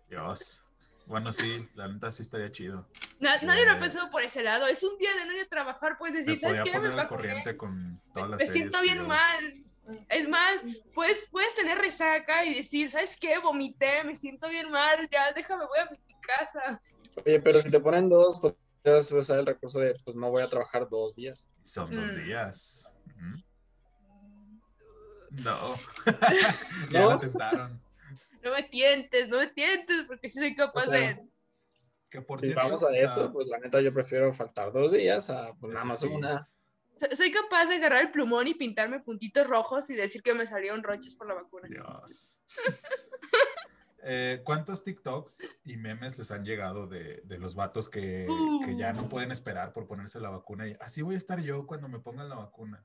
Dios. 0.08 0.64
Bueno, 1.06 1.32
sí, 1.34 1.68
la 1.76 1.88
neta 1.88 2.12
sí 2.12 2.22
estaría 2.24 2.52
chido. 2.52 2.88
Na- 3.20 3.38
nadie 3.42 3.66
lo 3.66 3.72
ha 3.72 3.80
pensado 3.80 4.12
por 4.12 4.22
ese 4.22 4.44
lado. 4.44 4.68
Es 4.68 4.84
un 4.84 4.98
día 4.98 5.14
de 5.16 5.26
no 5.26 5.34
ir 5.34 5.42
a 5.42 5.48
trabajar. 5.48 5.98
Puedes 5.98 6.26
decir, 6.26 6.40
¿sabes 6.40 6.62
qué? 6.62 6.72
Me 6.72 6.78
poner 6.78 6.92
al 6.92 6.98
vacuné. 6.98 7.18
corriente 7.18 7.58
con 7.58 8.02
todas 8.14 8.30
las 8.30 8.40
Me 8.40 8.46
series 8.46 8.54
siento 8.64 8.82
bien 8.82 9.08
mal. 9.08 9.64
Es 10.10 10.28
más, 10.28 10.62
puedes, 10.94 11.26
puedes 11.32 11.54
tener 11.56 11.78
resaca 11.78 12.46
y 12.46 12.56
decir, 12.56 12.90
¿sabes 12.92 13.18
qué? 13.18 13.38
Vomité, 13.40 14.04
me 14.04 14.16
siento 14.16 14.50
bien 14.50 14.70
mal, 14.72 15.08
ya 15.12 15.32
déjame, 15.34 15.66
voy 15.66 15.80
a 15.80 15.90
mi 15.90 15.98
casa. 16.22 16.82
Oye, 17.26 17.40
pero 17.42 17.62
si 17.62 17.72
te 17.72 17.80
ponen 17.80 18.10
dos, 18.10 18.40
pues 18.42 18.56
puedes 18.84 19.12
usar 19.12 19.40
el 19.40 19.46
recurso 19.46 19.80
de, 19.80 19.94
pues 20.06 20.16
no 20.16 20.30
voy 20.30 20.44
a 20.44 20.48
trabajar 20.50 20.88
dos 20.90 21.16
días. 21.16 21.48
Son 21.64 21.90
dos 21.90 22.16
Mm. 22.16 22.24
días. 22.26 22.88
Ujú. 23.08 23.44
No. 25.44 25.76
ya 26.92 27.02
¿No? 27.02 27.20
tentaron. 27.20 27.82
No 28.44 28.52
me 28.54 28.64
tientes, 28.64 29.28
no 29.30 29.38
me 29.38 29.48
tientes, 29.48 30.06
porque 30.08 30.30
sí 30.30 30.40
soy 30.40 30.56
capaz 30.56 30.88
O 30.88 30.92
sea, 30.92 31.00
de... 31.00 31.30
Que 32.10 32.22
por 32.22 32.40
Si 32.40 32.48
cierto, 32.48 32.64
vamos 32.64 32.84
a 32.84 32.88
o 32.88 32.90
sea, 32.94 33.04
eso, 33.04 33.32
pues 33.32 33.48
la 33.50 33.60
neta 33.60 33.82
yo 33.82 33.94
prefiero 33.94 34.34
faltar 34.34 34.72
dos 34.72 34.92
días 34.94 35.30
a 35.30 35.54
pues 35.60 35.74
nada 35.74 35.86
más 35.86 36.00
sí. 36.00 36.08
una. 36.08 36.50
So- 37.00 37.16
Soy 37.16 37.32
capaz 37.32 37.66
de 37.68 37.76
agarrar 37.76 38.02
el 38.04 38.12
plumón 38.12 38.48
y 38.48 38.54
pintarme 38.54 39.00
puntitos 39.00 39.48
rojos 39.48 39.90
y 39.90 39.96
decir 39.96 40.22
que 40.22 40.34
me 40.34 40.46
salieron 40.46 40.84
roches 40.84 41.16
por 41.16 41.28
la 41.28 41.34
vacuna. 41.36 41.68
Dios. 41.68 42.40
Eh, 44.02 44.42
¿Cuántos 44.46 44.86
TikToks 44.86 45.46
y 45.66 45.76
memes 45.76 46.18
les 46.18 46.32
han 46.32 46.46
llegado 46.46 46.88
de, 46.88 47.22
de 47.26 47.38
los 47.38 47.54
vatos 47.54 47.90
que, 47.90 48.26
que 48.66 48.78
ya 48.78 48.94
no 48.94 49.04
Uh. 49.04 49.10
pueden 49.10 49.32
esperar 49.34 49.74
por 49.74 49.88
ponerse 49.88 50.22
la 50.22 50.30
vacuna? 50.30 50.68
Y 50.70 50.78
así 50.80 51.02
voy 51.02 51.16
a 51.16 51.18
estar 51.18 51.42
yo 51.42 51.68
cuando 51.68 51.90
me 51.90 52.00
pongan 52.00 52.30
la 52.30 52.36
vacuna. 52.38 52.82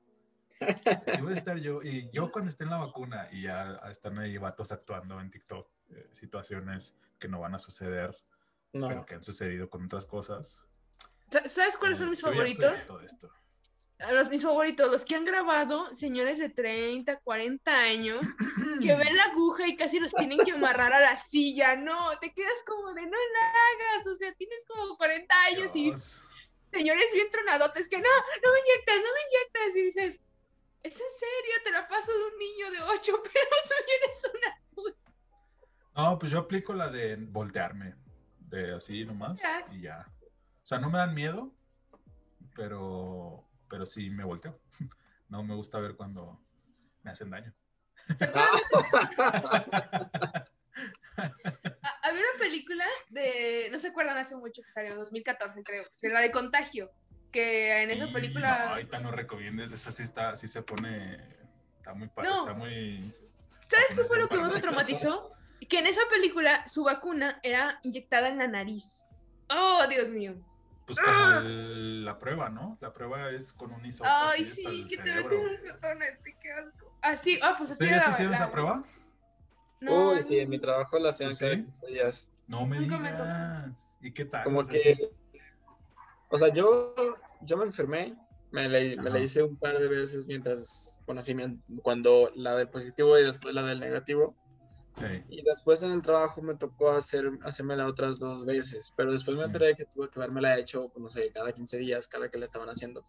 Así 0.61 1.23
voy 1.23 1.33
a 1.33 1.37
estar 1.37 1.57
yo. 1.59 1.83
Y 1.83 2.09
yo 2.11 2.33
cuando 2.33 2.49
esté 2.51 2.65
en 2.65 2.71
la 2.71 2.79
vacuna. 2.79 3.29
Y 3.31 3.43
ya 3.43 3.81
están 3.93 4.19
ahí 4.19 4.37
vatos 4.39 4.73
actuando 4.73 5.21
en 5.21 5.31
TikTok. 5.31 5.69
eh, 5.91 6.09
situaciones 6.15 6.97
que 7.21 7.29
no 7.29 7.39
van 7.39 7.55
a 7.55 7.59
suceder, 7.61 8.17
No. 8.73 8.89
pero 8.89 9.07
que 9.07 9.15
han 9.15 9.23
sucedido 9.23 9.71
con 9.71 9.85
otras 9.85 10.07
cosas. 10.07 10.65
Sa- 11.31 11.49
¿Sabes 11.49 11.77
cuáles 11.77 11.99
son 11.99 12.11
mis 12.11 12.21
ya 12.23 12.29
estoy 12.31 12.55
favoritos? 12.57 13.01
de 13.01 13.07
esto. 13.07 13.31
A 14.01 14.13
los 14.13 14.29
mis 14.29 14.43
favoritos, 14.43 14.91
los 14.91 15.05
que 15.05 15.15
han 15.15 15.25
grabado 15.25 15.95
señores 15.95 16.39
de 16.39 16.49
30, 16.49 17.21
40 17.21 17.73
años 17.73 18.21
que 18.81 18.95
ven 18.97 19.17
la 19.17 19.25
aguja 19.27 19.67
y 19.69 19.77
casi 19.77 20.01
los 20.01 20.13
tienen 20.13 20.39
que 20.45 20.53
amarrar 20.53 20.93
a 20.93 21.01
la 21.01 21.17
silla. 21.17 21.77
No, 21.77 21.97
te 22.21 22.33
quedas 22.33 22.63
como 22.67 22.93
de 22.93 23.03
no 23.03 23.17
la 23.17 23.49
hagas. 23.49 24.07
O 24.09 24.17
sea, 24.17 24.35
tienes 24.35 24.65
como 24.67 24.97
40 24.97 25.35
años 25.45 25.71
y 25.77 25.93
señores 26.73 27.05
bien 27.13 27.31
tronadotes 27.31 27.89
que 27.89 27.99
no, 27.99 28.03
no 28.45 28.53
me 28.53 28.59
inyectas, 28.61 28.97
no 28.97 29.03
me 29.13 29.21
inyectas. 29.29 29.77
Y 29.77 29.83
dices, 29.83 30.21
¿es 30.83 30.95
en 30.95 31.19
serio? 31.19 31.55
Te 31.65 31.71
la 31.71 31.87
paso 31.89 32.13
de 32.13 32.25
un 32.25 32.39
niño 32.39 32.71
de 32.73 32.81
8, 32.83 33.23
pero 33.33 33.47
tú 33.69 33.75
eres 34.03 34.27
una. 34.35 34.61
No, 35.97 36.19
pues 36.19 36.33
yo 36.33 36.41
aplico 36.41 36.75
la 36.75 36.89
de 36.91 37.15
voltearme, 37.17 37.95
de 38.41 38.75
así 38.75 39.05
nomás 39.05 39.39
Yes. 39.41 39.75
y 39.77 39.83
ya. 39.83 40.05
O 40.21 40.67
sea, 40.67 40.79
no 40.79 40.91
me 40.91 40.99
dan 40.99 41.15
miedo, 41.15 41.55
pero, 42.57 43.47
pero 43.75 43.87
sí 43.87 44.09
me 44.09 44.23
volteo. 44.25 44.61
No 45.27 45.43
me 45.43 45.55
gusta 45.57 45.81
ver 45.81 45.97
cuando 45.97 46.39
me 47.03 47.11
hacen 47.11 47.31
daño. 47.31 47.53
Ah, 51.17 51.99
Había 52.03 52.21
una 52.21 52.39
película 52.39 52.85
de, 53.09 53.69
no 53.73 53.79
se 53.79 53.89
acuerdan 53.89 54.17
hace 54.19 54.37
mucho 54.37 54.63
que 54.63 54.69
salió, 54.69 54.97
2014 54.97 55.63
creo, 55.63 55.85
de 56.03 56.09
la 56.11 56.21
de 56.21 56.31
Contagio, 56.31 56.91
que 57.33 57.83
en 57.83 57.91
esa 57.91 58.07
Y 58.07 58.13
película... 58.13 58.65
No, 58.67 58.71
ahorita 58.73 58.99
no 59.01 59.11
recomiendes, 59.13 59.73
esa 59.73 59.93
sí 59.93 60.03
está, 60.03 60.35
sí 60.37 60.47
se 60.49 60.63
pone. 60.63 61.17
Está 61.79 61.95
muy 61.95 62.11
No. 62.23 62.41
está 62.41 62.55
muy. 62.55 63.13
¿Sabes 63.69 63.95
qué 63.95 64.05
fue 64.05 64.19
lo 64.19 64.29
que 64.29 64.37
más 64.37 64.53
me 64.53 64.61
traumatizó? 64.61 65.31
Que 65.69 65.79
en 65.79 65.87
esa 65.87 66.03
película 66.11 66.67
su 66.69 66.85
vacuna 66.85 67.41
era 67.43 67.81
inyectada 67.83 68.29
en 68.29 68.39
la 68.39 68.49
nariz. 68.49 69.05
Oh, 69.49 69.87
Dios 69.89 70.11
mío. 70.11 70.35
Pues 70.87 70.99
como 70.99 71.31
el- 71.41 72.05
la 72.05 72.19
prueba, 72.19 72.51
¿no? 72.51 72.77
La 72.81 72.93
prueba 72.93 73.31
es 73.31 73.53
con 73.53 73.73
un 73.73 73.85
hisopo. 73.87 74.09
Ay, 74.13 74.45
sí, 74.45 74.87
que 74.89 74.97
te 74.99 75.15
meten 75.15 75.39
un 75.39 75.71
cotonete, 75.71 76.37
qué 76.41 76.53
asco. 76.53 76.93
Así, 77.01 77.39
ah, 77.43 77.55
pues 77.57 77.71
así 77.71 77.85
¿Ustedes 77.85 78.09
hicieron 78.09 78.35
esa 78.35 78.51
prueba? 78.51 78.85
No, 79.81 80.11
Uy, 80.11 80.23
sí, 80.23 80.39
en 80.39 80.49
mi 80.51 80.59
trabajo 80.59 80.99
la 80.99 81.11
hacían 81.11 81.35
¿Sí? 81.35 81.45
cada 81.45 81.57
15 81.57 81.87
días. 81.87 82.29
No 82.47 82.67
me 82.67 82.81
Nunca 82.81 82.99
me 82.99 83.13
digas. 83.13 83.71
¿Y 84.01 84.13
qué 84.13 84.25
tal? 84.27 84.43
Como 84.45 84.65
que, 84.65 85.11
o 86.29 86.37
sea, 86.37 86.49
yo, 86.53 86.95
yo 87.41 87.57
me 87.57 87.65
enfermé, 87.65 88.15
me 88.51 88.69
la, 88.69 89.03
me 89.03 89.11
la 89.11 89.19
hice 89.19 89.43
un 89.43 89.57
par 89.57 89.79
de 89.79 89.89
veces 89.89 90.27
mientras, 90.27 91.03
bueno, 91.07 91.21
así, 91.21 91.35
cuando 91.83 92.31
la 92.35 92.55
del 92.57 92.69
positivo 92.69 93.19
y 93.19 93.25
después 93.25 93.55
la 93.55 93.63
del 93.63 93.81
negativo. 93.81 94.35
Sí. 94.99 95.25
Y 95.29 95.43
después 95.43 95.83
en 95.83 95.93
el 95.93 96.03
trabajo 96.03 96.43
me 96.43 96.55
tocó 96.55 96.91
hacer, 96.91 97.31
hacérmela 97.43 97.87
otras 97.87 98.19
dos 98.19 98.45
veces, 98.45 98.93
pero 98.97 99.13
después 99.13 99.37
me 99.37 99.45
enteré 99.45 99.75
que 99.75 99.85
tuve 99.85 100.09
que 100.11 100.19
haberme 100.19 100.41
hecho, 100.59 100.89
pues, 100.89 101.03
no 101.03 101.09
sé, 101.09 101.31
cada 101.33 101.53
15 101.53 101.79
días, 101.79 102.09
cada 102.09 102.31
que 102.31 102.39
la 102.39 102.45
estaban 102.45 102.69
haciendo. 102.69 103.03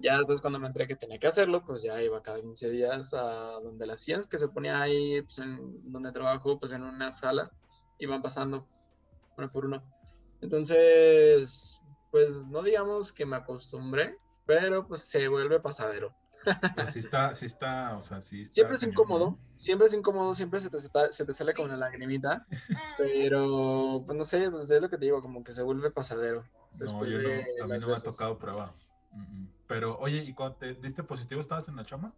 Ya 0.00 0.16
después 0.18 0.40
cuando 0.40 0.58
me 0.58 0.66
enteré 0.66 0.86
que 0.86 0.96
tenía 0.96 1.18
que 1.18 1.26
hacerlo, 1.26 1.64
pues 1.64 1.82
ya 1.82 2.02
iba 2.02 2.22
cada 2.22 2.40
15 2.40 2.70
días 2.70 3.14
a 3.14 3.60
donde 3.62 3.86
la 3.86 3.94
hacían, 3.94 4.24
que 4.24 4.38
se 4.38 4.48
ponía 4.48 4.82
ahí, 4.82 5.22
pues 5.22 5.38
en 5.38 5.90
donde 5.90 6.12
trabajo, 6.12 6.58
pues 6.58 6.72
en 6.72 6.82
una 6.82 7.12
sala, 7.12 7.50
iban 7.98 8.20
pasando 8.22 8.68
uno 9.36 9.50
por 9.50 9.66
uno. 9.66 9.82
Entonces, 10.42 11.80
pues 12.10 12.44
no 12.46 12.62
digamos 12.62 13.12
que 13.12 13.26
me 13.26 13.36
acostumbré, 13.36 14.18
pero 14.44 14.86
pues 14.86 15.02
se 15.02 15.28
vuelve 15.28 15.60
pasadero. 15.60 16.14
Pero 16.74 16.88
sí 16.92 17.00
está, 17.00 17.34
sí 17.34 17.46
está, 17.46 17.96
o 17.96 18.02
sea, 18.02 18.20
sí 18.22 18.42
está 18.42 18.54
Siempre 18.54 18.76
es 18.76 18.82
incómodo, 18.84 19.38
siempre 19.54 19.86
es 19.88 19.94
incómodo, 19.94 20.32
siempre 20.34 20.60
se 20.60 20.70
te, 20.70 20.78
se 20.78 20.88
te- 20.88 21.12
se 21.12 21.24
te 21.24 21.32
sale 21.32 21.54
como 21.54 21.66
una 21.68 21.76
lagrimita, 21.76 22.46
pero 22.98 24.02
pues 24.06 24.16
no 24.16 24.24
sé, 24.24 24.50
pues 24.50 24.70
es 24.70 24.80
lo 24.80 24.88
que 24.88 24.98
te 24.98 25.06
digo, 25.06 25.20
como 25.22 25.42
que 25.42 25.52
se 25.52 25.62
vuelve 25.62 25.90
pasadero. 25.90 26.42
No, 26.42 26.78
después 26.78 27.12
yo 27.12 27.22
no, 27.22 27.28
de 27.28 27.34
a 27.34 27.64
mí 27.64 27.68
las 27.68 27.82
no 27.82 27.88
me 27.88 27.94
ha 27.94 28.00
tocado 28.00 28.38
prueba. 28.38 28.74
Pero, 29.66 29.98
oye, 29.98 30.18
¿y 30.18 30.34
cuando 30.34 30.56
te 30.56 30.74
diste 30.74 31.02
positivo 31.02 31.40
estabas 31.40 31.66
en 31.68 31.76
la 31.76 31.84
chamba? 31.84 32.12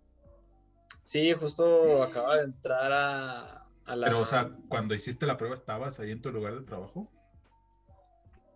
Sí, 1.02 1.32
justo 1.32 2.02
acaba 2.02 2.36
de 2.36 2.44
entrar 2.44 2.92
a, 2.92 3.66
a 3.86 3.96
la... 3.96 4.06
Pero, 4.06 4.20
o 4.20 4.26
sea, 4.26 4.50
cuando 4.68 4.94
hiciste 4.94 5.24
la 5.26 5.38
prueba, 5.38 5.54
¿estabas 5.54 6.00
ahí 6.00 6.10
en 6.10 6.20
tu 6.20 6.30
lugar 6.30 6.54
de 6.54 6.62
trabajo? 6.66 7.10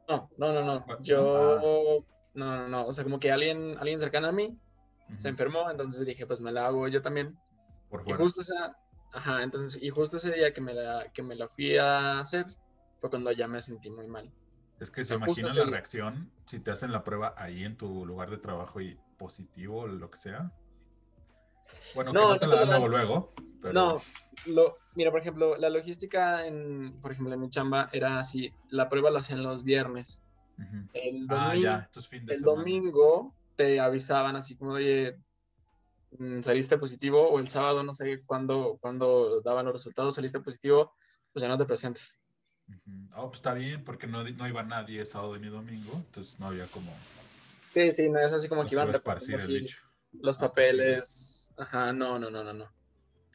No, 0.09 0.29
no, 0.37 0.53
no, 0.53 0.63
no. 0.63 0.85
Ah. 0.87 0.99
Yo... 1.01 2.05
No, 2.35 2.57
no, 2.57 2.69
no. 2.69 2.87
O 2.87 2.93
sea, 2.93 3.05
como 3.05 3.21
que 3.21 3.31
alguien, 3.33 3.77
alguien 3.79 4.01
cercano 4.01 4.29
a 4.29 4.33
mí 4.33 4.59
Se 5.17 5.29
enfermó, 5.29 5.71
entonces 5.71 6.05
dije, 6.07 6.27
pues 6.27 6.41
me 6.41 6.53
la 6.53 6.67
hago 6.67 6.89
yo 6.89 7.03
también. 7.03 7.39
Por 7.89 8.09
Y 8.09 8.13
justo 8.13 8.41
esa... 8.41 8.77
Ajá, 9.15 9.43
entonces, 9.43 9.81
y 9.83 9.91
justo 9.91 10.17
ese 10.17 10.33
día 10.33 10.55
que 10.55 10.63
me 10.63 10.73
la, 10.73 11.13
que 11.13 11.23
me 11.23 11.35
la 11.35 11.47
fui 11.47 11.77
a 11.77 12.19
hacer, 12.19 12.47
fue 12.99 13.11
cuando 13.11 13.31
ya 13.33 13.47
me 13.47 13.61
sentí 13.61 13.91
muy 13.91 14.07
mal. 14.07 14.33
Es 14.81 14.91
que 14.91 15.03
o 15.03 15.05
se 15.05 15.17
ese 15.17 15.65
la 15.65 15.71
reacción 15.71 16.33
si 16.47 16.59
te 16.61 16.71
hacen 16.71 16.93
la 16.93 17.05
prueba 17.05 17.35
ahí 17.37 17.63
en 17.63 17.77
tu 17.77 18.07
lugar 18.07 18.31
de 18.31 18.39
trabajo 18.39 18.81
y 18.81 18.99
positivo 19.19 19.81
o 19.81 19.87
lo 19.87 20.11
que 20.11 20.17
sea. 20.17 20.51
Bueno, 21.95 22.13
No, 22.13 22.39
que 22.39 22.47
no 22.47 22.53
te 22.53 22.57
la 22.57 22.57
dan 22.67 22.69
luego, 22.81 22.89
luego. 22.89 23.33
Pero... 23.61 23.73
No, 23.75 24.01
lo, 24.47 24.79
mira, 24.97 25.11
por 25.11 25.21
ejemplo, 25.21 25.57
la 25.57 25.69
logística 25.71 26.47
en, 26.47 26.99
por 27.01 27.13
ejemplo, 27.13 27.33
en 27.35 27.41
mi 27.41 27.51
chamba 27.51 27.89
era 27.93 28.19
así, 28.19 28.53
la 28.71 28.89
prueba 28.89 29.11
la 29.11 29.21
hacían 29.21 29.43
los 29.43 29.63
viernes. 29.63 30.23
El 30.95 31.27
Ah, 31.29 31.49
domingo, 31.49 31.63
ya, 31.63 31.79
estos 31.81 32.09
fin 32.09 32.25
de 32.27 32.35
el 32.35 32.41
semana. 32.41 32.59
domingo 32.59 33.35
te 33.57 33.81
avisaban 33.81 34.37
así 34.37 34.57
como, 34.57 34.73
oye, 34.73 35.19
mm, 36.19 36.43
saliste 36.43 36.79
positivo, 36.79 37.29
o 37.31 37.39
el 37.39 37.49
sábado, 37.49 37.83
no 37.83 37.95
sé 37.95 38.23
cuándo, 38.25 38.79
cuándo 38.81 39.41
daban 39.43 39.65
los 39.65 39.75
resultados, 39.75 40.15
saliste 40.15 40.41
positivo, 40.41 40.95
pues 41.33 41.43
ya 41.43 41.49
no 41.49 41.59
te 41.59 41.65
presentes. 41.65 42.19
Ah, 43.13 43.23
pues 43.27 43.37
está 43.37 43.55
bien, 43.55 43.85
porque 43.85 44.07
no, 44.07 44.25
no 44.25 44.49
iba 44.49 44.63
nadie 44.63 45.05
sábado 45.05 45.37
ni 45.39 45.49
domingo, 45.49 45.93
entonces 45.95 46.39
no 46.39 46.47
había 46.47 46.67
como 46.67 46.91
Sí, 47.73 47.91
sí, 47.91 48.11
no 48.11 48.19
es 48.19 48.33
así 48.33 48.49
como 48.49 48.63
no 48.63 48.69
que 48.69 48.75
iban 48.75 48.89
el 48.89 48.95
así 48.95 49.67
los 50.13 50.37
Ah, 50.37 50.45
está 50.45 50.49
papeles. 50.49 51.51
Ajá, 51.57 51.93
no, 51.93 52.19
no, 52.19 52.31
no, 52.31 52.45
no, 52.45 52.53
no. 52.53 52.71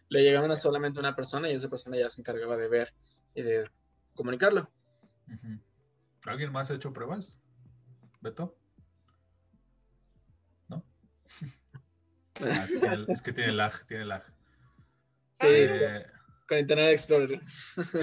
Le 0.10 0.22
llegaban 0.22 0.52
a 0.52 0.56
solamente 0.56 1.00
una 1.00 1.16
persona 1.16 1.50
y 1.50 1.56
esa 1.56 1.70
persona 1.70 1.98
ya 1.98 2.10
se 2.10 2.22
encargaba 2.22 2.56
de 2.56 2.70
ver 2.70 2.94
y 3.34 3.42
de 3.42 3.70
comunicarlo. 4.14 4.72
¿Alguien 6.26 6.52
más 6.52 6.70
ha 6.70 6.76
hecho 6.76 6.94
pruebas? 6.94 7.40
¿Beto? 8.22 8.56
Ah, 12.40 12.46
es, 12.64 12.70
que 12.72 12.78
tiene, 12.80 13.06
es 13.14 13.22
que 13.22 13.34
tiene 13.34 13.52
lag, 13.54 13.86
tiene 13.88 14.06
lag. 14.06 14.24
Sí, 15.34 15.48
Eh, 15.50 16.06
con 16.48 16.60
Internet 16.60 16.90
Explorer. 16.92 17.42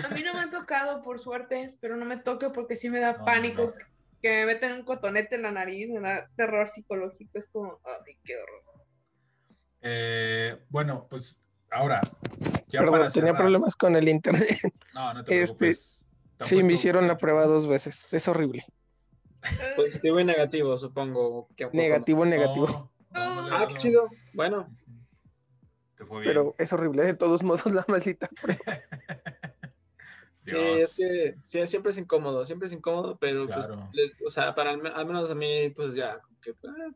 A 0.04 0.08
mí 0.10 0.22
no 0.22 0.34
me 0.34 0.40
ha 0.40 0.50
tocado, 0.50 1.02
por 1.02 1.18
suerte, 1.20 1.62
espero 1.62 1.96
no 1.96 2.04
me 2.04 2.18
toque 2.18 2.50
porque 2.50 2.76
sí 2.76 2.90
me 2.90 3.00
da 3.00 3.16
No, 3.18 3.24
pánico 3.24 3.62
no. 3.66 3.72
que 4.20 4.30
me 4.30 4.46
meten 4.46 4.72
un 4.72 4.82
cotonete 4.84 5.36
en 5.36 5.42
la 5.42 5.50
nariz, 5.52 5.88
me 5.88 6.00
da 6.00 6.28
terror 6.36 6.68
psicológico, 6.68 7.38
es 7.38 7.46
como, 7.46 7.80
ay, 7.84 8.18
qué 8.24 8.36
horror. 8.36 8.62
eh, 9.82 10.58
bueno, 10.68 11.06
pues 11.08 11.38
ahora, 11.70 12.00
ya 12.68 12.80
Perdón, 12.80 12.98
para 13.00 13.10
tenía 13.10 13.32
cerrar- 13.32 13.36
problemas 13.42 13.76
con 13.76 13.96
el 13.96 14.08
internet. 14.08 14.58
No, 14.94 15.14
no 15.14 15.24
te 15.24 15.42
Este, 15.42 15.58
preocupes. 15.58 16.06
¿Te 16.38 16.44
han 16.44 16.48
Sí, 16.48 16.62
me 16.62 16.72
hicieron 16.72 17.06
la 17.06 17.16
prueba 17.18 17.44
dos 17.46 17.68
veces. 17.68 18.12
Es 18.12 18.26
horrible. 18.28 18.64
Positivo 19.76 20.18
y 20.20 20.24
negativo, 20.24 20.76
supongo. 20.78 21.48
que- 21.56 21.68
Negativo, 21.72 22.24
negativo. 22.24 22.92
Ah, 23.14 23.44
qué 23.46 23.50
dado. 23.50 23.66
chido. 23.76 24.08
Bueno, 24.32 24.68
Ujú. 24.86 24.98
Te 25.96 26.04
fue 26.06 26.20
bien. 26.22 26.30
Pero 26.30 26.54
es 26.58 26.72
horrible. 26.72 27.02
De 27.04 27.14
todos 27.14 27.42
modos, 27.42 27.66
la 27.72 27.84
maldita. 27.88 28.28
sí, 30.46 30.56
es 30.56 30.94
que 30.94 31.36
sí, 31.42 31.66
siempre 31.66 31.90
es 31.92 31.98
incómodo, 31.98 32.44
siempre 32.44 32.66
es 32.66 32.72
incómodo, 32.74 33.16
pero 33.18 33.46
pues, 33.46 33.68
les- 33.92 34.16
o 34.26 34.30
sea, 34.30 34.54
para 34.54 34.70
al, 34.70 34.78
me- 34.82 34.90
al 34.90 35.06
menos 35.06 35.30
a 35.30 35.34
mí, 35.34 35.70
pues 35.70 35.94
ya, 35.94 36.18
como 36.20 36.38
que, 36.40 36.54
ah, 36.68 36.90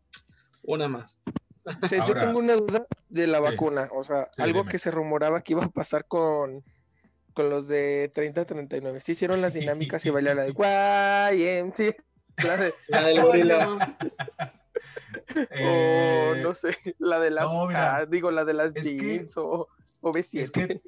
una 0.62 0.88
más. 0.88 1.20
Ahora- 1.64 2.06
yo 2.06 2.14
tengo 2.14 2.38
una 2.38 2.54
duda 2.56 2.86
de 3.08 3.26
la 3.26 3.38
Sí. 3.38 3.44
vacuna. 3.44 3.88
O 3.92 4.02
sea, 4.02 4.30
Sí, 4.34 4.42
algo 4.42 4.60
dime. 4.60 4.70
que 4.70 4.78
se 4.78 4.90
rumoraba 4.90 5.42
que 5.42 5.52
iba 5.52 5.64
a 5.64 5.68
pasar 5.70 6.06
con, 6.06 6.64
con 7.34 7.50
los 7.50 7.68
de 7.68 8.10
30-39. 8.14 9.00
Sí 9.00 9.12
hicieron 9.12 9.40
las 9.40 9.54
dinámicas 9.54 10.04
y 10.06 10.10
bailar 10.10 10.36
la 10.36 10.44
de 10.44 10.52
YMC. 10.52 11.96
La 12.44 12.56
de, 12.56 12.74
La 12.88 13.02
del 13.04 13.18
Oh, 13.20 13.26
gorila. 13.26 13.68
o 15.36 15.46
Eh, 15.50 16.40
no 16.42 16.54
sé, 16.54 16.76
la 16.98 17.18
de 17.20 17.30
las, 17.30 17.44
no, 17.44 17.66
mira, 17.66 17.96
ah, 17.96 18.06
digo, 18.06 18.30
la 18.30 18.44
de 18.44 18.54
las 18.54 18.74
es 18.74 18.86
que- 18.86 18.96
jeans 18.98 19.36
o, 19.36 19.68
o 20.00 20.12
B7. 20.12 20.40
Es 20.40 20.50
que 20.50 20.80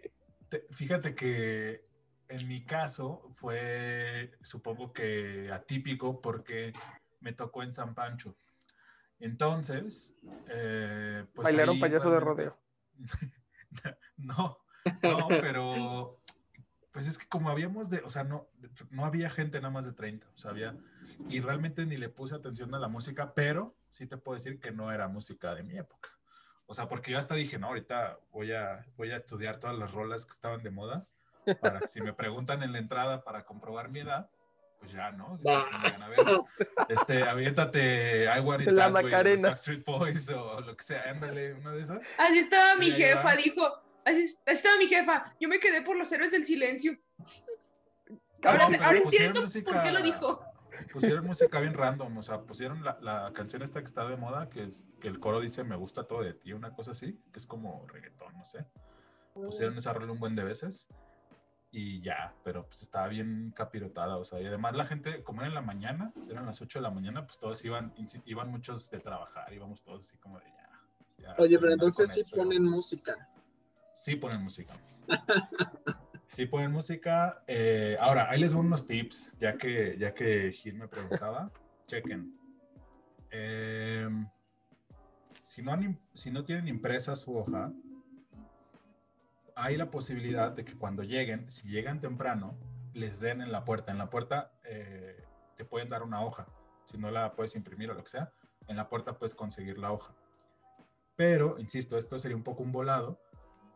te- 0.48 0.66
fíjate 0.70 1.14
que 1.14 1.84
en 2.28 2.48
mi 2.48 2.64
caso 2.64 3.26
fue, 3.30 4.32
supongo 4.42 4.92
que 4.92 5.50
atípico 5.52 6.20
porque 6.20 6.72
me 7.20 7.32
tocó 7.32 7.62
en 7.62 7.72
San 7.74 7.94
Pancho. 7.94 8.36
Entonces, 9.18 10.14
eh, 10.48 11.24
pues 11.34 11.44
Bailaron 11.44 11.74
ahí 11.74 11.80
payaso 11.80 12.10
de 12.10 12.20
rodeo. 12.20 12.56
no, 14.16 14.58
no, 15.02 15.28
pero 15.28 16.18
pues 16.92 17.06
es 17.06 17.18
que 17.18 17.26
como 17.28 17.50
habíamos 17.50 17.90
de, 17.90 17.98
o 17.98 18.10
sea, 18.10 18.24
no, 18.24 18.48
no 18.90 19.04
había 19.04 19.30
gente 19.30 19.58
nada 19.60 19.70
más 19.72 19.84
de 19.84 19.92
30, 19.92 20.26
o 20.34 20.38
sea, 20.38 20.50
había, 20.50 20.76
y 21.28 21.40
realmente 21.40 21.84
ni 21.86 21.96
le 21.96 22.08
puse 22.08 22.34
atención 22.34 22.74
a 22.74 22.78
la 22.78 22.88
música, 22.88 23.34
pero 23.34 23.74
sí 23.90 24.06
te 24.06 24.16
puedo 24.16 24.36
decir 24.36 24.58
que 24.58 24.70
no 24.70 24.92
era 24.92 25.08
música 25.08 25.54
de 25.54 25.62
mi 25.62 25.76
época. 25.78 26.10
O 26.66 26.74
sea, 26.74 26.86
porque 26.86 27.10
yo 27.10 27.18
hasta 27.18 27.34
dije, 27.34 27.58
no, 27.58 27.68
ahorita 27.68 28.18
voy 28.30 28.52
a, 28.52 28.86
voy 28.96 29.10
a 29.10 29.16
estudiar 29.16 29.58
todas 29.58 29.76
las 29.76 29.92
rolas 29.92 30.24
que 30.24 30.32
estaban 30.32 30.62
de 30.62 30.70
moda, 30.70 31.06
para 31.60 31.80
que 31.80 31.88
si 31.88 32.00
me 32.00 32.12
preguntan 32.12 32.62
en 32.62 32.72
la 32.72 32.78
entrada 32.78 33.24
para 33.24 33.44
comprobar 33.44 33.88
mi 33.90 34.00
edad, 34.00 34.30
pues 34.78 34.92
ya, 34.92 35.10
¿no? 35.10 35.36
Digan, 35.38 36.02
a 36.02 36.08
ver, 36.08 36.18
este, 36.88 37.22
aviéntate 37.24 38.24
I 38.24 38.40
Want 38.40 38.62
It 38.62 38.68
La 38.68 38.84
That 38.84 38.94
Way 38.94 39.04
Macarena. 39.04 39.48
Backstreet 39.48 39.84
Boys 39.84 40.28
o 40.30 40.60
lo 40.60 40.76
que 40.76 40.84
sea, 40.84 41.10
ándale, 41.10 41.54
una 41.54 41.72
de 41.72 41.82
esas. 41.82 42.06
Así 42.18 42.38
estaba 42.38 42.76
mi 42.76 42.90
jefa, 42.90 43.24
va. 43.24 43.36
dijo, 43.36 43.82
así, 44.04 44.24
así 44.24 44.38
estaba 44.46 44.76
mi 44.78 44.86
jefa, 44.86 45.34
yo 45.40 45.48
me 45.48 45.58
quedé 45.58 45.82
por 45.82 45.96
los 45.96 46.10
héroes 46.12 46.30
del 46.30 46.46
silencio. 46.46 46.96
Ah, 48.44 48.52
Ahora, 48.52 48.64
no, 48.64 48.70
pero 48.70 48.84
ahora 48.84 48.98
entiendo 48.98 49.44
por 49.64 49.82
qué 49.82 49.90
lo 49.90 50.02
dijo. 50.02 50.49
Pusieron 50.92 51.26
música 51.26 51.60
bien 51.60 51.74
random, 51.74 52.16
o 52.16 52.22
sea, 52.22 52.42
pusieron 52.42 52.84
la, 52.84 52.98
la 53.00 53.32
canción 53.32 53.62
esta 53.62 53.80
que 53.80 53.86
está 53.86 54.06
de 54.06 54.16
moda, 54.16 54.48
que 54.50 54.64
es 54.64 54.86
que 55.00 55.08
el 55.08 55.20
coro 55.20 55.40
dice 55.40 55.64
me 55.64 55.76
gusta 55.76 56.04
todo 56.04 56.22
de 56.22 56.34
ti, 56.34 56.52
una 56.52 56.72
cosa 56.72 56.92
así, 56.92 57.18
que 57.32 57.38
es 57.38 57.46
como 57.46 57.86
reggaetón, 57.86 58.36
no 58.36 58.44
sé. 58.44 58.66
Pusieron 59.34 59.76
esa 59.78 59.92
rola 59.92 60.12
un 60.12 60.18
buen 60.18 60.34
de 60.34 60.44
veces 60.44 60.88
y 61.72 62.00
ya, 62.00 62.34
pero 62.42 62.66
pues 62.66 62.82
estaba 62.82 63.06
bien 63.08 63.52
capirotada, 63.54 64.16
o 64.16 64.24
sea, 64.24 64.40
y 64.40 64.46
además 64.46 64.74
la 64.74 64.86
gente, 64.86 65.22
como 65.22 65.40
era 65.40 65.48
en 65.48 65.54
la 65.54 65.62
mañana, 65.62 66.12
eran 66.28 66.46
las 66.46 66.60
8 66.60 66.80
de 66.80 66.82
la 66.82 66.90
mañana, 66.90 67.24
pues 67.24 67.38
todos 67.38 67.64
iban, 67.64 67.94
iban 68.24 68.50
muchos 68.50 68.90
de 68.90 68.98
trabajar, 68.98 69.52
íbamos 69.52 69.82
todos 69.82 70.00
así 70.00 70.18
como 70.18 70.40
de 70.40 70.46
ya. 70.46 70.68
ya 71.18 71.34
Oye, 71.38 71.58
pero 71.58 71.72
entonces 71.72 72.12
sí 72.12 72.20
esto, 72.20 72.36
ponen 72.36 72.64
música. 72.64 73.28
Sí 73.94 74.16
ponen 74.16 74.42
música. 74.42 74.74
Sí 76.30 76.46
ponen 76.46 76.70
música. 76.70 77.42
Eh, 77.48 77.96
ahora, 77.98 78.30
ahí 78.30 78.38
les 78.38 78.52
doy 78.52 78.60
unos 78.60 78.86
tips, 78.86 79.34
ya 79.40 79.58
que, 79.58 79.96
ya 79.98 80.14
que 80.14 80.52
Gil 80.52 80.76
me 80.76 80.86
preguntaba. 80.86 81.50
Chequen. 81.88 82.32
Em, 83.32 84.28
si, 85.42 85.60
no 85.60 85.76
si 86.14 86.30
no 86.30 86.44
tienen 86.44 86.68
impresa 86.68 87.16
su 87.16 87.36
hoja, 87.36 87.72
hay 89.56 89.76
la 89.76 89.90
posibilidad 89.90 90.52
de 90.52 90.64
que 90.64 90.78
cuando 90.78 91.02
lleguen, 91.02 91.50
si 91.50 91.68
llegan 91.68 92.00
temprano, 92.00 92.56
les 92.94 93.18
den 93.18 93.40
en 93.40 93.50
la 93.50 93.64
puerta. 93.64 93.90
En 93.90 93.98
la 93.98 94.08
puerta 94.08 94.52
eh, 94.62 95.24
te 95.56 95.64
pueden 95.64 95.88
dar 95.88 96.04
una 96.04 96.22
hoja. 96.24 96.46
Si 96.84 96.96
no 96.96 97.10
la 97.10 97.34
puedes 97.34 97.56
imprimir 97.56 97.90
o 97.90 97.94
lo 97.94 98.04
que 98.04 98.10
sea, 98.10 98.32
en 98.68 98.76
la 98.76 98.88
puerta 98.88 99.18
puedes 99.18 99.34
conseguir 99.34 99.78
la 99.78 99.90
hoja. 99.90 100.14
Pero, 101.16 101.58
insisto, 101.58 101.98
esto 101.98 102.20
sería 102.20 102.36
un 102.36 102.44
poco 102.44 102.62
un 102.62 102.70
volado, 102.70 103.20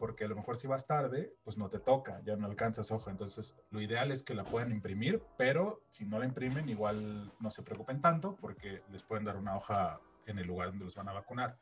porque 0.05 0.27
a 0.27 0.29
lo 0.29 0.37
mejor 0.37 0.59
si 0.59 0.67
vas 0.67 0.87
tarde, 0.87 1.35
pues 1.45 1.57
no 1.57 1.71
te 1.71 1.79
toca, 1.79 2.21
ya 2.27 2.37
no 2.37 2.45
alcanzas 2.47 2.91
hoja. 2.91 3.11
Entonces, 3.11 3.57
lo 3.71 3.81
ideal 3.81 4.13
es 4.13 4.23
que 4.23 4.35
la 4.35 4.45
puedan 4.45 4.71
imprimir, 4.71 5.23
pero 5.39 5.81
si 5.89 6.05
no 6.05 6.19
la 6.19 6.27
imprimen, 6.27 6.69
igual 6.69 7.33
no 7.41 7.51
se 7.51 7.63
preocupen 7.63 8.03
tanto, 8.03 8.37
porque 8.37 8.83
les 8.91 9.03
pueden 9.03 9.25
dar 9.25 9.39
una 9.39 9.57
hoja 9.57 9.99
en 10.27 10.39
el 10.39 10.47
lugar 10.47 10.69
donde 10.69 10.85
los 10.85 10.95
van 10.95 11.09
a 11.09 11.15
vacunar. 11.15 11.57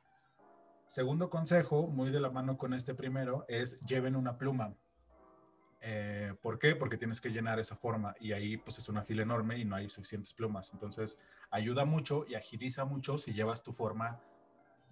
Segundo 0.89 1.31
consejo, 1.31 1.87
muy 1.87 2.11
de 2.11 2.19
la 2.19 2.31
mano 2.31 2.59
con 2.59 2.75
este 2.75 2.97
primero, 2.97 3.45
es 3.47 3.81
lleven 3.83 4.17
una 4.17 4.37
pluma. 4.39 4.75
Eh, 5.81 6.35
¿Por 6.43 6.59
qué? 6.59 6.75
Porque 6.75 6.97
tienes 6.97 7.21
que 7.21 7.31
llenar 7.31 7.61
esa 7.61 7.77
forma 7.77 8.17
y 8.19 8.33
ahí 8.33 8.57
pues 8.57 8.77
es 8.77 8.89
una 8.89 9.03
fila 9.03 9.23
enorme 9.23 9.57
y 9.57 9.65
no 9.65 9.77
hay 9.77 9.89
suficientes 9.89 10.35
plumas. 10.35 10.73
Entonces 10.73 11.17
ayuda 11.53 11.85
mucho 11.85 12.25
y 12.27 12.35
agiliza 12.35 12.85
mucho 12.85 13.19
si 13.19 13.33
llevas 13.35 13.63
tu 13.63 13.73
forma 13.73 14.21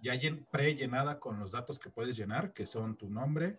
ya 0.01 0.12
pre-llenada 0.51 1.18
con 1.18 1.38
los 1.38 1.53
datos 1.53 1.78
que 1.78 1.90
puedes 1.90 2.16
llenar, 2.16 2.53
que 2.53 2.66
son 2.66 2.96
tu 2.96 3.11
nombre, 3.11 3.59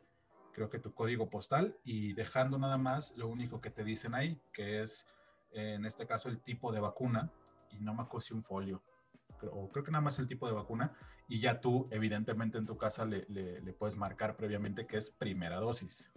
creo 0.54 0.70
que 0.70 0.80
tu 0.80 0.94
código 0.94 1.30
postal 1.30 1.78
y 1.84 2.14
dejando 2.14 2.58
nada 2.58 2.78
más 2.78 3.16
lo 3.16 3.28
único 3.28 3.62
que 3.62 3.72
te 3.72 3.84
dicen 3.84 4.14
ahí, 4.16 4.40
que 4.54 4.82
es 4.82 5.06
en 5.52 5.86
este 5.86 6.06
caso 6.06 6.30
el 6.30 6.40
tipo 6.40 6.72
de 6.72 6.80
vacuna 6.80 7.32
y 7.72 7.80
no 7.80 7.94
me 7.94 8.04
acuerdo 8.04 8.36
un 8.36 8.44
folio, 8.44 8.82
creo 9.38 9.84
que 9.84 9.92
nada 9.92 10.02
más 10.02 10.20
el 10.20 10.28
tipo 10.28 10.48
de 10.48 10.54
vacuna 10.54 10.94
y 11.28 11.40
ya 11.40 11.62
tú 11.62 11.88
evidentemente 11.92 12.58
en 12.58 12.66
tu 12.66 12.78
casa 12.78 13.06
le, 13.06 13.26
le 13.28 13.74
puedes 13.74 13.98
marcar 13.98 14.36
previamente 14.36 14.86
que 14.86 14.98
es 14.98 15.10
primera 15.10 15.58
dosis 15.58 16.12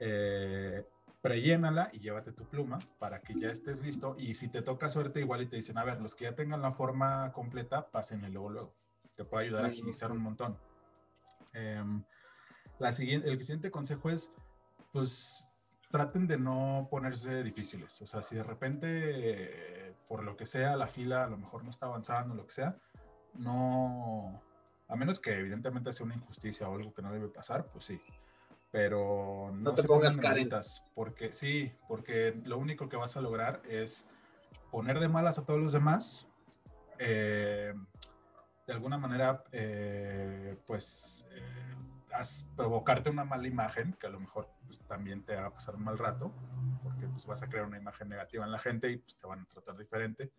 eh, 0.00 0.82
prellénala 1.20 1.90
y 1.92 2.00
llévate 2.00 2.32
tu 2.32 2.44
pluma 2.46 2.78
para 2.98 3.20
que 3.20 3.38
ya 3.38 3.50
estés 3.50 3.78
listo. 3.80 4.16
Y 4.18 4.34
si 4.34 4.48
te 4.48 4.62
toca 4.62 4.88
suerte, 4.88 5.20
igual 5.20 5.42
y 5.42 5.46
te 5.46 5.56
dicen, 5.56 5.78
a 5.78 5.84
ver, 5.84 6.00
los 6.00 6.14
que 6.14 6.24
ya 6.24 6.34
tengan 6.34 6.62
la 6.62 6.70
forma 6.70 7.30
completa, 7.32 7.90
pásenle 7.90 8.30
luego, 8.30 8.50
luego. 8.50 8.74
Te 9.20 9.26
puede 9.26 9.44
ayudar 9.44 9.66
a 9.66 9.68
agilizar 9.68 10.10
un 10.10 10.22
montón. 10.22 10.56
Em, 11.52 12.02
la 12.78 12.90
siguiente, 12.90 13.28
el 13.28 13.38
siguiente 13.40 13.70
consejo 13.70 14.08
es, 14.08 14.32
pues, 14.94 15.50
traten 15.90 16.26
de 16.26 16.38
no 16.38 16.88
ponerse 16.90 17.42
difíciles. 17.42 18.00
O 18.00 18.06
sea, 18.06 18.22
si 18.22 18.36
de 18.36 18.42
repente, 18.42 19.94
por 20.08 20.24
lo 20.24 20.38
que 20.38 20.46
sea, 20.46 20.74
la 20.74 20.86
fila 20.86 21.24
a 21.24 21.28
lo 21.28 21.36
mejor 21.36 21.64
no 21.64 21.68
está 21.68 21.84
avanzando, 21.84 22.34
lo 22.34 22.46
que 22.46 22.54
sea, 22.54 22.78
no, 23.34 24.42
a 24.88 24.96
menos 24.96 25.20
que 25.20 25.38
evidentemente 25.38 25.92
sea 25.92 26.06
una 26.06 26.14
injusticia 26.14 26.66
o 26.66 26.74
algo 26.74 26.94
que 26.94 27.02
no 27.02 27.12
debe 27.12 27.28
pasar, 27.28 27.66
pues 27.66 27.84
sí 27.84 28.00
pero 28.70 29.50
no, 29.52 29.74
te 29.74 29.82
pongas 29.82 30.16
carentas. 30.16 30.80
Porque 30.94 31.32
sí, 31.32 31.72
porque 31.88 32.40
lo 32.44 32.56
único 32.56 32.88
que 32.88 32.96
vas 32.96 33.16
a 33.16 33.20
lograr 33.20 33.60
es 33.68 34.04
poner 34.70 35.00
de 35.00 35.08
malas 35.08 35.40
a 35.40 35.44
todos 35.44 35.60
los 35.60 35.72
demás, 35.72 36.28
eh, 37.00 37.74
de 38.70 38.74
alguna 38.74 38.98
manera, 38.98 39.42
eh, 39.50 40.56
pues, 40.64 41.26
eh, 41.32 41.74
provocarte 42.54 43.10
una 43.10 43.24
mala 43.24 43.48
imagen, 43.48 43.94
que 43.94 44.06
a 44.06 44.10
lo 44.10 44.20
mejor 44.20 44.48
pues, 44.64 44.78
también 44.86 45.24
te 45.24 45.34
va 45.34 45.46
a 45.46 45.52
pasar 45.52 45.74
un 45.74 45.82
mal 45.82 45.98
rato, 45.98 46.32
porque 46.80 47.08
pues, 47.08 47.26
vas 47.26 47.42
a 47.42 47.48
crear 47.48 47.66
una 47.66 47.78
imagen 47.78 48.08
negativa 48.08 48.44
en 48.44 48.52
la 48.52 48.60
gente 48.60 48.88
y 48.88 48.98
pues, 48.98 49.16
te 49.16 49.26
van 49.26 49.40
a 49.40 49.46
tratar 49.46 49.76
diferente. 49.76 50.30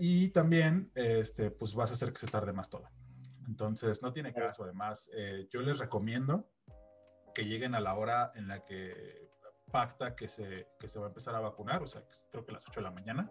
y 0.00 0.30
también, 0.30 0.90
este, 0.96 1.52
pues, 1.52 1.76
vas 1.76 1.90
a 1.90 1.94
hacer 1.94 2.12
que 2.12 2.18
se 2.18 2.26
tarde 2.26 2.52
más 2.52 2.68
todo. 2.68 2.88
Entonces, 3.46 4.02
no 4.02 4.12
tiene 4.12 4.34
caso. 4.34 4.64
Además, 4.64 5.12
yo 5.48 5.62
les 5.62 5.78
recomiendo 5.78 6.50
que 7.32 7.44
lleguen 7.44 7.76
a 7.76 7.80
la 7.80 7.94
hora 7.94 8.32
en 8.34 8.48
la 8.48 8.64
que 8.64 9.30
pacta 9.70 10.16
que 10.16 10.26
se, 10.26 10.66
que 10.80 10.88
se 10.88 10.98
va 10.98 11.06
a 11.06 11.08
empezar 11.10 11.36
a 11.36 11.40
vacunar, 11.40 11.84
o 11.84 11.86
sea, 11.86 12.02
creo 12.32 12.44
que 12.44 12.50
a 12.50 12.54
las 12.54 12.66
8 12.66 12.80
de 12.80 12.84
la 12.84 12.90
mañana. 12.90 13.30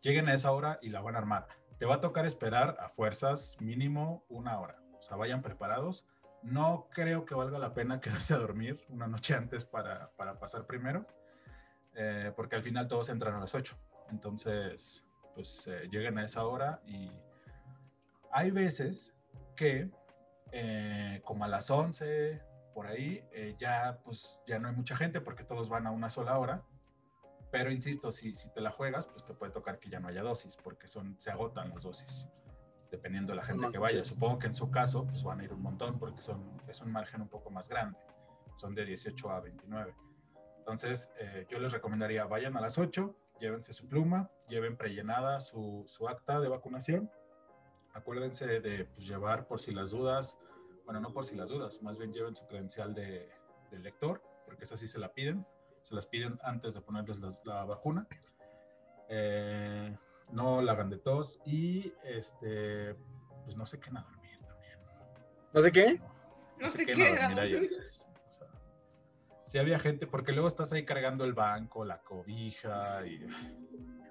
Lleguen 0.00 0.28
a 0.28 0.34
esa 0.34 0.52
hora 0.52 0.78
y 0.80 0.88
la 0.88 1.02
van 1.02 1.16
a 1.16 1.18
armar. 1.18 1.48
Te 1.78 1.86
va 1.86 1.96
a 1.96 2.00
tocar 2.00 2.26
esperar 2.26 2.76
a 2.80 2.88
fuerzas 2.88 3.56
mínimo 3.60 4.24
una 4.28 4.58
hora. 4.58 4.82
O 4.98 5.02
sea, 5.02 5.16
vayan 5.16 5.42
preparados. 5.42 6.06
No 6.42 6.88
creo 6.90 7.24
que 7.24 7.34
valga 7.34 7.58
la 7.58 7.74
pena 7.74 8.00
quedarse 8.00 8.34
a 8.34 8.38
dormir 8.38 8.84
una 8.88 9.06
noche 9.06 9.34
antes 9.34 9.64
para, 9.64 10.10
para 10.16 10.38
pasar 10.38 10.66
primero, 10.66 11.06
eh, 11.94 12.32
porque 12.34 12.56
al 12.56 12.62
final 12.62 12.88
todos 12.88 13.08
entran 13.08 13.34
a 13.34 13.40
las 13.40 13.54
8. 13.54 13.76
Entonces, 14.10 15.04
pues 15.34 15.66
eh, 15.66 15.88
lleguen 15.90 16.18
a 16.18 16.24
esa 16.24 16.44
hora 16.46 16.80
y 16.86 17.10
hay 18.30 18.50
veces 18.50 19.14
que 19.54 19.90
eh, 20.52 21.20
como 21.24 21.44
a 21.44 21.48
las 21.48 21.70
11, 21.70 22.40
por 22.74 22.86
ahí, 22.86 23.24
eh, 23.32 23.56
ya 23.58 23.98
pues 24.04 24.40
ya 24.46 24.58
no 24.58 24.68
hay 24.68 24.74
mucha 24.74 24.96
gente 24.96 25.20
porque 25.20 25.44
todos 25.44 25.68
van 25.68 25.86
a 25.86 25.90
una 25.90 26.10
sola 26.10 26.38
hora. 26.38 26.62
Pero 27.50 27.70
insisto, 27.70 28.10
si, 28.12 28.34
si 28.34 28.50
te 28.50 28.60
la 28.60 28.70
juegas, 28.70 29.06
pues 29.06 29.24
te 29.24 29.34
puede 29.34 29.52
tocar 29.52 29.78
que 29.78 29.88
ya 29.88 30.00
no 30.00 30.08
haya 30.08 30.22
dosis, 30.22 30.56
porque 30.56 30.88
son, 30.88 31.18
se 31.18 31.30
agotan 31.30 31.70
las 31.70 31.84
dosis, 31.84 32.26
dependiendo 32.90 33.32
de 33.32 33.36
la 33.36 33.44
gente 33.44 33.70
que 33.70 33.78
vaya. 33.78 34.04
Supongo 34.04 34.38
que 34.38 34.46
en 34.48 34.54
su 34.54 34.70
caso, 34.70 35.04
pues 35.04 35.22
van 35.22 35.40
a 35.40 35.44
ir 35.44 35.52
un 35.52 35.62
montón, 35.62 35.98
porque 35.98 36.22
son, 36.22 36.60
es 36.68 36.80
un 36.80 36.90
margen 36.92 37.22
un 37.22 37.28
poco 37.28 37.50
más 37.50 37.68
grande. 37.68 37.98
Son 38.56 38.74
de 38.74 38.84
18 38.84 39.30
a 39.30 39.40
29. 39.40 39.94
Entonces, 40.58 41.10
eh, 41.20 41.46
yo 41.48 41.58
les 41.58 41.72
recomendaría, 41.72 42.24
vayan 42.24 42.56
a 42.56 42.60
las 42.60 42.78
8, 42.78 43.14
llévense 43.40 43.72
su 43.72 43.88
pluma, 43.88 44.30
lleven 44.48 44.76
prellenada 44.76 45.40
su, 45.40 45.84
su 45.86 46.08
acta 46.08 46.40
de 46.40 46.48
vacunación. 46.48 47.10
Acuérdense 47.94 48.60
de 48.60 48.84
pues, 48.84 49.06
llevar, 49.06 49.46
por 49.46 49.60
si 49.60 49.72
las 49.72 49.92
dudas, 49.92 50.38
bueno, 50.86 51.00
no 51.00 51.10
por 51.10 51.24
si 51.24 51.34
las 51.34 51.50
dudas, 51.50 51.82
más 51.82 51.96
bien 51.96 52.12
lleven 52.12 52.36
su 52.36 52.46
credencial 52.46 52.94
de, 52.94 53.28
lector, 53.72 54.22
porque 54.46 54.64
esa 54.64 54.76
sí 54.76 54.86
se 54.86 54.98
la 54.98 55.12
piden, 55.12 55.46
se 55.86 55.94
las 55.94 56.06
piden 56.06 56.36
antes 56.42 56.74
de 56.74 56.80
ponerles 56.80 57.18
la, 57.44 57.64
vacuna. 57.64 58.08
Eh, 59.08 59.96
no 60.32 60.60
la 60.60 60.72
hagan 60.72 60.90
de 60.90 60.98
tos 60.98 61.38
y 61.46 61.92
este, 62.02 62.96
pues 63.44 63.56
no 63.56 63.64
se 63.66 63.78
queden 63.78 63.98
a 63.98 64.02
dormir 64.02 64.40
también. 64.44 64.80
¿No 65.54 65.62
sé 65.62 65.70
qué? 65.70 66.00
No, 66.58 66.68
sé 66.68 66.84
qué. 66.84 67.70
Si 69.44 69.58
había 69.58 69.78
gente, 69.78 70.08
porque 70.08 70.32
luego 70.32 70.48
estás 70.48 70.72
ahí 70.72 70.84
cargando 70.84 71.24
el 71.24 71.34
banco, 71.34 71.84
la 71.84 72.02
cobija 72.02 73.06
y 73.06 73.24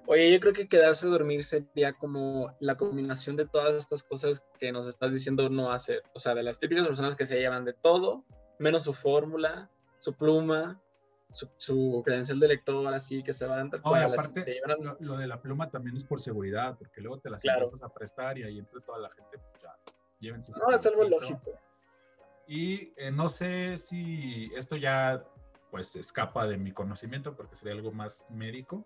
Oye, 0.07 0.31
yo 0.31 0.39
creo 0.39 0.53
que 0.53 0.69
quedarse 0.69 1.07
a 1.07 1.09
dormir 1.09 1.43
sería 1.43 1.91
como 1.91 2.53
la 2.61 2.77
combinación 2.77 3.35
de 3.35 3.47
todas 3.47 3.75
estas 3.75 4.03
cosas 4.03 4.47
que 4.59 4.71
nos 4.71 4.87
estás 4.87 5.11
diciendo 5.11 5.49
no 5.49 5.73
hacer. 5.73 6.03
O 6.13 6.19
sea, 6.19 6.35
de 6.35 6.43
las 6.43 6.57
típicas 6.57 6.87
personas 6.87 7.17
que 7.17 7.25
se 7.25 7.37
llevan 7.37 7.65
de 7.65 7.73
todo, 7.73 8.23
menos 8.59 8.83
su 8.83 8.93
fórmula, 8.93 9.69
su 9.97 10.13
pluma, 10.13 10.81
su, 11.29 12.01
credencial 12.05 12.39
de 12.39 12.47
lector, 12.47 12.93
así 12.93 13.23
que 13.23 13.33
se 13.33 13.45
van 13.45 13.59
a 13.73 13.77
no, 13.77 13.95
aparte, 13.95 14.41
se 14.41 14.53
llevan 14.53 14.97
lo, 14.99 15.17
de 15.17 15.27
la 15.27 15.41
pluma 15.41 15.69
también 15.69 15.97
es 15.97 16.03
por 16.03 16.21
seguridad, 16.21 16.77
porque 16.77 17.01
luego 17.01 17.19
te 17.19 17.29
las 17.29 17.41
claro. 17.41 17.71
a 17.81 17.89
prestar 17.93 18.37
y 18.37 18.43
ahí 18.43 18.59
entre 18.59 18.79
toda 18.81 18.99
la 18.99 19.09
gente, 19.09 19.37
pues 19.37 19.61
ya, 19.61 19.75
lleven 20.19 20.43
sus. 20.43 20.57
No, 20.57 20.71
es 20.71 20.85
algo 20.85 21.03
lógico. 21.03 21.51
Y 22.47 22.93
eh, 22.95 23.11
no 23.11 23.27
sé 23.27 23.77
si 23.77 24.51
esto 24.55 24.75
ya 24.75 25.25
pues 25.71 25.95
escapa 25.95 26.47
de 26.47 26.57
mi 26.57 26.71
conocimiento 26.71 27.35
porque 27.35 27.55
sería 27.55 27.73
algo 27.73 27.91
más 27.91 28.25
médico, 28.29 28.85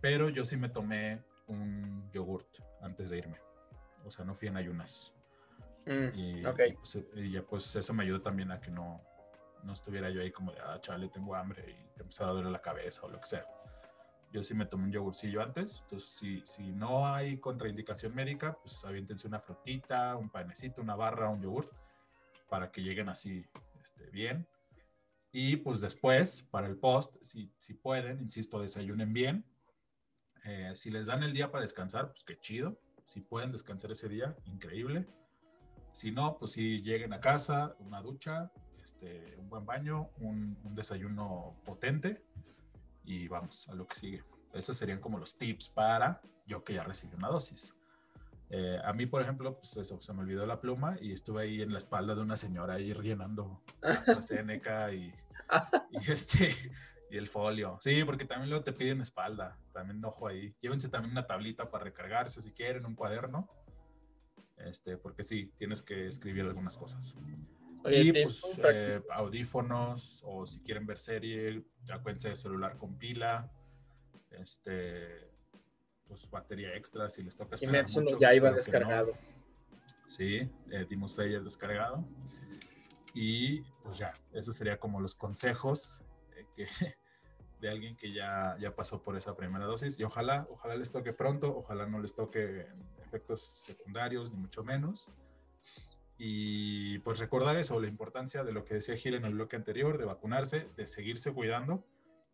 pero 0.00 0.28
yo 0.28 0.44
sí 0.44 0.56
me 0.56 0.68
tomé 0.68 1.22
un 1.46 2.10
yogurt 2.12 2.58
antes 2.82 3.10
de 3.10 3.18
irme. 3.18 3.38
O 4.04 4.10
sea, 4.10 4.24
no 4.24 4.34
fui 4.34 4.48
en 4.48 4.56
ayunas. 4.56 5.14
Mm, 5.86 6.08
y, 6.14 6.42
pues, 6.42 7.12
y, 7.14 7.30
ya 7.32 7.42
pues 7.42 7.74
eso 7.76 7.94
me 7.94 8.02
ayudó 8.02 8.20
también 8.20 8.50
a 8.50 8.60
que 8.60 8.70
no, 8.70 9.02
no 9.64 9.72
estuviera 9.72 10.10
yo 10.10 10.20
ahí 10.20 10.30
como 10.30 10.52
de, 10.52 10.60
ah, 10.60 10.78
chale, 10.80 11.08
tengo 11.08 11.34
hambre 11.34 11.64
y 11.68 11.96
te 11.96 12.02
empezara 12.02 12.30
a 12.30 12.34
doler 12.34 12.50
la 12.50 12.62
cabeza 12.62 13.02
o 13.02 13.08
lo 13.08 13.20
que 13.20 13.26
sea. 13.26 13.46
Yo 14.32 14.42
sí 14.42 14.54
me 14.54 14.66
tomé 14.66 14.84
un 14.84 14.92
yogurcillo 14.92 15.42
antes, 15.42 15.80
entonces 15.82 16.08
si, 16.10 16.42
si 16.44 16.72
no 16.72 17.06
hay 17.06 17.38
contraindicación 17.38 18.14
médica, 18.14 18.58
pues 18.60 18.84
aviéntense 18.84 19.28
una 19.28 19.38
frutita, 19.38 20.16
un 20.16 20.28
panecito, 20.28 20.82
una 20.82 20.96
barra, 20.96 21.28
un 21.28 21.40
yogurt, 21.40 21.70
para 22.48 22.70
que 22.70 22.82
lleguen 22.82 23.08
así 23.08 23.46
este, 23.80 24.10
bien. 24.10 24.46
Y 25.30 25.56
pues 25.56 25.80
después, 25.80 26.42
para 26.50 26.66
el 26.66 26.76
post, 26.76 27.16
si, 27.20 27.52
si 27.58 27.74
pueden, 27.74 28.20
insisto, 28.20 28.60
desayunen 28.60 29.12
bien, 29.12 29.44
eh, 30.44 30.72
si 30.74 30.90
les 30.90 31.06
dan 31.06 31.22
el 31.22 31.32
día 31.32 31.50
para 31.50 31.62
descansar, 31.62 32.08
pues 32.08 32.22
qué 32.22 32.38
chido. 32.38 32.78
Si 33.06 33.20
pueden 33.20 33.50
descansar 33.50 33.90
ese 33.90 34.08
día, 34.08 34.36
increíble. 34.44 35.06
Si 35.92 36.10
no, 36.10 36.38
pues 36.38 36.52
si 36.52 36.82
lleguen 36.82 37.12
a 37.12 37.20
casa, 37.20 37.76
una 37.78 38.02
ducha, 38.02 38.50
este, 38.84 39.36
un 39.38 39.48
buen 39.48 39.64
baño, 39.64 40.10
un, 40.18 40.56
desayuno 40.74 41.56
potente 41.64 42.22
y 43.04 43.28
vamos 43.28 43.68
a 43.68 43.74
lo 43.74 43.86
que 43.86 43.94
sigue. 43.94 44.24
Esos 44.52 44.76
serían 44.76 45.00
como 45.00 45.18
los 45.18 45.36
tips 45.36 45.68
para 45.70 46.20
yo 46.46 46.62
que 46.62 46.74
ya 46.74 46.84
recibí 46.84 47.14
una 47.14 47.28
dosis. 47.28 47.74
Eh, 48.50 48.78
a 48.84 48.92
mí, 48.92 49.06
por 49.06 49.22
ejemplo, 49.22 49.56
pues 49.56 49.76
eso, 49.78 50.00
se 50.00 50.12
me 50.12 50.20
olvidó 50.20 50.46
la 50.46 50.60
pluma 50.60 50.96
y 51.00 51.12
estuve 51.12 51.42
ahí 51.42 51.62
en 51.62 51.72
la 51.72 51.78
espalda 51.78 52.14
de 52.14 52.20
una 52.20 52.36
señora 52.36 52.74
ahí 52.74 52.92
rellenando 52.92 53.62
la 53.82 54.22
Seneca 54.22 54.92
y, 54.92 55.12
y 55.90 56.10
este 56.10 56.54
y 57.10 57.16
el 57.16 57.26
folio. 57.26 57.78
Sí, 57.80 58.04
porque 58.04 58.24
también 58.26 58.50
luego 58.50 58.64
te 58.64 58.72
piden 58.72 59.00
espalda, 59.00 59.58
también 59.72 60.04
ojo 60.04 60.28
ahí. 60.28 60.54
Llévense 60.60 60.88
también 60.88 61.12
una 61.12 61.26
tablita 61.26 61.70
para 61.70 61.84
recargarse 61.84 62.42
si 62.42 62.52
quieren, 62.52 62.84
un 62.86 62.94
cuaderno. 62.94 63.48
Este, 64.56 64.96
porque 64.96 65.22
sí, 65.22 65.52
tienes 65.56 65.82
que 65.82 66.06
escribir 66.06 66.44
algunas 66.44 66.76
cosas. 66.76 67.14
Y 67.86 68.12
pues 68.12 68.42
eh, 68.64 69.02
audífonos 69.10 70.22
o 70.24 70.46
si 70.46 70.60
quieren 70.60 70.86
ver 70.86 70.98
serie, 70.98 71.64
acuérdense 71.90 72.30
de 72.30 72.36
celular 72.36 72.78
con 72.78 72.96
pila. 72.96 73.50
Este, 74.30 75.30
pues 76.06 76.28
batería 76.30 76.74
extra 76.74 77.08
si 77.08 77.22
les 77.22 77.36
toca 77.36 77.54
esperar 77.54 77.84
mucho, 77.88 78.18
ya 78.18 78.34
iba 78.34 78.50
descargado. 78.50 79.12
Sí, 80.08 80.50
eh, 80.70 80.86
Demon 80.88 81.08
Slayer 81.08 81.42
descargado. 81.42 82.04
Y 83.14 83.60
pues 83.82 83.98
ya, 83.98 84.12
eso 84.32 84.52
sería 84.52 84.78
como 84.78 85.00
los 85.00 85.14
consejos 85.14 86.02
eh, 86.36 86.46
que, 86.56 86.66
de 87.60 87.70
alguien 87.70 87.96
que 87.96 88.12
ya, 88.12 88.56
ya 88.60 88.74
pasó 88.74 89.02
por 89.02 89.16
esa 89.16 89.36
primera 89.36 89.66
dosis. 89.66 89.98
Y 89.98 90.04
ojalá, 90.04 90.46
ojalá 90.50 90.76
les 90.76 90.90
toque 90.90 91.12
pronto, 91.12 91.56
ojalá 91.56 91.86
no 91.86 92.00
les 92.00 92.14
toque 92.14 92.66
efectos 93.02 93.40
secundarios, 93.40 94.32
ni 94.32 94.38
mucho 94.38 94.64
menos. 94.64 95.10
Y 96.16 96.98
pues 97.00 97.18
recordar 97.18 97.56
eso, 97.56 97.80
la 97.80 97.88
importancia 97.88 98.44
de 98.44 98.52
lo 98.52 98.64
que 98.64 98.74
decía 98.74 98.96
Gil 98.96 99.14
en 99.14 99.24
el 99.24 99.34
bloque 99.34 99.56
anterior, 99.56 99.98
de 99.98 100.04
vacunarse, 100.04 100.68
de 100.76 100.86
seguirse 100.86 101.32
cuidando 101.32 101.84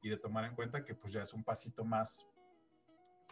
y 0.02 0.10
de 0.10 0.16
tomar 0.16 0.44
en 0.44 0.54
cuenta 0.54 0.84
que 0.84 0.94
pues 0.94 1.12
ya 1.12 1.22
es 1.22 1.32
un 1.32 1.44
pasito 1.44 1.84
más 1.84 2.26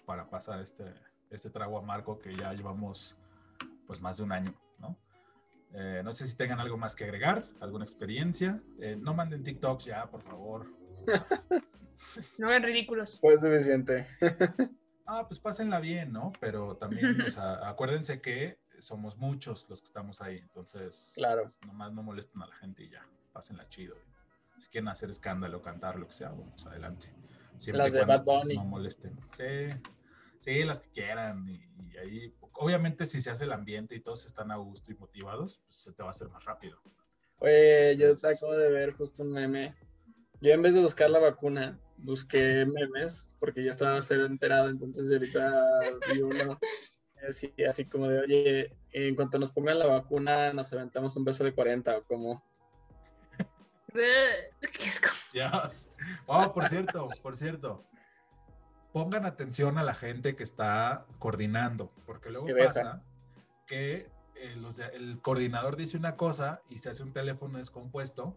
para 0.06 0.28
pasar 0.30 0.60
este, 0.60 0.94
este 1.30 1.50
trago 1.50 1.78
amargo 1.78 2.18
que 2.18 2.34
ya 2.34 2.52
llevamos 2.52 3.16
pues 3.86 4.00
más 4.00 4.16
de 4.18 4.22
un 4.24 4.32
año, 4.32 4.54
¿no? 4.78 4.96
Eh, 5.74 6.00
no 6.02 6.12
sé 6.12 6.26
si 6.26 6.34
tengan 6.34 6.60
algo 6.60 6.78
más 6.78 6.96
que 6.96 7.04
agregar, 7.04 7.46
alguna 7.60 7.84
experiencia. 7.84 8.60
Eh, 8.80 8.96
no 8.98 9.14
manden 9.14 9.42
TikToks 9.42 9.84
ya, 9.84 10.10
por 10.10 10.22
favor. 10.22 10.66
no 12.38 12.48
ven 12.48 12.62
ridículos. 12.62 13.18
Fue 13.20 13.36
suficiente. 13.36 14.06
ah, 15.06 15.26
pues 15.28 15.40
pásenla 15.40 15.80
bien, 15.80 16.12
¿no? 16.12 16.32
Pero 16.40 16.76
también, 16.76 17.20
o 17.20 17.30
sea, 17.30 17.58
acuérdense 17.68 18.20
que 18.20 18.58
somos 18.80 19.16
muchos 19.16 19.68
los 19.68 19.80
que 19.80 19.86
estamos 19.86 20.20
ahí, 20.20 20.38
entonces, 20.38 21.12
claro. 21.14 21.44
Pues, 21.44 21.58
nomás 21.66 21.92
no 21.92 22.02
molesten 22.02 22.42
a 22.42 22.46
la 22.46 22.54
gente 22.56 22.84
y 22.84 22.90
ya, 22.90 23.06
pásenla 23.32 23.68
chido. 23.68 23.96
Si 24.58 24.68
quieren 24.68 24.88
hacer 24.88 25.10
escándalo, 25.10 25.62
cantar, 25.62 25.98
lo 25.98 26.06
que 26.06 26.12
sea, 26.12 26.30
vamos 26.30 26.66
adelante. 26.66 27.12
Siempre 27.58 27.84
las 27.84 27.92
de 27.92 28.04
Bad 28.04 28.24
pues, 28.24 28.42
Bunny. 28.42 28.54
no 28.56 28.64
molesten. 28.64 29.18
Sí, 29.36 29.90
sí, 30.40 30.64
las 30.64 30.80
que 30.80 30.90
quieran. 30.90 31.48
Y, 31.48 31.96
ahí, 31.96 32.34
obviamente, 32.52 33.06
si 33.06 33.20
se 33.20 33.30
hace 33.30 33.44
el 33.44 33.52
ambiente 33.52 33.94
y 33.94 34.00
todos 34.00 34.26
están 34.26 34.50
a 34.50 34.56
gusto 34.56 34.90
y 34.90 34.94
motivados, 34.94 35.60
pues 35.64 35.76
se 35.76 35.92
te 35.92 36.02
va 36.02 36.08
a 36.08 36.10
hacer 36.10 36.28
más 36.28 36.44
rápido. 36.44 36.80
Oye, 37.38 37.96
yo 37.96 38.16
te 38.16 38.28
acabo 38.28 38.56
de 38.56 38.70
ver 38.70 38.94
justo 38.94 39.22
un 39.22 39.32
meme. 39.32 39.76
Yo 40.40 40.52
en 40.52 40.62
vez 40.62 40.74
de 40.74 40.80
buscar 40.80 41.10
la 41.10 41.18
vacuna, 41.18 41.78
busqué 41.96 42.64
memes 42.64 43.34
porque 43.40 43.64
ya 43.64 43.70
estaba 43.70 43.96
a 43.96 44.02
ser 44.02 44.20
enterado, 44.20 44.68
entonces 44.68 45.10
ahorita 45.10 45.80
vi 46.12 46.22
uno 46.22 46.58
así, 47.26 47.52
así 47.68 47.84
como 47.84 48.08
de, 48.08 48.20
oye, 48.20 48.76
en 48.92 49.14
cuanto 49.14 49.38
nos 49.38 49.52
pongan 49.52 49.78
la 49.78 49.86
vacuna, 49.86 50.52
nos 50.52 50.72
aventamos 50.72 51.16
un 51.16 51.24
beso 51.24 51.44
de 51.44 51.52
40 51.52 51.98
o 51.98 52.02
como... 52.04 52.42
Ya. 55.32 55.68
Oh, 56.26 56.52
por 56.52 56.68
cierto, 56.68 57.08
por 57.22 57.36
cierto. 57.36 57.84
Pongan 58.92 59.26
atención 59.26 59.78
a 59.78 59.82
la 59.82 59.94
gente 59.94 60.36
que 60.36 60.44
está 60.44 61.06
coordinando, 61.18 61.92
porque 62.06 62.30
luego 62.30 62.48
pasa 62.58 63.02
que 63.66 64.10
eh, 64.36 64.56
el 64.92 65.20
coordinador 65.20 65.76
dice 65.76 65.96
una 65.96 66.16
cosa 66.16 66.62
y 66.68 66.78
se 66.78 66.90
hace 66.90 67.02
un 67.02 67.12
teléfono 67.12 67.58
descompuesto. 67.58 68.36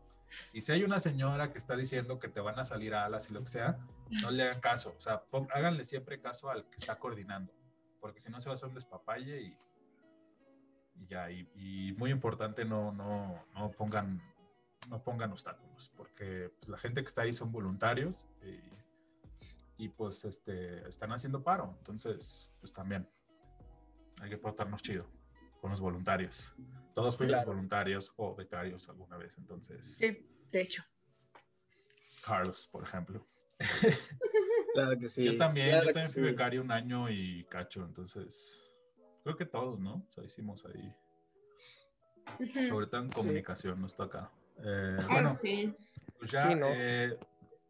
Y 0.53 0.61
si 0.61 0.71
hay 0.71 0.83
una 0.83 0.99
señora 0.99 1.51
que 1.51 1.57
está 1.57 1.75
diciendo 1.75 2.19
que 2.19 2.29
te 2.29 2.39
van 2.39 2.57
a 2.59 2.65
salir 2.65 2.93
alas 2.93 3.29
y 3.29 3.33
lo 3.33 3.41
que 3.41 3.49
sea, 3.49 3.79
no 4.21 4.31
le 4.31 4.43
hagan 4.43 4.61
caso. 4.61 4.95
O 4.97 5.01
sea, 5.01 5.23
háganle 5.53 5.85
siempre 5.85 6.21
caso 6.21 6.49
al 6.49 6.65
que 6.69 6.77
está 6.77 6.97
coordinando, 6.97 7.53
porque 8.01 8.19
si 8.19 8.29
no 8.29 8.41
se 8.41 8.49
va 8.49 8.53
a 8.53 8.55
hacer 8.55 8.67
un 8.67 8.75
despapalle 8.75 9.41
y, 9.41 9.57
y 10.95 11.07
ya. 11.07 11.31
Y, 11.31 11.93
muy 11.97 12.11
importante, 12.11 12.65
no, 12.65 12.91
no, 12.91 13.45
no 13.53 13.71
pongan 13.71 14.21
no 14.89 15.03
pongan 15.03 15.31
obstáculos, 15.31 15.91
porque 15.95 16.51
pues, 16.59 16.67
la 16.67 16.77
gente 16.77 17.01
que 17.01 17.07
está 17.07 17.21
ahí 17.21 17.33
son 17.33 17.51
voluntarios 17.51 18.25
y, 19.77 19.89
pues 19.89 20.25
este, 20.25 20.87
están 20.89 21.11
haciendo 21.11 21.43
paro. 21.43 21.75
Entonces, 21.79 22.51
pues 22.59 22.73
también 22.73 23.07
hay 24.19 24.29
que 24.29 24.37
portarnos 24.37 24.81
chido 24.81 25.07
con 25.59 25.71
los 25.71 25.79
voluntarios. 25.79 26.55
Todos 26.93 27.17
fuimos 27.17 27.45
voluntarios 27.45 28.11
o 28.17 28.35
becarios 28.35 28.89
alguna 28.89 29.17
vez, 29.17 29.37
entonces. 29.37 29.97
Sí, 29.97 30.27
de 30.51 30.61
hecho. 30.61 30.83
Carlos, 32.23 32.67
por 32.71 32.83
ejemplo. 32.83 33.25
Claro 34.73 34.97
que 34.97 35.07
sí. 35.07 35.25
Yo 35.25 35.37
también, 35.37 35.71
yo 35.71 35.83
también 35.83 36.05
fui 36.05 36.23
becario 36.23 36.61
un 36.61 36.71
año 36.71 37.09
y 37.09 37.43
cacho, 37.49 37.83
entonces 37.83 38.71
creo 39.23 39.35
que 39.35 39.45
todos, 39.45 39.79
¿no? 39.79 39.95
O 39.95 40.11
sea, 40.13 40.23
hicimos 40.23 40.65
ahí. 40.65 40.95
Sobre 42.69 42.87
todo 42.87 43.01
en 43.01 43.09
comunicación 43.09 43.81
nos 43.81 43.95
toca. 43.95 44.31
Eh, 44.63 44.97
bueno, 45.09 45.29
pues 46.19 46.31
ya 46.31 46.51
eh, 46.51 47.17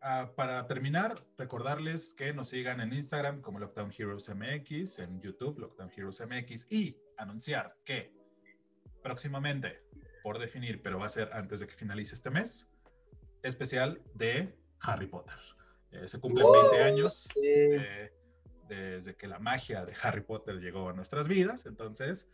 ah, 0.02 0.32
para 0.36 0.68
terminar, 0.68 1.24
recordarles 1.38 2.14
que 2.14 2.34
nos 2.34 2.50
sigan 2.50 2.82
en 2.82 2.94
Instagram 2.94 3.42
como 3.42 3.60
Lockdown 3.60 3.92
Heroes 3.98 4.30
MX, 4.30 5.00
en 5.00 5.22
YouTube 5.22 5.58
Lockdown 5.60 5.92
Heroes 5.96 6.22
MX 6.22 6.68
y 6.70 6.98
anunciar 7.18 7.76
que 7.86 8.14
próximamente, 9.02 9.84
por 10.22 10.38
definir, 10.38 10.82
pero 10.82 11.00
va 11.00 11.08
a 11.08 11.10
ser 11.10 11.32
antes 11.34 11.62
de 11.62 11.68
que 11.68 11.76
finalice 11.76 12.14
este 12.14 12.30
mes, 12.30 12.70
especial 13.42 14.02
de 14.16 14.54
Harry 14.82 15.08
Potter. 15.08 15.39
Eh, 15.92 16.08
se 16.08 16.20
cumplen 16.20 16.46
20 16.52 16.84
años 16.84 17.28
desde 18.68 19.16
que 19.16 19.28
la 19.28 19.39
magia 19.39 19.86
de 19.86 19.94
Harry 20.02 20.22
Potter 20.22 20.60
llegó 20.60 20.89
a 20.89 20.94
nuestras 20.94 21.28
vidas, 21.28 21.66
entonces 21.66 22.30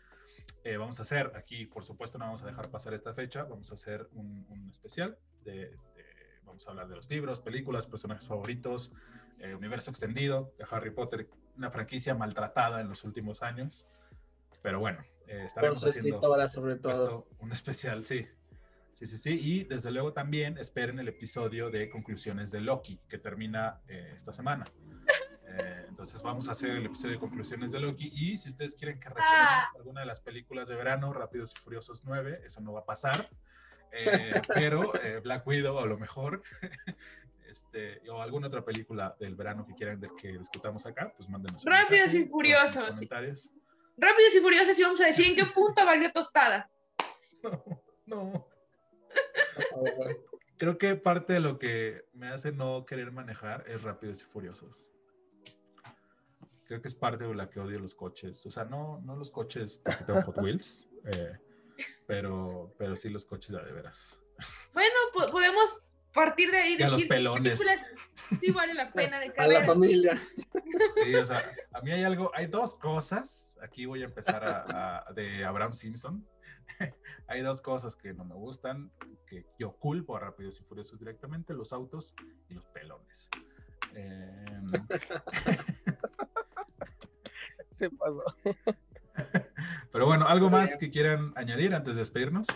eh, 0.64 0.78
vamos 0.78 1.00
a 1.00 1.02
hacer 1.02 1.32
aquí, 1.36 1.66
por 1.66 1.84
supuesto, 1.84 2.18
no 2.18 2.26
vamos 2.26 2.44
a 2.44 2.46
dejar 2.46 2.70
pasar 2.70 2.94
esta 2.94 3.14
fecha, 3.14 3.44
vamos 3.44 3.72
a 3.72 3.76
hacer 3.76 4.08
un, 4.14 4.68
especial 4.70 5.18
de, 5.44 5.76
vamos 6.46 6.68
a 6.68 6.72
hablar 6.72 6.88
de 6.88 6.96
los 6.96 7.10
libros, 7.10 7.40
películas, 7.40 7.88
personajes 7.88 8.28
favoritos, 8.28 8.92
eh, 9.40 9.54
universo 9.56 9.92
extendido 9.92 10.54
de 10.58 10.66
Harry 10.70 10.92
Potter, 10.92 11.30
una 11.56 11.72
franquicia 11.72 12.16
maltratada 12.16 12.82
en 12.82 12.90
los 12.90 13.04
últimos 13.04 13.44
años, 13.44 13.88
pero 14.62 14.80
bueno, 14.80 15.00
eh, 15.28 15.44
estaremos 15.46 15.86
haciendo 15.86 16.20
sobre 16.48 16.76
todo. 16.78 17.28
un 17.40 17.52
especial, 17.52 18.06
sí. 18.06 18.28
Sí, 18.98 19.06
sí, 19.06 19.18
sí. 19.18 19.40
Y 19.40 19.64
desde 19.64 19.92
luego 19.92 20.12
también 20.12 20.58
esperen 20.58 20.98
el 20.98 21.08
episodio 21.08 21.70
de 21.70 21.88
conclusiones 21.88 22.50
de 22.50 22.62
Loki, 22.62 23.00
que 23.08 23.20
termina 23.20 23.80
esta 23.88 24.34
semana. 24.34 24.66
Eh, 25.50 25.86
entonces 25.88 26.22
vamos 26.22 26.50
a 26.50 26.52
hacer 26.52 26.72
el 26.72 26.86
episodio 26.86 27.14
de 27.14 27.20
conclusiones 27.20 27.72
de 27.72 27.80
Loki 27.80 28.12
y 28.14 28.36
si 28.36 28.50
ustedes 28.50 28.76
quieren 28.76 29.00
que 29.00 29.08
reseñemos 29.08 29.48
ah. 29.50 29.72
alguna 29.78 30.02
de 30.02 30.06
las 30.06 30.20
películas 30.20 30.68
de 30.68 30.76
verano, 30.76 31.14
Rápidos 31.14 31.54
y 31.56 31.62
Furiosos 31.62 32.04
9, 32.04 32.42
eso 32.44 32.60
no 32.60 32.74
va 32.74 32.82
a 32.82 32.86
pasar, 32.86 33.16
eh, 33.94 34.42
pero 34.54 34.94
eh, 35.02 35.22
Black 35.24 35.48
Widow 35.48 35.80
a 35.80 35.86
lo 35.86 35.98
mejor, 35.98 36.44
este, 37.50 38.02
o 38.10 38.22
alguna 38.22 38.48
otra 38.48 38.66
película 38.66 39.16
del 39.22 39.36
verano 39.36 39.66
que 39.66 39.74
quieran 39.74 40.02
que 40.18 40.38
discutamos 40.38 40.86
acá, 40.86 41.14
pues 41.16 41.30
mándenos. 41.30 41.64
Rápidos 41.64 42.14
y 42.14 42.26
Furiosos. 42.26 43.00
Rápidos 43.10 44.36
y 44.36 44.40
Furiosos 44.42 44.78
y 44.78 44.84
vamos 44.84 45.00
a 45.00 45.06
decir 45.08 45.28
en 45.28 45.36
qué 45.38 45.46
punto 45.54 45.86
valió 45.86 46.12
tostada. 46.12 46.70
No, 47.42 47.64
no. 48.06 48.57
Creo 50.58 50.78
que 50.78 50.96
parte 50.96 51.34
de 51.34 51.40
lo 51.40 51.60
que 51.60 52.06
me 52.14 52.30
hace 52.30 52.52
no 52.52 52.86
querer 52.86 53.12
manejar 53.12 53.64
es 53.68 53.84
Rápidos 53.84 54.22
y 54.22 54.26
Furiosos 54.26 54.80
creo 56.68 56.82
que 56.82 56.88
es 56.88 56.96
parte 56.96 57.24
de 57.26 57.34
la 57.34 57.50
que 57.50 57.60
odio 57.60 57.80
los 57.80 57.96
coches. 57.96 58.46
O 58.46 58.52
sea, 58.52 58.66
no, 58.66 59.02
no 59.04 59.16
los 59.16 59.32
coches 59.32 59.82
de 59.84 60.22
Hot 60.22 60.38
Wheels, 60.38 60.88
eh, 61.06 61.38
pero, 62.06 62.76
pero 62.78 62.96
sí 62.96 63.10
los 63.10 63.26
coches 63.26 63.56
de, 63.56 63.72
veras. 63.72 64.20
Bueno, 64.74 64.96
podemos 65.32 65.82
partir 66.14 66.52
de 66.52 66.58
ahí 66.58 66.74
y 66.74 66.78
decir 66.78 66.92
los 66.92 67.04
pelones. 67.04 67.62
sí 68.40 68.52
vale 68.52 68.74
la 68.74 68.92
pena 68.92 69.20
de 69.20 69.34
A 69.38 69.48
la 69.48 69.64
familia. 69.64 70.18
Sí, 71.04 71.16
o 71.16 71.26
sea, 71.26 71.52
a 71.72 71.82
mí 71.82 71.92
hay 71.92 72.04
algo, 72.04 72.32
hay 72.36 72.48
dos 72.48 72.76
cosas. 72.76 73.58
Aquí 73.62 73.86
voy 73.86 74.02
a 74.02 74.06
empezar 74.06 74.44
a, 74.44 75.12
de 75.14 75.46
Abraham 75.46 75.74
Simpson. 75.74 76.28
hay 77.28 77.42
dos 77.42 77.62
cosas 77.62 77.96
que 77.96 78.14
no 78.14 78.26
me 78.26 78.36
gustan, 78.36 78.92
que 79.26 79.46
yo 79.58 79.78
culpo 79.78 80.16
a 80.16 80.20
Rápidos 80.20 80.60
y 80.60 80.64
Furiosos 80.64 81.00
directamente, 81.00 81.54
los 81.54 81.74
autos 81.74 82.14
y 82.50 82.54
los 82.54 82.66
pelones. 82.68 83.28
Eh, 83.96 84.62
se 87.72 87.90
pasó. 87.90 88.24
Pero 89.92 90.06
bueno, 90.06 90.28
¿algo 90.28 90.50
más 90.50 90.78
que 90.78 90.92
quieran 90.92 91.34
añadir 91.36 91.74
antes 91.74 91.96
de 91.96 92.02
despedirnos? 92.02 92.48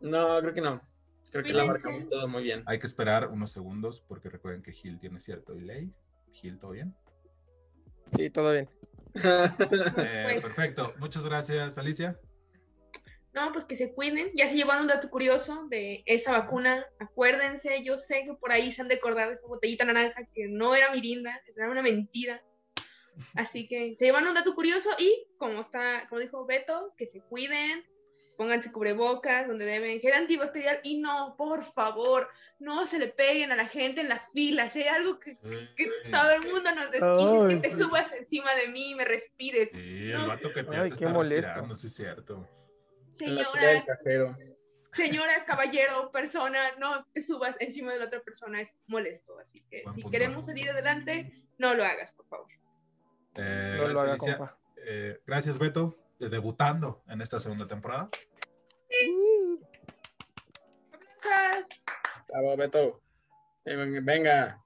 No, 0.00 0.40
creo 0.40 0.52
que 0.52 0.60
no. 0.60 0.82
Creo 1.30 1.44
que 1.44 1.54
la 1.54 1.64
marcamos 1.64 2.08
todo 2.08 2.28
muy 2.28 2.42
bien. 2.42 2.62
Hay 2.66 2.78
que 2.78 2.86
esperar 2.86 3.28
unos 3.28 3.50
segundos 3.50 4.02
porque 4.02 4.28
recuerden 4.28 4.62
que 4.62 4.72
Gil 4.72 4.98
tiene 4.98 5.20
cierto 5.20 5.54
delay. 5.54 5.90
Gil, 6.32 6.58
¿todo 6.58 6.72
bien? 6.72 6.94
Sí, 8.14 8.28
todo 8.28 8.52
bien. 8.52 8.68
Eh, 9.14 9.48
pues, 9.56 10.42
perfecto. 10.42 10.82
Muchas 10.98 11.24
gracias, 11.24 11.78
Alicia. 11.78 12.18
No, 13.34 13.50
pues 13.52 13.64
que 13.64 13.76
se 13.76 13.92
cuiden. 13.94 14.30
Ya 14.34 14.46
se 14.46 14.56
llevaron 14.56 14.82
un 14.82 14.88
dato 14.88 15.08
curioso 15.08 15.66
de 15.70 16.02
esa 16.06 16.32
vacuna. 16.32 16.84
Acuérdense, 16.98 17.82
yo 17.82 17.96
sé 17.96 18.24
que 18.24 18.34
por 18.34 18.52
ahí 18.52 18.70
se 18.72 18.82
han 18.82 18.88
de 18.88 18.96
acordar 18.96 19.28
de 19.28 19.34
esa 19.34 19.46
botellita 19.46 19.84
naranja 19.86 20.22
que 20.34 20.48
no 20.48 20.74
era 20.74 20.90
mirinda, 20.92 21.40
era 21.56 21.70
una 21.70 21.82
mentira. 21.82 22.42
Así 23.34 23.66
que 23.68 23.94
se 23.98 24.04
llevan 24.06 24.26
un 24.26 24.34
dato 24.34 24.54
curioso 24.54 24.90
y 24.98 25.26
como 25.38 25.60
está, 25.60 26.06
como 26.08 26.20
dijo 26.20 26.44
Beto, 26.46 26.92
que 26.96 27.06
se 27.06 27.20
cuiden, 27.20 27.84
pónganse 28.38 28.72
cubrebocas 28.72 29.46
donde 29.46 29.64
deben, 29.66 30.00
gel 30.00 30.14
antibacterial 30.14 30.80
y 30.82 30.98
no, 30.98 31.34
por 31.36 31.62
favor, 31.64 32.28
no 32.58 32.86
se 32.86 32.98
le 32.98 33.08
peguen 33.08 33.52
a 33.52 33.56
la 33.56 33.66
gente 33.68 34.00
en 34.02 34.08
la 34.08 34.18
fila. 34.20 34.68
Si 34.70 34.82
hay 34.82 34.88
algo 34.88 35.18
que, 35.20 35.36
que 35.76 35.90
todo 36.10 36.30
el 36.32 36.42
mundo 36.52 36.74
nos 36.74 36.90
desquicia, 36.90 37.36
es 37.38 37.44
Ay, 37.44 37.48
que 37.48 37.56
te 37.68 37.70
sí. 37.72 37.82
subas 37.82 38.12
encima 38.12 38.54
de 38.56 38.68
mí 38.68 38.90
y 38.92 38.94
me 38.94 39.04
respires. 39.04 39.68
Sí, 39.70 39.78
el 39.78 40.12
No. 40.12 40.28
vato 40.28 40.52
que 40.52 40.64
te, 40.64 40.76
Ay, 40.76 40.90
te 40.90 40.96
qué 40.98 41.04
está 41.04 41.08
molesto. 41.14 41.46
respirando, 41.46 41.74
sí 41.74 41.86
es 41.86 41.94
cierto. 41.94 42.48
Señora, 43.12 43.84
cajero. 43.86 44.34
señora, 44.94 45.44
caballero, 45.46 46.10
persona, 46.12 46.58
no 46.78 47.04
te 47.12 47.22
subas 47.22 47.56
encima 47.60 47.92
de 47.92 47.98
la 48.00 48.06
otra 48.06 48.20
persona, 48.22 48.60
es 48.60 48.76
molesto. 48.86 49.38
Así 49.38 49.60
que 49.70 49.82
Buen 49.84 49.94
si 49.94 50.02
punto. 50.02 50.12
queremos 50.18 50.46
salir 50.46 50.70
adelante, 50.70 51.32
no 51.58 51.74
lo 51.74 51.84
hagas, 51.84 52.12
por 52.12 52.26
favor. 52.26 52.48
Eh, 53.36 53.74
No 53.76 53.88
lo 53.88 53.88
gracias, 53.88 54.02
haga, 54.02 54.12
Alicia. 54.12 54.36
compa. 54.38 54.58
Eh, 54.84 55.20
gracias, 55.26 55.58
Beto, 55.58 55.96
de- 56.18 56.28
debutando 56.28 57.02
en 57.08 57.20
esta 57.22 57.38
segunda 57.40 57.66
temporada. 57.66 58.08
Gracias. 61.22 61.68
Bravo, 62.28 62.56
Beto. 62.56 63.00
Eh, 63.64 64.00
Venga. 64.02 64.62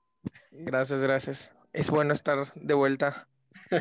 Gracias, 0.50 1.00
gracias. 1.02 1.52
Es 1.72 1.90
bueno 1.90 2.12
estar 2.12 2.52
de 2.54 2.74
vuelta 2.74 3.28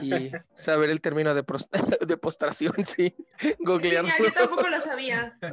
y 0.01 0.32
saber 0.53 0.89
el 0.89 1.01
término 1.01 1.34
de, 1.34 1.43
de 2.07 2.17
postración, 2.17 2.73
sí. 2.86 3.15
Sí, 3.39 3.55
yo 3.59 4.34
tampoco 4.34 4.67
lo 4.69 4.80
sabía. 4.80 5.38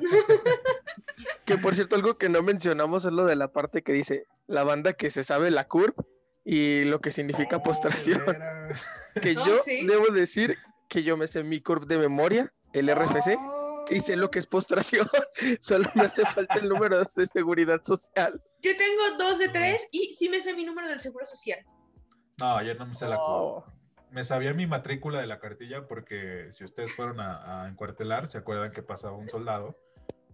Que 1.44 1.58
por 1.58 1.74
cierto, 1.74 1.94
algo 1.96 2.18
que 2.18 2.28
no 2.28 2.42
mencionamos 2.42 3.04
es 3.04 3.12
lo 3.12 3.24
de 3.26 3.36
la 3.36 3.52
parte 3.52 3.82
que 3.82 3.92
dice 3.92 4.24
la 4.46 4.64
banda 4.64 4.92
que 4.94 5.10
se 5.10 5.22
sabe 5.24 5.50
la 5.50 5.68
curva 5.68 6.04
y 6.44 6.84
lo 6.84 7.00
que 7.00 7.12
significa 7.12 7.58
Oh, 7.58 7.62
postración. 7.62 8.22
Que 9.20 9.34
No, 9.34 9.46
yo 9.46 9.62
sí. 9.64 9.86
debo 9.86 10.06
decir 10.08 10.58
que 10.88 11.02
yo 11.04 11.16
me 11.16 11.28
sé 11.28 11.44
mi 11.44 11.60
curve 11.60 11.86
de 11.86 11.98
memoria, 11.98 12.52
el 12.72 12.88
RFC, 12.92 13.36
Oh. 13.38 13.84
y 13.90 14.00
sé 14.00 14.16
lo 14.16 14.30
que 14.30 14.38
es 14.40 14.46
postración. 14.46 15.08
Solo 15.60 15.88
me 15.94 16.02
hace 16.04 16.24
falta 16.24 16.54
el 16.54 16.68
número 16.68 16.98
de 16.98 17.26
seguridad 17.26 17.80
social. 17.82 18.40
Yo 18.60 18.72
tengo 18.76 19.16
dos 19.18 19.38
de 19.38 19.48
tres 19.48 19.86
y 19.92 20.14
sí 20.14 20.28
me 20.28 20.40
sé 20.40 20.54
mi 20.54 20.64
número 20.64 20.88
del 20.88 21.00
seguro 21.00 21.26
social. 21.26 21.60
No, 22.40 22.62
yo 22.62 22.74
no 22.74 22.86
me 22.86 22.94
sé 22.94 23.06
la 23.06 23.16
curva. 23.18 23.72
Me 24.12 24.24
sabía 24.24 24.52
mi 24.52 24.66
matrícula 24.66 25.20
de 25.20 25.26
la 25.26 25.40
cartilla 25.40 25.86
porque 25.88 26.48
si 26.52 26.64
ustedes 26.64 26.92
fueron 26.94 27.18
a, 27.20 27.64
a 27.64 27.68
encuartelar, 27.68 28.26
se 28.28 28.38
acuerdan 28.38 28.72
que 28.72 28.82
pasaba 28.82 29.16
un 29.16 29.28
soldado 29.28 29.78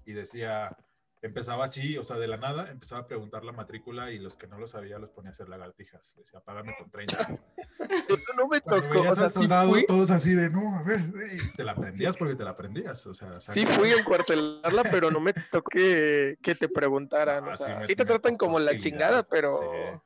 y 0.05 0.13
decía, 0.15 0.77
empezaba 1.23 1.65
así, 1.65 1.97
o 1.97 2.03
sea, 2.03 2.17
de 2.17 2.27
la 2.27 2.37
nada, 2.39 2.71
empezaba 2.71 3.03
a 3.03 3.07
preguntar 3.07 3.45
la 3.45 3.53
matrícula 3.53 4.11
y 4.11 4.19
los 4.19 4.37
que 4.37 4.47
no 4.49 4.59
lo 4.59 4.67
sabía 4.67 4.99
los 4.99 5.11
ponía 5.11 5.31
a 5.31 5.33
hacer 5.33 5.49
lagartijas. 5.49 6.15
Decía, 6.17 6.41
págame 6.41 6.75
con 6.77 6.91
30. 6.91 7.17
Eso 8.09 8.33
no 8.37 8.49
me 8.49 8.61
Cuando 8.61 8.89
tocó. 8.89 9.01
O 9.11 9.15
sea, 9.15 9.25
al 9.27 9.31
sí 9.31 9.39
soldado, 9.39 9.71
fui, 9.71 9.87
todos 9.87 10.11
así 10.11 10.35
de, 10.35 10.51
no, 10.51 10.77
a 10.77 10.83
ver, 10.83 11.01
y 11.01 11.53
te 11.57 11.63
la 11.63 11.73
aprendías 11.73 12.17
porque 12.17 12.35
te 12.35 12.43
la 12.45 12.51
aprendías. 12.51 13.07
O 13.07 13.15
sea, 13.15 13.41
sí 13.41 13.65
fui 13.65 13.91
a 13.93 13.97
encuartelarla, 14.01 14.83
pero 14.91 15.11
no 15.13 15.21
me 15.21 15.33
tocó 15.35 15.71
que, 15.71 16.37
que 16.43 16.55
te 16.57 16.69
preguntaran. 16.69 17.45
Ah, 17.47 17.51
O 17.53 17.57
sí 17.57 17.65
sea, 17.65 17.79
me- 17.79 17.85
sí 17.85 17.95
te 17.95 18.05
tratan 18.05 18.37
como 18.37 18.59
la 18.59 18.77
chingada, 18.77 19.23
pero, 19.23 19.53
Sí. 19.57 20.01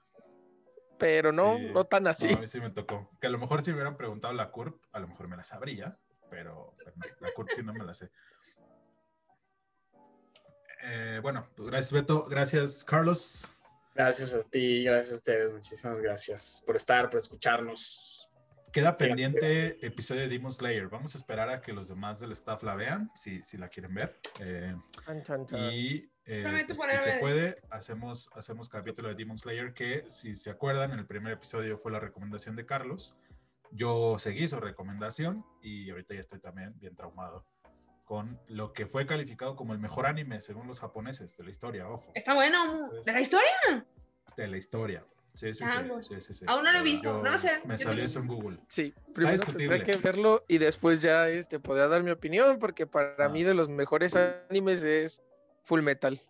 Pero 1.03 1.33
no, 1.33 1.57
Sí. 1.59 1.67
no 1.75 1.85
tan 1.85 2.07
así. 2.07 2.29
No, 2.29 2.37
a 2.39 2.41
mí 2.43 2.47
sí 2.47 2.61
me 2.61 2.71
tocó. 2.71 3.11
Que 3.21 3.27
a 3.27 3.31
lo 3.31 3.39
mejor 3.39 3.61
si 3.61 3.71
me 3.71 3.75
hubieran 3.75 3.97
preguntado 3.97 4.33
la 4.35 4.53
CURP, 4.53 4.81
a 4.93 5.01
lo 5.01 5.09
mejor 5.09 5.27
me 5.27 5.37
la 5.37 5.43
sabría, 5.43 5.99
pero 6.31 6.77
la 7.19 7.33
CURP 7.33 7.51
sí 7.51 7.63
no 7.65 7.75
me 7.75 7.85
la 7.85 7.93
sé. 7.93 8.09
Eh, 10.85 11.19
bueno, 11.23 11.49
pues 11.57 11.69
gracias 11.71 11.93
Beto, 11.93 12.27
gracias 12.27 12.85
Carlos. 12.85 13.49
Gracias 13.95 14.35
a 14.35 14.49
ti, 14.49 14.85
gracias 14.85 15.13
a 15.13 15.17
ustedes. 15.17 15.53
Muchísimas 15.53 16.01
gracias 16.01 16.63
por 16.65 16.77
estar, 16.77 17.11
por 17.11 17.19
escucharnos. 17.19 18.31
Queda 18.73 18.95
Sí, 18.95 19.05
pendiente 19.07 19.85
episodio 19.85 20.23
de 20.23 20.29
Demon 20.29 20.53
Slayer. 20.53 20.89
Vamos 20.89 21.15
a 21.15 21.19
esperar 21.19 21.49
a 21.51 21.61
que 21.61 21.73
los 21.73 21.89
demás 21.89 22.21
del 22.21 22.31
staff 22.33 22.63
la 22.63 22.75
vean, 22.77 23.11
si, 23.15 23.43
si 23.43 23.59
la 23.59 23.69
quieren 23.69 23.93
ver. 23.93 24.19
Eh, 24.47 24.75
Chan, 25.05 25.23
chan, 25.25 25.47
chan. 25.47 25.61
y 25.73 26.11
eh, 26.25 26.65
pues, 26.69 26.79
si 26.91 26.99
se 26.99 27.19
puede, 27.19 27.55
hacemos, 27.71 28.31
hacemos 28.35 28.69
capítulo 28.69 29.09
de 29.09 29.15
Demon 29.15 29.39
Slayer 29.39 29.73
que, 29.75 30.05
si 30.09 30.35
se 30.37 30.51
acuerdan, 30.51 30.93
en 30.93 30.99
el 31.01 31.07
primer 31.07 31.33
episodio 31.33 31.77
fue 31.79 31.91
la 31.93 32.01
recomendación 32.01 32.55
de 32.57 32.65
Carlos. 32.67 33.17
Yo 33.71 34.19
seguí 34.19 34.47
su 34.49 34.61
recomendación 34.61 35.45
y 35.63 35.91
ahorita 35.91 36.15
ya 36.15 36.21
estoy 36.21 36.39
también 36.41 36.79
bien 36.79 36.95
traumado 36.95 37.47
con 38.05 38.39
lo 38.49 38.73
que 38.73 38.85
fue 38.87 39.07
calificado 39.07 39.57
como 39.57 39.73
el 39.73 39.79
mejor 39.79 40.07
anime 40.07 40.41
según 40.41 40.67
los 40.67 40.81
japoneses 40.81 41.37
de 41.37 41.45
la 41.45 41.51
historia, 41.51 41.89
ojo, 41.89 42.05
Está 42.15 42.35
bueno. 42.35 42.91
¿De 43.05 43.13
la 43.13 43.21
historia? 43.21 43.87
de 44.37 44.49
la 44.49 44.57
historia. 44.59 45.05
Sí, 45.35 45.55
sí, 45.55 45.55
sí, 45.55 45.65
Changos. 45.65 46.07
sí, 46.09 46.17
sí, 46.17 46.35
sí. 46.35 46.45
Aún 46.47 46.63
no 46.65 46.71
lo 46.73 46.79
he 46.79 46.81
Yo- 46.81 46.85
visto, 46.85 47.23
no 47.23 47.31
lo 47.31 47.39
sé. 47.39 47.61
Me 47.65 47.79
salió 47.79 48.05
eso 48.05 48.21
en 48.21 48.27
Google. 48.27 48.57
Sí, 48.69 48.93
primero 49.15 49.39
tendré 49.45 49.83
que 49.83 49.97
verlo 49.97 50.45
y 50.47 50.59
después 50.59 51.01
ya 51.01 51.29
este, 51.31 51.59
podría 51.59 51.89
dar 51.89 52.03
mi 52.03 52.11
opinión, 52.11 52.59
porque 52.59 52.87
para 52.87 53.15
Ah. 53.27 53.29
mí 53.31 53.43
de 53.43 53.55
los 53.55 53.71
mejores 53.71 54.15
animes 54.15 54.83
es 54.85 55.23
Full 55.65 55.83
Metal. 55.83 56.21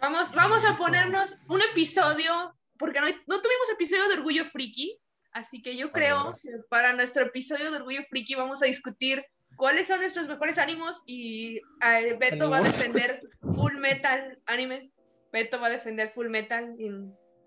Vamos, 0.00 0.32
vamos 0.34 0.64
a 0.64 0.74
ponernos 0.74 1.38
un 1.48 1.60
episodio, 1.62 2.54
porque 2.78 3.00
no, 3.00 3.06
no 3.06 3.42
tuvimos 3.42 3.70
episodio 3.72 4.08
de 4.08 4.14
Orgullo 4.18 4.44
Friki, 4.44 4.96
así 5.32 5.60
que 5.62 5.76
yo 5.76 5.90
creo 5.90 6.32
que 6.40 6.50
para 6.70 6.92
nuestro 6.92 7.24
episodio 7.24 7.70
de 7.70 7.78
Orgullo 7.78 8.02
Friki 8.08 8.34
vamos 8.36 8.62
a 8.62 8.66
discutir 8.66 9.24
cuáles 9.56 9.88
son 9.88 10.00
nuestros 10.00 10.28
mejores 10.28 10.58
ánimos 10.58 11.02
y 11.06 11.56
eh, 11.84 12.16
Beto 12.20 12.48
va 12.48 12.58
a 12.58 12.62
defender 12.62 13.20
Full 13.40 13.76
Metal 13.78 14.38
animes. 14.46 14.96
Beto 15.32 15.60
va 15.60 15.66
a 15.66 15.70
defender 15.70 16.10
Full 16.10 16.28
Metal. 16.28 16.74
y- 16.78 16.88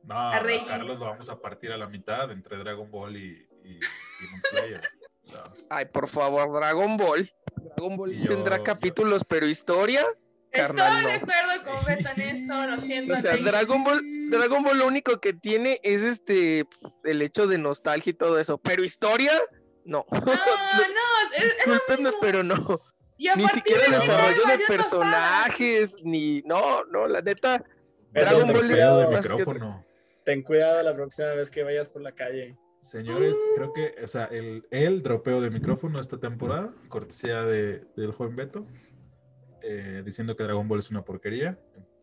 No, 0.03 0.15
A 0.15 0.35
a 0.37 0.39
Rey. 0.39 0.61
Carlos 0.67 0.99
lo 0.99 1.05
vamos 1.05 1.29
a 1.29 1.39
partir 1.39 1.71
a 1.71 1.77
la 1.77 1.87
mitad 1.87 2.31
entre 2.31 2.57
Dragon 2.57 2.89
Ball 2.91 3.15
y, 3.15 3.47
y 3.63 3.79
Demon 4.19 4.41
Slayer. 4.49 4.81
O 5.23 5.27
sea, 5.27 5.43
Ay, 5.69 5.85
por 5.85 6.07
favor, 6.07 6.51
Dragon 6.59 6.97
Ball. 6.97 7.31
Dragon 7.55 7.95
Ball 7.95 8.13
Y 8.13 8.21
yo- 8.23 8.27
tendrá 8.27 8.57
yo- 8.57 8.63
capítulos, 8.63 9.23
pero 9.23 9.45
historia. 9.47 10.03
Estoy 10.51 10.75
de 11.05 11.11
acuerdo 11.13 11.63
con 11.63 11.85
Beto 11.87 12.09
en 12.15 12.21
esto, 12.21 12.67
lo 12.67 12.81
siento. 12.81 13.13
O 13.13 13.17
sea. 13.17 13.37
Dragon 13.37 13.83
Ball, 13.83 14.29
Dragon 14.29 14.63
Ball 14.63 14.77
lo 14.79 14.87
único 14.87 15.19
que 15.19 15.33
tiene 15.33 15.79
es 15.83 16.01
este 16.01 16.65
el 17.03 17.21
hecho 17.21 17.47
de 17.47 17.57
nostalgia 17.57 18.11
y 18.11 18.13
todo 18.13 18.37
eso, 18.39 18.57
pero 18.57 18.83
historia, 18.83 19.31
no. 19.85 20.05
No, 20.11 20.19
no, 20.19 21.37
es, 21.37 21.55
Discúlpenme, 21.55 22.11
pero 22.21 22.43
no. 22.43 22.55
Ni 23.35 23.47
siquiera 23.49 23.85
el 23.85 23.91
de 23.91 23.97
desarrollo 23.99 24.45
de 24.45 24.57
personajes, 24.67 25.97
ni. 26.03 26.41
No, 26.45 26.83
no, 26.85 27.07
la 27.07 27.21
neta. 27.21 27.63
Beto, 28.11 28.25
Dragon 28.25 28.45
ten 28.47 28.55
Ball 28.55 28.71
es 29.13 29.27
que- 29.27 29.45
ten 30.25 30.41
cuidado 30.43 30.83
la 30.83 30.93
próxima 30.93 31.29
vez 31.29 31.49
que 31.49 31.63
vayas 31.63 31.89
por 31.89 32.01
la 32.01 32.11
calle. 32.11 32.57
Señores, 32.81 33.35
creo 33.55 33.73
que, 33.73 33.95
o 34.03 34.07
sea, 34.07 34.25
el, 34.25 34.65
el 34.71 35.03
dropeo 35.03 35.39
de 35.39 35.51
micrófono 35.51 35.99
esta 36.01 36.17
temporada, 36.19 36.73
cortesía 36.89 37.43
de, 37.43 37.85
del 37.95 38.11
joven 38.11 38.35
Beto, 38.35 38.65
eh, 39.63 40.01
diciendo 40.05 40.35
que 40.35 40.43
Dragon 40.43 40.67
Ball 40.67 40.79
es 40.79 40.89
una 40.89 41.03
porquería. 41.03 41.57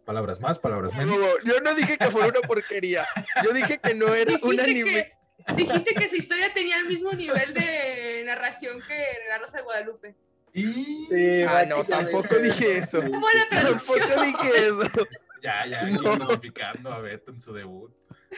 Palabras 0.04 0.40
más, 0.40 0.58
palabras 0.58 0.94
menos. 0.94 1.16
No, 1.16 1.26
yo 1.44 1.60
no 1.60 1.74
dije 1.74 1.98
que 1.98 2.10
fuera 2.10 2.28
una 2.28 2.40
porquería. 2.46 3.04
Yo 3.44 3.52
dije 3.52 3.78
que 3.78 3.94
no 3.94 4.14
era 4.14 4.34
un 4.42 4.58
anime. 4.58 5.12
que, 5.46 5.54
dijiste 5.54 5.94
que 5.94 6.08
su 6.08 6.16
historia 6.16 6.52
tenía 6.54 6.78
el 6.78 6.86
mismo 6.86 7.12
nivel 7.12 7.52
de 7.52 8.22
narración 8.24 8.80
que 8.86 9.06
La 9.28 9.38
Rosa 9.38 9.58
de 9.58 9.64
Guadalupe. 9.64 10.14
Y 10.54 11.04
Sí, 11.04 11.42
Ah, 11.42 11.64
no, 11.68 11.84
tampoco 11.84 12.36
dije 12.36 12.78
eso. 12.78 13.00
Tampoco 13.00 14.22
dije 14.22 14.68
eso. 14.68 14.82
ya, 15.42 15.66
ya, 15.66 15.82
No. 15.84 16.90
a 16.90 17.00
Beto 17.00 17.32
en 17.32 17.40
su 17.40 17.52
debut. 17.52 17.92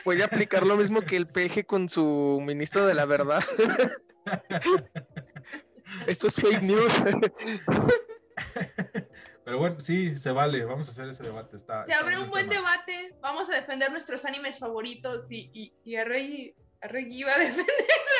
Voy 0.04 0.22
a 0.22 0.26
aplicar 0.26 0.66
lo 0.66 0.76
mismo 0.76 1.02
que 1.02 1.16
el 1.16 1.26
peje 1.26 1.64
con 1.64 1.88
su 1.88 2.40
ministro 2.44 2.86
de 2.86 2.94
la 2.94 3.04
verdad. 3.04 3.42
Esto 6.06 6.28
es 6.28 6.36
fake 6.36 6.62
news. 6.62 6.92
Pero 9.50 9.58
bueno, 9.58 9.80
sí, 9.80 10.16
se 10.16 10.30
vale. 10.30 10.64
Vamos 10.64 10.86
a 10.86 10.92
hacer 10.92 11.08
ese 11.08 11.24
debate. 11.24 11.56
Está, 11.56 11.84
Se 11.84 11.92
abre 11.92 12.16
un 12.20 12.30
buen 12.30 12.48
tema. 12.48 12.70
debate. 12.70 13.16
Vamos 13.20 13.50
a 13.50 13.56
defender 13.56 13.90
nuestros 13.90 14.24
animes 14.24 14.60
favoritos 14.60 15.28
y, 15.28 15.50
y, 15.52 15.72
y 15.84 15.96
a 15.96 16.04
Rey, 16.04 16.54
a 16.80 16.86
Rey 16.86 17.06
iba 17.10 17.34
a 17.34 17.38
defender 17.40 17.66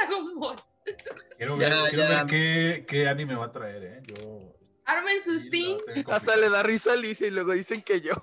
Dragon 0.09 0.41
Ball. 0.41 0.57
Quiero 1.37 1.57
ver, 1.57 1.71
Ya, 1.71 1.89
quiero 1.89 2.03
ya. 2.03 2.09
ver 2.17 2.27
qué, 2.27 2.85
qué 2.89 3.07
anime 3.07 3.37
va 3.37 3.45
a 3.45 3.53
traer, 3.53 3.85
¿eh? 3.85 4.03
Yo. 4.09 4.57
Armen 4.87 5.23
sus 5.23 5.43
sí, 5.43 5.79
Hasta 6.11 6.37
le 6.37 6.51
da 6.51 6.65
risa 6.65 6.91
a 6.91 6.95
Alicia 6.95 7.29
y 7.29 7.31
luego 7.31 7.53
dicen 7.53 7.81
que 7.83 8.01
yo. 8.01 8.15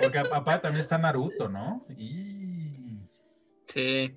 Porque 0.00 0.18
a 0.18 0.30
papá 0.30 0.60
también 0.60 0.82
está 0.82 0.98
Naruto, 0.98 1.48
¿no? 1.48 1.84
Y. 1.98 3.00
Sí, 3.66 4.12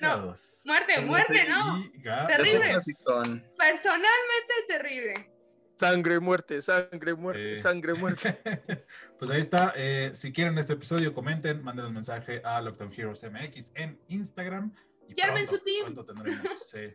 No, 0.00 0.32
muerte, 0.64 1.00
muerte, 1.00 1.44
¿no. 1.48 1.80
Y 1.80 2.02
Terrible. 2.28 2.72
Personalmente 3.58 4.54
terrible. 4.68 5.31
Sangre, 5.76 6.20
muerte, 6.20 6.62
sangre, 6.62 7.14
muerte, 7.14 7.56
sangre, 7.56 7.94
muerte. 7.94 8.38
pues 9.18 9.30
ahí 9.30 9.40
está. 9.40 9.72
Eh, 9.76 10.12
si 10.14 10.32
quieren 10.32 10.56
este 10.58 10.74
episodio, 10.74 11.12
comenten, 11.12 11.62
manden 11.62 11.86
un 11.86 11.94
mensaje 11.94 12.40
a 12.44 12.60
Lockdown 12.60 12.92
Heroes 12.96 13.24
MX 13.24 13.72
en 13.74 13.98
Instagram 14.08 14.72
Y 15.08 15.14
pronto, 15.14 15.46
su 15.46 15.58
team. 15.58 15.84
pronto 15.84 16.04
tendremos, 16.04 16.46
sí. 16.70 16.94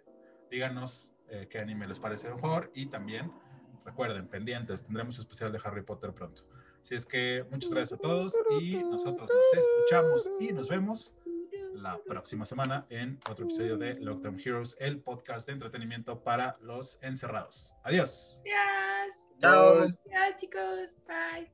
Díganos 0.49 1.13
eh, 1.28 1.47
qué 1.49 1.59
anime 1.59 1.88
les 1.88 1.99
parece 1.99 2.30
mejor 2.30 2.71
y 2.73 2.86
también 2.86 3.32
recuerden, 3.84 4.28
pendientes, 4.28 4.84
tendremos 4.84 5.17
especial 5.19 5.51
de 5.51 5.59
Harry 5.63 5.82
Potter 5.82 6.13
pronto. 6.13 6.43
Así 6.82 6.95
es 6.95 7.05
que 7.05 7.45
muchas 7.51 7.73
gracias 7.73 7.99
a 7.99 8.01
todos 8.01 8.34
y 8.61 8.75
nosotros 8.78 9.30
nos 9.30 9.63
escuchamos 9.63 10.32
y 10.39 10.53
nos 10.53 10.69
vemos 10.69 11.13
la 11.78 11.99
próxima 12.05 12.45
semana 12.45 12.86
en 12.89 13.19
otro 13.30 13.45
episodio 13.45 13.78
de 13.78 13.95
Lockdown 13.99 14.39
Heroes, 14.43 14.75
el 14.80 14.99
podcast 14.99 15.47
de 15.47 15.53
entretenimiento 15.53 16.23
para 16.23 16.57
los 16.61 16.99
encerrados. 17.01 17.73
Adiós. 17.84 18.38
Gracias. 18.43 19.25
Chao. 19.39 19.88
Chicos. 20.36 20.95
Bye. 21.07 21.51